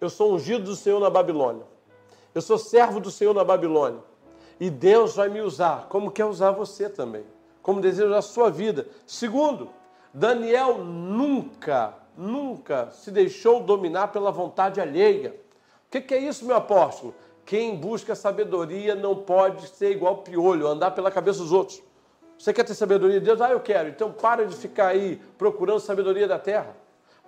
Eu 0.00 0.10
sou 0.10 0.34
ungido 0.34 0.64
do 0.64 0.74
Senhor 0.74 0.98
na 0.98 1.08
Babilônia. 1.08 1.62
Eu 2.34 2.42
sou 2.42 2.58
servo 2.58 2.98
do 2.98 3.12
Senhor 3.12 3.32
na 3.32 3.44
Babilônia. 3.44 4.00
E 4.58 4.68
Deus 4.68 5.14
vai 5.14 5.28
me 5.28 5.40
usar, 5.40 5.86
como 5.88 6.10
quer 6.10 6.24
usar 6.24 6.50
você 6.50 6.88
também, 6.88 7.24
como 7.62 7.80
deseja 7.80 8.18
a 8.18 8.22
sua 8.22 8.50
vida. 8.50 8.88
Segundo, 9.06 9.70
Daniel 10.12 10.78
nunca, 10.78 11.94
nunca 12.16 12.90
se 12.90 13.12
deixou 13.12 13.60
dominar 13.60 14.08
pela 14.08 14.32
vontade 14.32 14.80
alheia. 14.80 15.40
O 15.86 15.90
que, 15.92 16.00
que 16.00 16.12
é 16.12 16.18
isso, 16.18 16.44
meu 16.44 16.56
apóstolo? 16.56 17.14
Quem 17.48 17.74
busca 17.76 18.14
sabedoria 18.14 18.94
não 18.94 19.16
pode 19.16 19.68
ser 19.68 19.92
igual 19.92 20.18
piolho, 20.18 20.66
andar 20.66 20.90
pela 20.90 21.10
cabeça 21.10 21.38
dos 21.38 21.50
outros. 21.50 21.82
Você 22.38 22.52
quer 22.52 22.62
ter 22.62 22.74
sabedoria 22.74 23.18
de 23.18 23.24
Deus? 23.24 23.40
Ah, 23.40 23.52
eu 23.52 23.60
quero. 23.60 23.88
Então 23.88 24.12
para 24.12 24.44
de 24.44 24.54
ficar 24.54 24.88
aí 24.88 25.18
procurando 25.38 25.80
sabedoria 25.80 26.28
da 26.28 26.38
terra. 26.38 26.76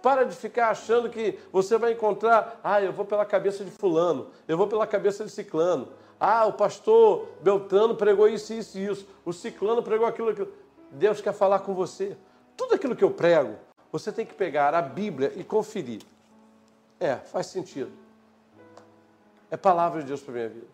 Para 0.02 0.24
de 0.24 0.36
ficar 0.36 0.68
achando 0.68 1.08
que 1.08 1.38
você 1.50 1.78
vai 1.78 1.92
encontrar, 1.92 2.60
ah, 2.62 2.82
eu 2.82 2.92
vou 2.92 3.06
pela 3.06 3.24
cabeça 3.24 3.64
de 3.64 3.70
fulano, 3.70 4.26
eu 4.46 4.58
vou 4.58 4.66
pela 4.66 4.86
cabeça 4.86 5.24
de 5.24 5.30
ciclano. 5.30 5.88
Ah, 6.20 6.44
o 6.44 6.52
pastor 6.52 7.26
Beltrano 7.40 7.94
pregou 7.94 8.28
isso, 8.28 8.52
isso 8.52 8.76
e 8.76 8.84
isso. 8.84 9.06
O 9.24 9.32
ciclano 9.32 9.82
pregou 9.82 10.06
aquilo, 10.06 10.28
aquilo. 10.28 10.52
Deus 10.90 11.22
quer 11.22 11.32
falar 11.32 11.60
com 11.60 11.72
você. 11.72 12.14
Tudo 12.58 12.74
aquilo 12.74 12.94
que 12.94 13.04
eu 13.04 13.10
prego, 13.10 13.56
você 13.90 14.12
tem 14.12 14.26
que 14.26 14.34
pegar 14.34 14.74
a 14.74 14.82
Bíblia 14.82 15.32
e 15.34 15.42
conferir. 15.42 16.02
É, 17.00 17.16
faz 17.16 17.46
sentido. 17.46 18.09
É 19.50 19.56
palavra 19.56 20.00
de 20.00 20.08
Deus 20.08 20.20
para 20.20 20.32
a 20.32 20.36
minha 20.36 20.48
vida. 20.48 20.66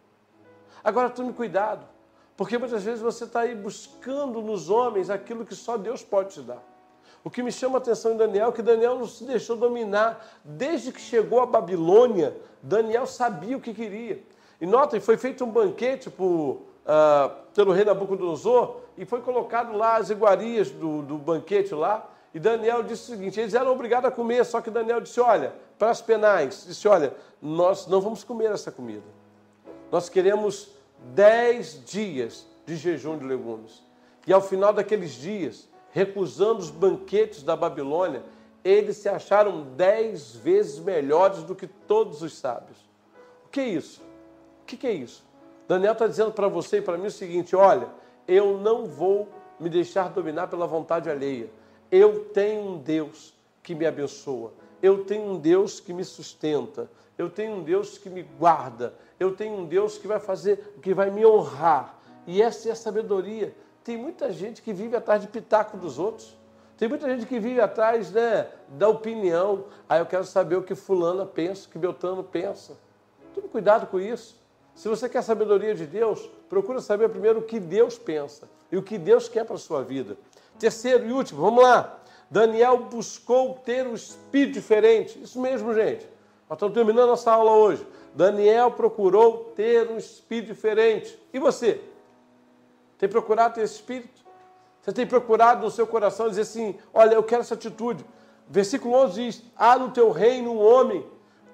Agora 0.85 1.11
tome 1.11 1.33
cuidado, 1.33 1.87
porque 2.37 2.59
muitas 2.59 2.85
vezes 2.85 3.01
você 3.01 3.25
está 3.25 3.41
aí 3.41 3.55
buscando 3.55 4.43
nos 4.43 4.69
homens 4.69 5.11
aquilo 5.11 5.45
que 5.45 5.55
só 5.55 5.77
Deus 5.77 6.03
pode 6.03 6.35
te 6.35 6.41
dar. 6.43 6.63
O 7.25 7.31
que 7.31 7.43
me 7.43 7.51
chama 7.51 7.79
a 7.79 7.79
atenção 7.79 8.13
em 8.13 8.17
Daniel 8.17 8.51
é 8.51 8.53
que 8.53 8.63
Daniel 8.63 8.99
não 8.99 9.07
se 9.07 9.25
deixou 9.25 9.57
dominar. 9.57 10.25
Desde 10.45 10.93
que 10.93 11.01
chegou 11.01 11.41
a 11.41 11.47
Babilônia, 11.47 12.37
Daniel 12.63 13.05
sabia 13.05 13.57
o 13.57 13.61
que 13.61 13.75
queria. 13.75 14.23
E 14.61 14.67
notem, 14.67 15.01
foi 15.01 15.17
feito 15.17 15.45
um 15.45 15.51
banquete 15.51 16.09
por, 16.09 16.63
uh, 16.87 17.35
pelo 17.53 17.73
rei 17.73 17.85
Nabucodonosor 17.85 18.77
e 18.97 19.05
foi 19.05 19.21
colocado 19.23 19.77
lá 19.77 19.97
as 19.97 20.09
iguarias 20.09 20.71
do, 20.71 21.03
do 21.03 21.19
banquete 21.19 21.75
lá. 21.75 22.09
E 22.35 22.39
Daniel 22.39 22.83
disse 22.83 23.05
o 23.05 23.17
seguinte: 23.17 23.41
eles 23.41 23.55
eram 23.55 23.73
obrigados 23.73 24.09
a 24.09 24.13
comer, 24.13 24.45
só 24.45 24.61
que 24.61 24.71
Daniel 24.71 25.01
disse: 25.01 25.21
olha, 25.21 25.55
para 25.79 25.91
as 25.91 26.01
penais, 26.01 26.65
disse: 26.67 26.87
olha, 26.87 27.15
nós 27.41 27.87
não 27.87 28.01
vamos 28.01 28.25
comer 28.25 28.51
essa 28.51 28.71
comida. 28.71 29.07
Nós 29.91 30.09
queremos 30.09 30.71
dez 31.15 31.83
dias 31.85 32.47
de 32.67 32.77
jejum 32.77 33.19
de 33.19 33.25
legumes. 33.25 33.83
E 34.27 34.33
ao 34.33 34.41
final 34.41 34.73
daqueles 34.73 35.13
dias, 35.13 35.69
recusando 35.93 36.59
os 36.59 36.71
banquetes 36.71 37.43
da 37.43 37.55
Babilônia, 37.55 38.23
eles 38.65 38.97
se 38.97 39.09
acharam 39.09 39.63
dez 39.77 40.35
vezes 40.35 40.81
melhores 40.81 41.45
do 41.45 41.55
que 41.55 41.69
todos 41.69 42.21
os 42.23 42.37
sábios. 42.37 42.79
O 43.45 43.49
que 43.49 43.61
é 43.61 43.69
isso? 43.69 44.03
O 44.63 44.67
que 44.67 44.87
é 44.87 44.93
isso? 44.93 45.25
Daniel 45.69 45.93
está 45.93 46.07
dizendo 46.07 46.33
para 46.33 46.49
você 46.49 46.79
e 46.79 46.83
para 46.83 46.99
mim 46.99 47.07
o 47.07 47.11
seguinte: 47.11 47.55
olha, 47.55 47.89
eu 48.27 48.59
não 48.59 48.85
vou 48.85 49.29
me 49.59 49.69
deixar 49.69 50.11
dominar 50.11 50.49
pela 50.49 50.67
vontade 50.67 51.09
alheia. 51.09 51.49
Eu 51.91 52.27
tenho 52.27 52.63
um 52.63 52.79
Deus 52.79 53.35
que 53.63 53.75
me 53.75 53.87
abençoa. 53.87 54.53
Eu 54.83 55.05
tenho 55.05 55.33
um 55.33 55.39
Deus 55.39 55.81
que 55.81 55.93
me 55.93 56.05
sustenta. 56.05 56.91
Eu 57.17 57.31
tenho 57.31 57.57
um 57.57 57.63
Deus 57.63 57.99
que 57.99 58.11
me 58.11 58.23
guarda. 58.23 58.95
Eu 59.19 59.35
tenho 59.35 59.55
um 59.55 59.67
Deus 59.67 59.99
que 59.99 60.07
vai 60.07 60.21
fazer, 60.21 60.77
que 60.83 60.93
vai 60.93 61.11
me 61.11 61.25
honrar. 61.25 61.99
E 62.27 62.43
essa 62.43 62.69
é 62.69 62.73
a 62.73 62.77
sabedoria 62.77 63.55
tem 63.87 63.97
muita 63.97 64.33
gente 64.33 64.63
que 64.63 64.73
vive 64.73 64.97
atrás 64.97 65.23
de 65.23 65.29
pitaco 65.29 65.77
dos 65.77 65.97
outros. 65.97 66.37
Tem 66.77 66.89
muita 66.89 67.09
gente 67.09 67.25
que 67.25 67.39
vive 67.39 67.61
atrás 67.61 68.11
né, 68.11 68.49
da 68.71 68.89
opinião. 68.89 69.67
Ah, 69.89 69.99
eu 69.99 70.07
quero 70.07 70.25
saber 70.25 70.57
o 70.57 70.63
que 70.65 70.75
fulana 70.75 71.25
pensa, 71.25 71.69
o 71.69 71.71
que 71.71 71.79
Beltrano 71.79 72.25
pensa. 72.25 72.77
Tome 73.33 73.47
cuidado 73.47 73.87
com 73.87 74.01
isso. 74.01 74.35
Se 74.75 74.89
você 74.89 75.09
quer 75.09 75.23
sabedoria 75.23 75.73
de 75.73 75.87
Deus, 75.87 76.29
procura 76.49 76.81
saber 76.81 77.09
primeiro 77.11 77.39
o 77.39 77.43
que 77.43 77.61
Deus 77.61 77.97
pensa 77.97 78.49
e 78.73 78.77
o 78.77 78.83
que 78.83 78.99
Deus 78.99 79.29
quer 79.29 79.45
para 79.45 79.55
a 79.55 79.59
sua 79.59 79.85
vida. 79.85 80.17
Terceiro 80.59 81.07
e 81.07 81.13
último, 81.13 81.41
vamos 81.41 81.63
lá. 81.63 81.99
Daniel 82.31 82.79
buscou 82.79 83.55
ter 83.55 83.87
um 83.87 83.95
espírito 83.95 84.55
diferente. 84.55 85.23
Isso 85.23 85.41
mesmo, 85.41 85.73
gente. 85.75 86.09
Nós 86.49 86.57
estamos 86.57 86.75
terminando 86.75 87.09
nossa 87.09 87.33
aula 87.33 87.53
hoje. 87.53 87.87
Daniel 88.15 88.71
procurou 88.71 89.53
ter 89.55 89.91
um 89.91 89.97
espírito 89.97 90.49
diferente. 90.49 91.19
E 91.33 91.39
você? 91.39 91.81
Tem 92.99 93.09
procurado 93.09 93.55
ter 93.55 93.63
esse 93.63 93.75
espírito? 93.75 94.25
Você 94.83 94.93
tem 94.93 95.07
procurado 95.07 95.65
no 95.65 95.71
seu 95.71 95.87
coração 95.87 96.29
dizer 96.29 96.43
assim: 96.43 96.77
olha, 96.95 97.15
eu 97.15 97.23
quero 97.23 97.43
essa 97.43 97.55
atitude. 97.55 98.05
Versículo 98.49 98.95
11 98.95 99.15
diz: 99.15 99.43
há 99.57 99.79
no 99.79 99.91
teu 99.91 100.11
reino 100.11 100.53
um 100.53 100.65
homem 100.65 101.05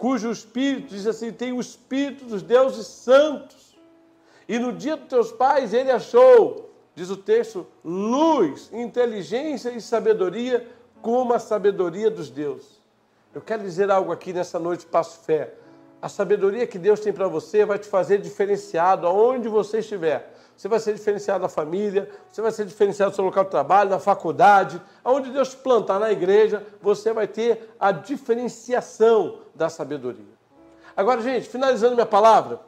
cujo 0.02 0.32
espírito, 0.32 0.88
diz 0.88 1.06
assim, 1.06 1.30
tem 1.30 1.52
o 1.52 1.60
espírito 1.60 2.24
dos 2.24 2.42
deuses 2.42 2.88
santos. 2.88 3.78
E 4.48 4.58
no 4.58 4.72
dia 4.72 4.96
dos 4.96 5.06
teus 5.06 5.30
pais 5.30 5.72
ele 5.72 5.92
achou, 5.92 6.71
diz 6.94 7.10
o 7.10 7.16
texto, 7.16 7.66
luz, 7.84 8.70
inteligência 8.72 9.70
e 9.70 9.80
sabedoria, 9.80 10.66
como 11.00 11.32
a 11.32 11.38
sabedoria 11.38 12.10
dos 12.10 12.30
deuses. 12.30 12.80
Eu 13.34 13.40
quero 13.40 13.62
dizer 13.62 13.90
algo 13.90 14.12
aqui 14.12 14.32
nessa 14.32 14.58
noite, 14.58 14.86
passo 14.86 15.20
fé. 15.24 15.54
A 16.00 16.08
sabedoria 16.08 16.66
que 16.66 16.78
Deus 16.78 17.00
tem 17.00 17.12
para 17.12 17.28
você 17.28 17.64
vai 17.64 17.78
te 17.78 17.88
fazer 17.88 18.18
diferenciado 18.18 19.06
aonde 19.06 19.48
você 19.48 19.78
estiver 19.78 20.32
você 20.62 20.68
vai 20.68 20.78
ser 20.78 20.94
diferenciado 20.94 21.42
na 21.42 21.48
família, 21.48 22.08
você 22.30 22.40
vai 22.40 22.52
ser 22.52 22.64
diferenciado 22.64 23.10
no 23.10 23.14
seu 23.16 23.24
local 23.24 23.42
de 23.44 23.50
trabalho, 23.50 23.90
na 23.90 23.98
faculdade, 23.98 24.80
aonde 25.02 25.30
Deus 25.30 25.50
te 25.50 25.56
plantar 25.56 25.98
na 25.98 26.12
igreja, 26.12 26.64
você 26.80 27.12
vai 27.12 27.26
ter 27.26 27.74
a 27.80 27.90
diferenciação 27.90 29.40
da 29.54 29.68
sabedoria. 29.68 30.32
Agora, 30.96 31.20
gente, 31.20 31.48
finalizando 31.48 31.94
minha 31.94 32.06
palavra, 32.06 32.60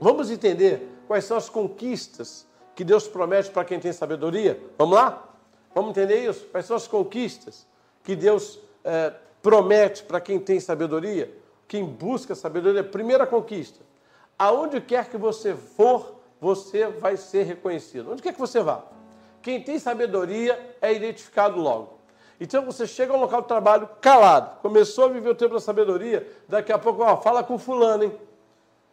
vamos 0.00 0.30
entender 0.30 0.88
quais 1.06 1.24
são 1.24 1.36
as 1.36 1.48
conquistas 1.50 2.46
que 2.74 2.84
Deus 2.84 3.06
promete 3.06 3.50
para 3.50 3.64
quem 3.64 3.78
tem 3.78 3.92
sabedoria? 3.92 4.60
Vamos 4.76 4.96
lá? 4.96 5.28
Vamos 5.74 5.90
entender 5.90 6.28
isso? 6.28 6.46
Quais 6.46 6.66
são 6.66 6.76
as 6.76 6.86
conquistas 6.86 7.66
que 8.02 8.14
Deus 8.14 8.58
é, 8.84 9.12
promete 9.42 10.02
para 10.02 10.20
quem 10.20 10.38
tem 10.38 10.60
sabedoria? 10.60 11.32
Quem 11.66 11.84
busca 11.84 12.34
sabedoria? 12.34 12.84
Primeira 12.84 13.26
conquista: 13.26 13.80
aonde 14.38 14.80
quer 14.80 15.08
que 15.08 15.16
você 15.16 15.54
for, 15.54 16.20
você 16.40 16.86
vai 16.86 17.16
ser 17.16 17.44
reconhecido. 17.44 18.12
Onde 18.12 18.22
quer 18.22 18.32
que 18.32 18.40
você 18.40 18.60
vá? 18.60 18.82
Quem 19.42 19.62
tem 19.62 19.78
sabedoria 19.78 20.76
é 20.80 20.92
identificado 20.92 21.60
logo. 21.60 21.98
Então 22.40 22.64
você 22.64 22.86
chega 22.86 23.12
ao 23.12 23.20
local 23.20 23.42
de 23.42 23.48
trabalho 23.48 23.88
calado, 24.00 24.60
começou 24.60 25.04
a 25.04 25.08
viver 25.08 25.28
o 25.28 25.34
tempo 25.34 25.54
da 25.54 25.60
sabedoria, 25.60 26.26
daqui 26.48 26.72
a 26.72 26.78
pouco, 26.78 27.02
ó, 27.02 27.16
fala 27.18 27.44
com 27.44 27.58
fulano, 27.58 28.04
hein? 28.04 28.12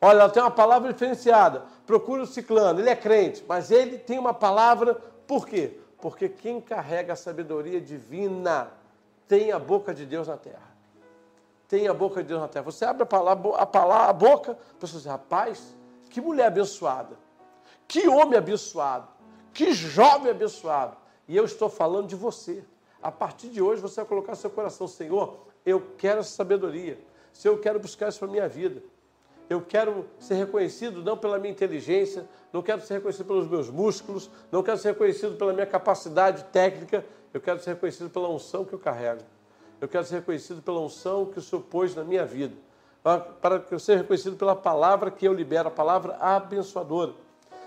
Olha, 0.01 0.21
ela 0.21 0.29
tem 0.29 0.41
uma 0.41 0.49
palavra 0.49 0.91
diferenciada. 0.91 1.63
Procura 1.85 2.23
o 2.23 2.25
ciclano, 2.25 2.79
ele 2.79 2.89
é 2.89 2.95
crente, 2.95 3.45
mas 3.47 3.69
ele 3.69 3.99
tem 3.99 4.17
uma 4.17 4.33
palavra, 4.33 4.95
por 5.27 5.47
quê? 5.47 5.77
Porque 5.99 6.27
quem 6.27 6.59
carrega 6.59 7.13
a 7.13 7.15
sabedoria 7.15 7.79
divina 7.79 8.71
tem 9.27 9.51
a 9.51 9.59
boca 9.59 9.93
de 9.93 10.05
Deus 10.05 10.27
na 10.27 10.37
terra. 10.37 10.71
Tem 11.67 11.87
a 11.87 11.93
boca 11.93 12.23
de 12.23 12.29
Deus 12.29 12.41
na 12.41 12.47
terra. 12.47 12.65
Você 12.65 12.83
abre 12.83 13.03
a, 13.03 13.05
palavra, 13.05 13.55
a, 13.55 13.65
palavra, 13.65 14.09
a 14.09 14.13
boca, 14.13 14.51
a 14.53 14.79
pessoa 14.79 14.99
diz, 14.99 15.05
rapaz, 15.05 15.75
que 16.09 16.19
mulher 16.19 16.47
abençoada. 16.47 17.15
Que 17.87 18.07
homem 18.07 18.37
abençoado, 18.37 19.07
que 19.53 19.71
jovem 19.73 20.31
abençoado. 20.31 20.97
E 21.27 21.37
eu 21.37 21.45
estou 21.45 21.69
falando 21.69 22.07
de 22.07 22.15
você. 22.15 22.63
A 23.01 23.11
partir 23.11 23.49
de 23.49 23.61
hoje 23.61 23.81
você 23.81 23.97
vai 23.97 24.05
colocar 24.05 24.35
seu 24.35 24.49
coração, 24.49 24.87
Senhor, 24.87 25.45
eu 25.65 25.93
quero 25.97 26.21
essa 26.21 26.31
sabedoria. 26.31 26.99
Se 27.31 27.47
eu 27.47 27.59
quero 27.59 27.79
buscar 27.79 28.09
isso 28.09 28.19
para 28.19 28.27
a 28.27 28.31
minha 28.31 28.47
vida. 28.47 28.81
Eu 29.51 29.59
quero 29.59 30.07
ser 30.17 30.35
reconhecido 30.35 31.03
não 31.03 31.17
pela 31.17 31.37
minha 31.37 31.51
inteligência, 31.51 32.25
não 32.53 32.61
quero 32.61 32.81
ser 32.83 32.93
reconhecido 32.93 33.25
pelos 33.25 33.49
meus 33.49 33.69
músculos, 33.69 34.31
não 34.49 34.63
quero 34.63 34.77
ser 34.77 34.91
reconhecido 34.91 35.35
pela 35.35 35.51
minha 35.51 35.65
capacidade 35.65 36.45
técnica, 36.53 37.03
eu 37.33 37.41
quero 37.41 37.61
ser 37.61 37.71
reconhecido 37.71 38.09
pela 38.09 38.29
unção 38.29 38.63
que 38.63 38.71
eu 38.71 38.79
carrego. 38.79 39.19
Eu 39.81 39.89
quero 39.89 40.05
ser 40.05 40.15
reconhecido 40.19 40.61
pela 40.61 40.79
unção 40.79 41.25
que 41.25 41.37
o 41.37 41.41
Senhor 41.41 41.61
pôs 41.63 41.93
na 41.93 42.01
minha 42.01 42.25
vida. 42.25 42.55
para 43.41 43.59
que 43.59 43.73
eu 43.73 43.79
seja 43.79 43.97
reconhecido 43.99 44.37
pela 44.37 44.55
palavra 44.55 45.11
que 45.11 45.27
eu 45.27 45.33
libero, 45.33 45.67
a 45.67 45.71
palavra 45.71 46.15
abençoadora. 46.15 47.11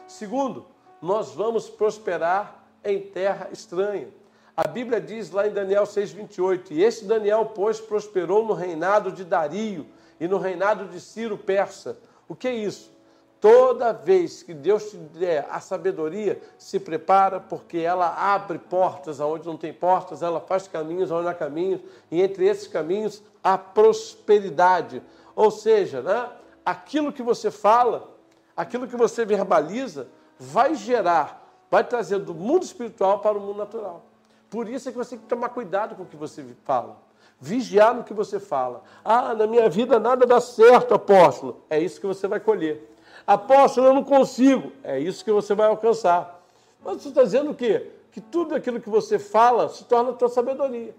Segundo, 0.09 0.65
nós 1.03 1.35
vamos 1.35 1.69
prosperar 1.69 2.65
em 2.83 2.99
terra 2.99 3.51
estranha. 3.53 4.09
A 4.57 4.67
Bíblia 4.67 5.03
diz 5.03 5.31
lá 5.31 5.47
em 5.47 5.53
Daniel 5.53 5.83
6,28: 5.83 6.71
E 6.71 6.83
este 6.83 7.05
Daniel, 7.05 7.53
pois, 7.55 7.79
prosperou 7.79 8.43
no 8.43 8.55
reinado 8.55 9.13
de 9.13 9.23
Dario 9.23 9.85
e 10.21 10.29
no 10.29 10.39
reinado 10.39 10.87
de 10.87 11.01
Ciro 11.01 11.37
Persa. 11.37 11.99
O 12.29 12.35
que 12.35 12.49
é 12.49 12.55
isso? 12.55 12.95
Toda 13.41 13.93
vez 13.93 14.43
que 14.43 14.55
Deus 14.55 14.91
te 14.91 14.97
der 14.97 15.47
a 15.51 15.61
sabedoria, 15.61 16.41
se 16.57 16.81
prepara, 16.81 17.39
porque 17.39 17.77
ela 17.77 18.35
abre 18.35 18.59
portas 18.59 19.21
aonde 19.21 19.47
não 19.47 19.57
tem 19.57 19.71
portas, 19.71 20.23
ela 20.23 20.41
faz 20.41 20.67
caminhos 20.67 21.11
onde 21.11 21.25
não 21.25 21.31
há 21.31 21.35
caminhos, 21.35 21.83
e 22.11 22.23
entre 22.23 22.47
esses 22.47 22.67
caminhos 22.67 23.23
há 23.43 23.59
prosperidade. 23.59 25.03
Ou 25.37 25.51
seja, 25.51 26.01
né, 26.01 26.31
aquilo 26.65 27.13
que 27.13 27.23
você 27.23 27.51
fala, 27.51 28.17
aquilo 28.57 28.89
que 28.89 28.97
você 28.97 29.27
verbaliza, 29.27 30.09
vai 30.39 30.75
gerar, 30.75 31.47
vai 31.71 31.85
trazer 31.85 32.21
do 32.21 32.35
mundo 32.35 32.63
espiritual 32.63 33.19
para 33.19 33.37
o 33.37 33.41
mundo 33.41 33.59
natural. 33.59 34.07
Por 34.49 34.69
isso 34.69 34.89
é 34.89 34.93
que 34.93 34.97
você 34.97 35.11
tem 35.11 35.19
que 35.19 35.27
tomar 35.27 35.51
cuidado 35.51 35.95
com 35.95 36.05
o 36.05 36.07
que 36.07 36.17
você 36.17 36.43
fala. 36.65 37.04
Vigiar 37.45 37.95
no 37.95 38.03
que 38.03 38.15
você 38.15 38.41
fala. 38.41 38.83
Ah, 39.05 39.35
na 39.35 39.47
minha 39.47 39.69
vida 39.69 40.01
nada 40.01 40.27
dá 40.27 40.41
certo, 40.41 40.95
apóstolo. 40.95 41.61
É 41.69 41.79
isso 41.79 42.01
que 42.01 42.07
você 42.07 42.27
vai 42.27 42.41
colher. 42.41 42.91
Apóstolo, 43.27 43.89
eu 43.89 43.93
não 43.93 44.03
consigo. 44.03 44.73
É 44.83 44.99
isso 44.99 45.23
que 45.23 45.31
você 45.31 45.55
vai 45.55 45.69
alcançar. 45.69 46.43
Mas 46.83 47.03
você 47.03 47.11
está 47.11 47.23
dizendo 47.23 47.51
o 47.51 47.55
quê? 47.55 47.91
Que 48.11 48.19
tudo 48.19 48.55
aquilo 48.55 48.81
que 48.81 48.89
você 48.89 49.19
fala 49.19 49.69
se 49.69 49.85
torna 49.85 50.13
a 50.13 50.13
tua 50.15 50.31
sabedoria. 50.31 50.95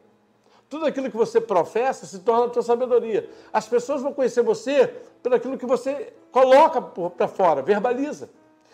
Tudo 0.70 0.86
aquilo 0.86 1.10
que 1.10 1.18
você 1.18 1.42
professa 1.42 2.06
se 2.06 2.20
torna 2.20 2.46
a 2.46 2.50
tua 2.50 2.62
sabedoria. 2.62 3.28
As 3.52 3.68
pessoas 3.68 4.04
vão 4.04 4.14
conhecer 4.14 4.44
você 4.44 4.86
pelo 5.24 5.34
aquilo 5.34 5.58
que 5.58 5.66
você 5.66 6.14
coloca 6.32 6.80
para 6.80 7.28
fora, 7.28 7.64
verbaliza. 7.64 8.30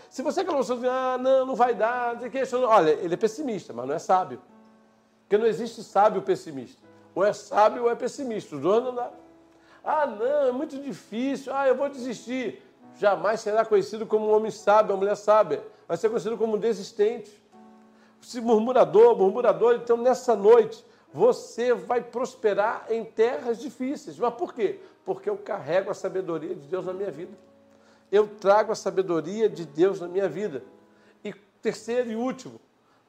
Se 0.10 0.22
você 0.22 0.42
aquela 0.42 0.58
pessoa 0.58 0.78
que 0.78 0.88
ah, 0.88 1.18
não, 1.18 1.46
não 1.46 1.56
vai 1.56 1.74
dar, 1.74 2.20
olha, 2.68 2.92
ele 2.92 3.14
é 3.14 3.18
pessimista, 3.18 3.72
mas 3.72 3.88
não 3.88 3.96
é 3.96 4.00
sábio. 4.00 4.42
Porque 5.22 5.38
não 5.38 5.46
existe 5.46 5.82
sábio 5.82 6.22
pessimista. 6.22 6.91
Ou 7.14 7.26
é 7.26 7.34
sábio 7.34 7.84
ou 7.84 7.92
é 7.92 7.96
pessimista. 7.96 8.56
Os 8.56 8.62
dois 8.62 8.84
não 8.84 8.96
dá. 8.96 9.12
Ah, 9.84 10.06
não, 10.06 10.48
é 10.48 10.52
muito 10.52 10.78
difícil. 10.78 11.54
Ah, 11.54 11.68
eu 11.68 11.76
vou 11.76 11.90
desistir 11.90 12.62
jamais 12.98 13.40
será 13.40 13.66
conhecido 13.66 14.06
como 14.06 14.28
um 14.28 14.36
homem 14.36 14.52
sábio, 14.52 14.94
uma 14.94 15.00
mulher 15.00 15.16
sábia, 15.16 15.64
vai 15.88 15.98
ser 15.98 16.10
conhecido 16.10 16.38
como 16.38 16.56
um 16.56 16.60
desistente. 16.60 17.42
Se 18.22 18.40
murmurador, 18.40 19.18
murmurador, 19.18 19.76
então 19.76 19.98
nessa 19.98 20.36
noite 20.36 20.86
você 21.14 21.74
vai 21.74 22.02
prosperar 22.02 22.86
em 22.90 23.04
terras 23.04 23.60
difíceis. 23.60 24.18
Mas 24.18 24.34
por 24.36 24.54
quê? 24.54 24.80
Porque 25.04 25.30
eu 25.30 25.38
carrego 25.38 25.90
a 25.90 25.94
sabedoria 25.94 26.54
de 26.54 26.68
Deus 26.68 26.86
na 26.86 26.94
minha 26.94 27.12
vida. 27.12 27.36
Eu 28.12 28.28
trago 28.28 28.72
a 28.72 28.76
sabedoria 28.76 29.50
de 29.50 29.66
Deus 29.66 30.00
na 30.00 30.08
minha 30.08 30.30
vida. 30.30 30.64
E 31.24 31.34
terceiro 31.62 32.12
e 32.12 32.16
último, 32.16 32.60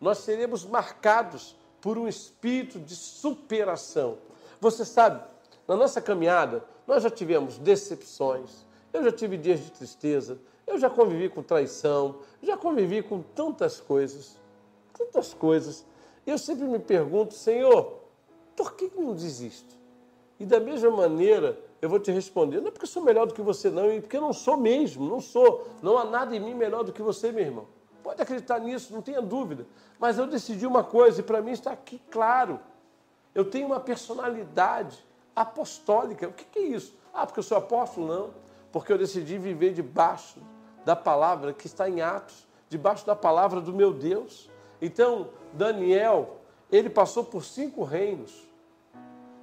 nós 0.00 0.18
seremos 0.18 0.64
marcados 0.64 1.57
por 1.83 1.99
um 1.99 2.09
espírito 2.09 2.78
de 2.78 2.97
superação. 2.97 4.16
Você 4.61 4.85
sabe, 4.85 5.22
na 5.68 5.76
nossa 5.76 6.01
caminhada, 6.01 6.64
nós 6.87 7.03
já 7.03 7.11
tivemos 7.11 7.59
decepções, 7.59 8.64
eu 8.93 9.03
já 9.03 9.12
tive 9.12 9.37
dias 9.37 9.61
de 9.61 9.72
tristeza, 9.72 10.39
eu 10.66 10.78
já 10.78 10.89
convivi 10.89 11.28
com 11.28 11.43
traição, 11.43 12.20
já 12.41 12.57
convivi 12.57 13.03
com 13.03 13.20
tantas 13.20 13.80
coisas, 13.80 14.39
tantas 14.97 15.35
coisas. 15.35 15.85
E 16.24 16.30
eu 16.30 16.39
sempre 16.39 16.64
me 16.64 16.78
pergunto, 16.78 17.35
Senhor, 17.35 18.01
por 18.57 18.74
que 18.74 18.91
não 18.97 19.12
desisto? 19.12 19.74
E 20.39 20.47
da 20.47 20.61
mesma 20.61 20.91
maneira, 20.91 21.59
eu 21.80 21.89
vou 21.89 21.99
te 21.99 22.12
responder, 22.12 22.61
não 22.61 22.68
é 22.68 22.70
porque 22.70 22.87
sou 22.87 23.03
melhor 23.03 23.26
do 23.26 23.35
que 23.35 23.43
você, 23.43 23.70
não, 23.70 23.93
e 23.93 24.01
porque 24.01 24.16
eu 24.16 24.20
não 24.20 24.33
sou 24.33 24.57
mesmo, 24.57 25.09
não 25.09 25.20
sou. 25.20 25.66
Não 25.83 25.99
há 25.99 26.05
nada 26.05 26.35
em 26.37 26.41
mim 26.41 26.55
melhor 26.55 26.85
do 26.85 26.93
que 26.93 27.03
você, 27.03 27.33
meu 27.33 27.45
irmão. 27.45 27.66
Pode 28.03 28.20
acreditar 28.20 28.59
nisso, 28.59 28.92
não 28.92 29.03
tenha 29.03 29.22
dúvida. 29.22 29.66
Mas 29.98 30.18
eu 30.18 30.26
decidi 30.26 30.66
uma 30.66 30.82
coisa, 30.82 31.20
e 31.20 31.22
para 31.22 31.40
mim 31.40 31.53
está 31.53 31.72
aqui 31.72 32.00
claro. 32.11 32.61
Eu 33.34 33.44
tenho 33.44 33.66
uma 33.66 33.80
personalidade 33.80 34.98
apostólica. 35.34 36.28
O 36.28 36.32
que 36.32 36.59
é 36.59 36.62
isso? 36.62 36.94
Ah, 37.14 37.26
porque 37.26 37.40
eu 37.40 37.44
sou 37.44 37.59
apóstolo? 37.59 38.07
Não 38.07 38.42
porque 38.72 38.90
eu 38.90 38.98
decidi 38.98 39.36
viver 39.38 39.74
debaixo 39.74 40.40
da 40.84 40.96
palavra 40.96 41.53
que 41.53 41.66
está 41.66 41.88
em 41.88 42.00
Atos, 42.00 42.48
debaixo 42.68 43.07
da 43.07 43.14
palavra 43.14 43.61
do 43.61 43.72
meu 43.72 43.92
Deus. 43.92 44.50
Então, 44.80 45.28
Daniel, 45.53 46.38
ele 46.72 46.88
passou 46.88 47.22
por 47.22 47.44
cinco 47.44 47.84
reinos. 47.84 48.50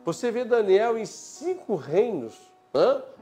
Você 0.03 0.31
vê 0.31 0.43
Daniel 0.43 0.97
em 0.97 1.05
cinco 1.05 1.75
reinos, 1.75 2.35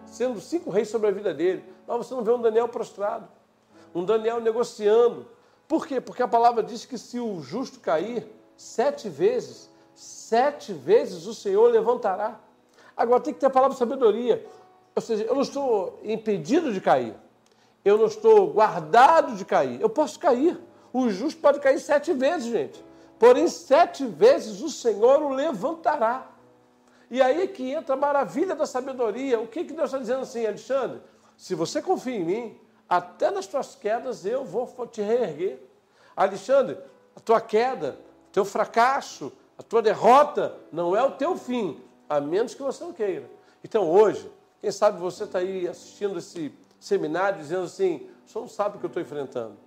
sendo 0.05 0.39
cinco 0.39 0.69
reis 0.69 0.87
sobre 0.87 1.09
a 1.09 1.11
vida 1.11 1.33
dele. 1.33 1.63
Mas 1.85 1.97
você 1.97 2.15
não 2.15 2.23
vê 2.23 2.31
um 2.31 2.41
Daniel 2.41 2.69
prostrado, 2.69 3.27
um 3.99 4.05
Daniel 4.05 4.39
negociando. 4.39 5.27
Por 5.67 5.87
quê? 5.87 5.99
Porque 5.99 6.21
a 6.21 6.27
palavra 6.27 6.63
diz 6.63 6.85
que 6.85 6.97
se 6.97 7.19
o 7.19 7.41
justo 7.41 7.79
cair 7.79 8.27
sete 8.55 9.09
vezes, 9.09 9.69
sete 9.93 10.71
vezes 10.71 11.25
o 11.25 11.33
Senhor 11.33 11.71
levantará. 11.71 12.39
Agora 12.95 13.21
tem 13.21 13.33
que 13.33 13.39
ter 13.39 13.47
a 13.47 13.51
palavra 13.51 13.75
sabedoria. 13.75 14.45
Ou 14.95 15.01
seja, 15.01 15.23
eu 15.23 15.35
não 15.35 15.41
estou 15.41 15.99
impedido 16.03 16.71
de 16.71 16.81
cair. 16.81 17.15
Eu 17.83 17.97
não 17.97 18.05
estou 18.05 18.47
guardado 18.47 19.35
de 19.35 19.45
cair. 19.45 19.79
Eu 19.81 19.89
posso 19.89 20.19
cair. 20.19 20.59
O 20.91 21.09
justo 21.09 21.39
pode 21.39 21.59
cair 21.59 21.79
sete 21.79 22.13
vezes, 22.13 22.47
gente. 22.47 22.83
Porém, 23.19 23.47
sete 23.47 24.05
vezes 24.05 24.61
o 24.61 24.69
Senhor 24.69 25.21
o 25.21 25.29
levantará. 25.29 26.27
E 27.09 27.21
aí 27.21 27.47
que 27.47 27.71
entra 27.71 27.93
a 27.93 27.97
maravilha 27.97 28.55
da 28.55 28.65
sabedoria. 28.65 29.39
O 29.39 29.47
que, 29.47 29.63
que 29.63 29.73
Deus 29.73 29.85
está 29.85 29.97
dizendo 29.97 30.21
assim, 30.21 30.45
Alexandre? 30.45 31.01
Se 31.35 31.55
você 31.55 31.81
confia 31.81 32.15
em 32.15 32.25
mim, 32.25 32.59
até 32.89 33.31
nas 33.31 33.47
tuas 33.47 33.75
quedas 33.75 34.25
eu 34.25 34.45
vou 34.45 34.67
te 34.87 35.01
reerguer. 35.01 35.59
Alexandre, 36.15 36.77
a 37.15 37.19
tua 37.19 37.41
queda, 37.41 37.97
teu 38.31 38.45
fracasso, 38.45 39.31
a 39.57 39.63
tua 39.63 39.81
derrota 39.81 40.55
não 40.71 40.95
é 40.95 41.03
o 41.03 41.11
teu 41.11 41.35
fim, 41.35 41.81
a 42.07 42.21
menos 42.21 42.53
que 42.53 42.61
você 42.61 42.83
não 42.83 42.93
queira. 42.93 43.29
Então 43.63 43.89
hoje, 43.89 44.31
quem 44.59 44.71
sabe 44.71 44.99
você 44.99 45.23
está 45.23 45.39
aí 45.39 45.67
assistindo 45.67 46.17
esse 46.19 46.53
seminário 46.79 47.39
dizendo 47.39 47.65
assim: 47.65 48.09
o 48.25 48.29
senhor 48.29 48.41
não 48.43 48.49
sabe 48.49 48.77
o 48.77 48.79
que 48.79 48.85
eu 48.85 48.89
estou 48.89 49.01
enfrentando, 49.01 49.57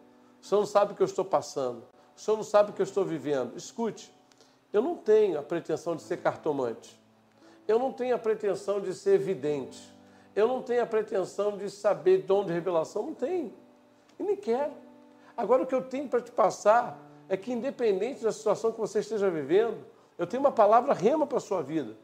o 0.40 0.46
senhor 0.46 0.60
não 0.60 0.66
sabe 0.66 0.92
o 0.92 0.96
que 0.96 1.02
eu 1.02 1.06
estou 1.06 1.24
passando, 1.24 1.82
o 2.16 2.20
senhor 2.20 2.36
não 2.36 2.44
sabe 2.44 2.70
o 2.70 2.72
que 2.72 2.80
eu 2.80 2.84
estou 2.84 3.04
vivendo. 3.04 3.56
Escute, 3.56 4.12
eu 4.72 4.80
não 4.80 4.96
tenho 4.96 5.38
a 5.38 5.42
pretensão 5.42 5.96
de 5.96 6.02
ser 6.02 6.18
cartomante, 6.18 7.00
eu 7.66 7.78
não 7.78 7.92
tenho 7.92 8.14
a 8.14 8.18
pretensão 8.18 8.80
de 8.80 8.94
ser 8.94 9.18
vidente, 9.18 9.89
eu 10.34 10.46
não 10.48 10.62
tenho 10.62 10.82
a 10.82 10.86
pretensão 10.86 11.56
de 11.56 11.70
saber 11.70 12.22
dom 12.22 12.44
de 12.44 12.52
revelação, 12.52 13.06
não 13.06 13.14
tenho, 13.14 13.52
e 14.18 14.22
nem 14.22 14.36
quero. 14.36 14.72
Agora, 15.36 15.62
o 15.62 15.66
que 15.66 15.74
eu 15.74 15.82
tenho 15.82 16.08
para 16.08 16.20
te 16.20 16.30
passar 16.30 16.98
é 17.28 17.36
que, 17.36 17.52
independente 17.52 18.22
da 18.22 18.32
situação 18.32 18.72
que 18.72 18.78
você 18.78 19.00
esteja 19.00 19.30
vivendo, 19.30 19.78
eu 20.18 20.26
tenho 20.26 20.42
uma 20.42 20.52
palavra 20.52 20.92
rema 20.92 21.26
para 21.26 21.38
a 21.38 21.40
sua 21.40 21.62
vida. 21.62 21.96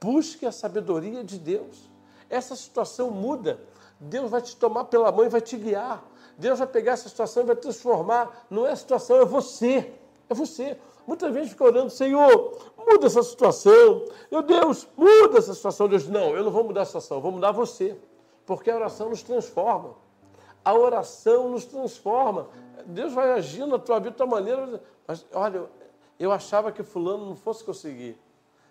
Busque 0.00 0.46
a 0.46 0.52
sabedoria 0.52 1.24
de 1.24 1.38
Deus 1.38 1.88
essa 2.30 2.54
situação 2.54 3.10
muda. 3.10 3.60
Deus 3.98 4.30
vai 4.30 4.40
te 4.40 4.56
tomar 4.56 4.84
pela 4.84 5.10
mão 5.10 5.24
e 5.24 5.28
vai 5.28 5.40
te 5.40 5.56
guiar. 5.56 6.04
Deus 6.36 6.58
vai 6.58 6.68
pegar 6.68 6.92
essa 6.92 7.08
situação 7.08 7.42
e 7.42 7.46
vai 7.46 7.56
transformar. 7.56 8.46
Não 8.48 8.66
é 8.66 8.72
a 8.72 8.76
situação, 8.76 9.20
é 9.20 9.24
você. 9.24 9.92
É 10.28 10.34
você. 10.34 10.78
Muitas 11.08 11.32
vezes 11.32 11.52
fica 11.52 11.64
orando, 11.64 11.88
Senhor, 11.88 12.58
muda 12.76 13.06
essa 13.06 13.22
situação. 13.22 14.04
Meu 14.30 14.42
Deus, 14.42 14.86
muda 14.94 15.38
essa 15.38 15.54
situação. 15.54 15.88
Deus, 15.88 16.06
não, 16.06 16.36
eu 16.36 16.44
não 16.44 16.50
vou 16.50 16.62
mudar 16.62 16.82
a 16.82 16.84
situação, 16.84 17.18
vou 17.18 17.32
mudar 17.32 17.50
você. 17.50 17.96
Porque 18.44 18.70
a 18.70 18.76
oração 18.76 19.08
nos 19.08 19.22
transforma. 19.22 19.94
A 20.62 20.74
oração 20.74 21.48
nos 21.48 21.64
transforma. 21.64 22.48
Deus 22.84 23.14
vai 23.14 23.32
agir 23.32 23.64
na 23.64 23.78
tua 23.78 23.98
vida 23.98 24.10
de 24.10 24.16
tua 24.18 24.26
maneira. 24.26 24.82
Mas, 25.06 25.24
olha, 25.32 25.64
eu 26.20 26.30
achava 26.30 26.70
que 26.70 26.82
fulano 26.82 27.24
não 27.24 27.36
fosse 27.36 27.64
conseguir. 27.64 28.18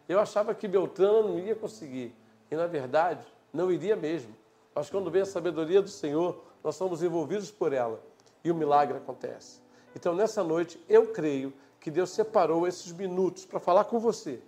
Eu 0.07 0.19
achava 0.19 0.53
que 0.53 0.67
Beltrano 0.67 1.29
não 1.29 1.39
ia 1.39 1.55
conseguir. 1.55 2.13
E, 2.51 2.55
na 2.55 2.67
verdade, 2.67 3.25
não 3.51 3.71
iria 3.71 3.95
mesmo. 3.95 4.35
Mas 4.75 4.91
quando 4.91 5.09
vem 5.09 5.23
a 5.23 5.25
sabedoria 5.25 5.81
do 5.81 5.89
Senhor, 5.89 6.39
nós 6.63 6.75
somos 6.75 7.01
envolvidos 7.01 7.49
por 7.49 7.73
ela 7.73 7.99
e 8.43 8.51
o 8.51 8.55
milagre 8.55 8.95
acontece. 8.95 9.59
Então, 9.95 10.13
nessa 10.13 10.43
noite, 10.43 10.79
eu 10.87 11.07
creio 11.07 11.51
que 11.87 11.91
Deus 11.91 12.09
separou 12.09 12.67
esses 12.67 12.91
minutos 12.91 13.45
para 13.45 13.61
falar 13.61 13.85
com 13.85 13.97
você, 13.97 14.41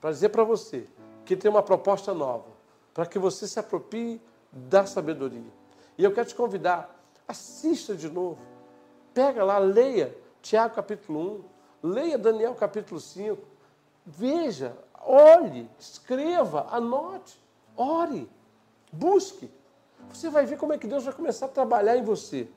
para 0.00 0.10
dizer 0.10 0.30
para 0.30 0.42
você 0.42 0.88
que 1.24 1.36
tem 1.36 1.48
uma 1.48 1.62
proposta 1.62 2.12
nova, 2.12 2.48
para 2.92 3.06
que 3.06 3.20
você 3.20 3.46
se 3.46 3.56
aproprie 3.60 4.20
da 4.50 4.84
sabedoria. 4.84 5.46
E 5.96 6.02
eu 6.02 6.12
quero 6.12 6.26
te 6.26 6.34
convidar, 6.34 6.92
assista 7.28 7.94
de 7.94 8.10
novo, 8.10 8.40
pega 9.14 9.44
lá, 9.44 9.58
leia 9.58 10.12
Tiago 10.42 10.74
capítulo 10.74 11.44
1, 11.84 11.88
leia 11.88 12.18
Daniel 12.18 12.56
capítulo 12.56 12.98
5, 12.98 13.40
veja, 14.04 14.76
olhe, 15.00 15.70
escreva, 15.78 16.66
anote. 16.68 17.40
Ore, 17.76 18.28
busque. 18.90 19.48
Você 20.08 20.28
vai 20.28 20.46
ver 20.46 20.58
como 20.58 20.72
é 20.72 20.78
que 20.78 20.88
Deus 20.88 21.04
vai 21.04 21.14
começar 21.14 21.46
a 21.46 21.48
trabalhar 21.48 21.96
em 21.96 22.02
você. 22.02 22.48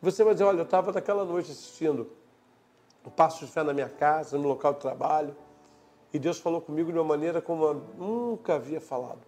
Você 0.00 0.24
vai 0.24 0.32
dizer: 0.32 0.44
Olha, 0.44 0.60
eu 0.60 0.64
estava 0.64 0.92
naquela 0.92 1.26
noite 1.26 1.52
assistindo 1.52 2.10
o 3.04 3.10
Passo 3.10 3.44
de 3.44 3.50
Fé 3.50 3.62
na 3.62 3.72
minha 3.72 3.88
casa, 3.88 4.38
no 4.38 4.48
local 4.48 4.72
de 4.74 4.80
trabalho, 4.80 5.36
e 6.12 6.18
Deus 6.18 6.38
falou 6.38 6.60
comigo 6.60 6.92
de 6.92 6.98
uma 6.98 7.04
maneira 7.04 7.42
como 7.42 7.64
eu 7.64 7.74
nunca 7.98 8.54
havia 8.54 8.80
falado. 8.80 9.20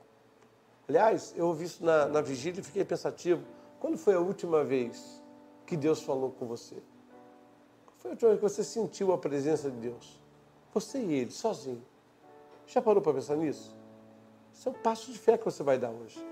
Aliás, 0.88 1.34
eu 1.36 1.46
ouvi 1.48 1.64
isso 1.64 1.84
na, 1.84 2.06
na 2.06 2.20
vigília 2.20 2.60
e 2.60 2.62
fiquei 2.62 2.84
pensativo. 2.84 3.42
Quando 3.80 3.98
foi 3.98 4.14
a 4.14 4.20
última 4.20 4.62
vez 4.62 5.22
que 5.66 5.76
Deus 5.76 6.00
falou 6.02 6.30
com 6.30 6.46
você? 6.46 6.76
Qual 7.84 7.96
foi 7.98 8.10
a 8.10 8.14
última 8.14 8.30
vez 8.30 8.40
que 8.40 8.48
você 8.48 8.64
sentiu 8.64 9.12
a 9.12 9.18
presença 9.18 9.70
de 9.70 9.76
Deus? 9.78 10.20
Você 10.72 10.98
e 10.98 11.12
Ele, 11.12 11.30
sozinho. 11.32 11.82
Já 12.66 12.80
parou 12.80 13.02
para 13.02 13.14
pensar 13.14 13.36
nisso? 13.36 13.76
Esse 14.54 14.68
é 14.68 14.70
o 14.70 14.74
passo 14.74 15.12
de 15.12 15.18
fé 15.18 15.36
que 15.36 15.44
você 15.44 15.62
vai 15.62 15.78
dar 15.78 15.90
hoje. 15.90 16.24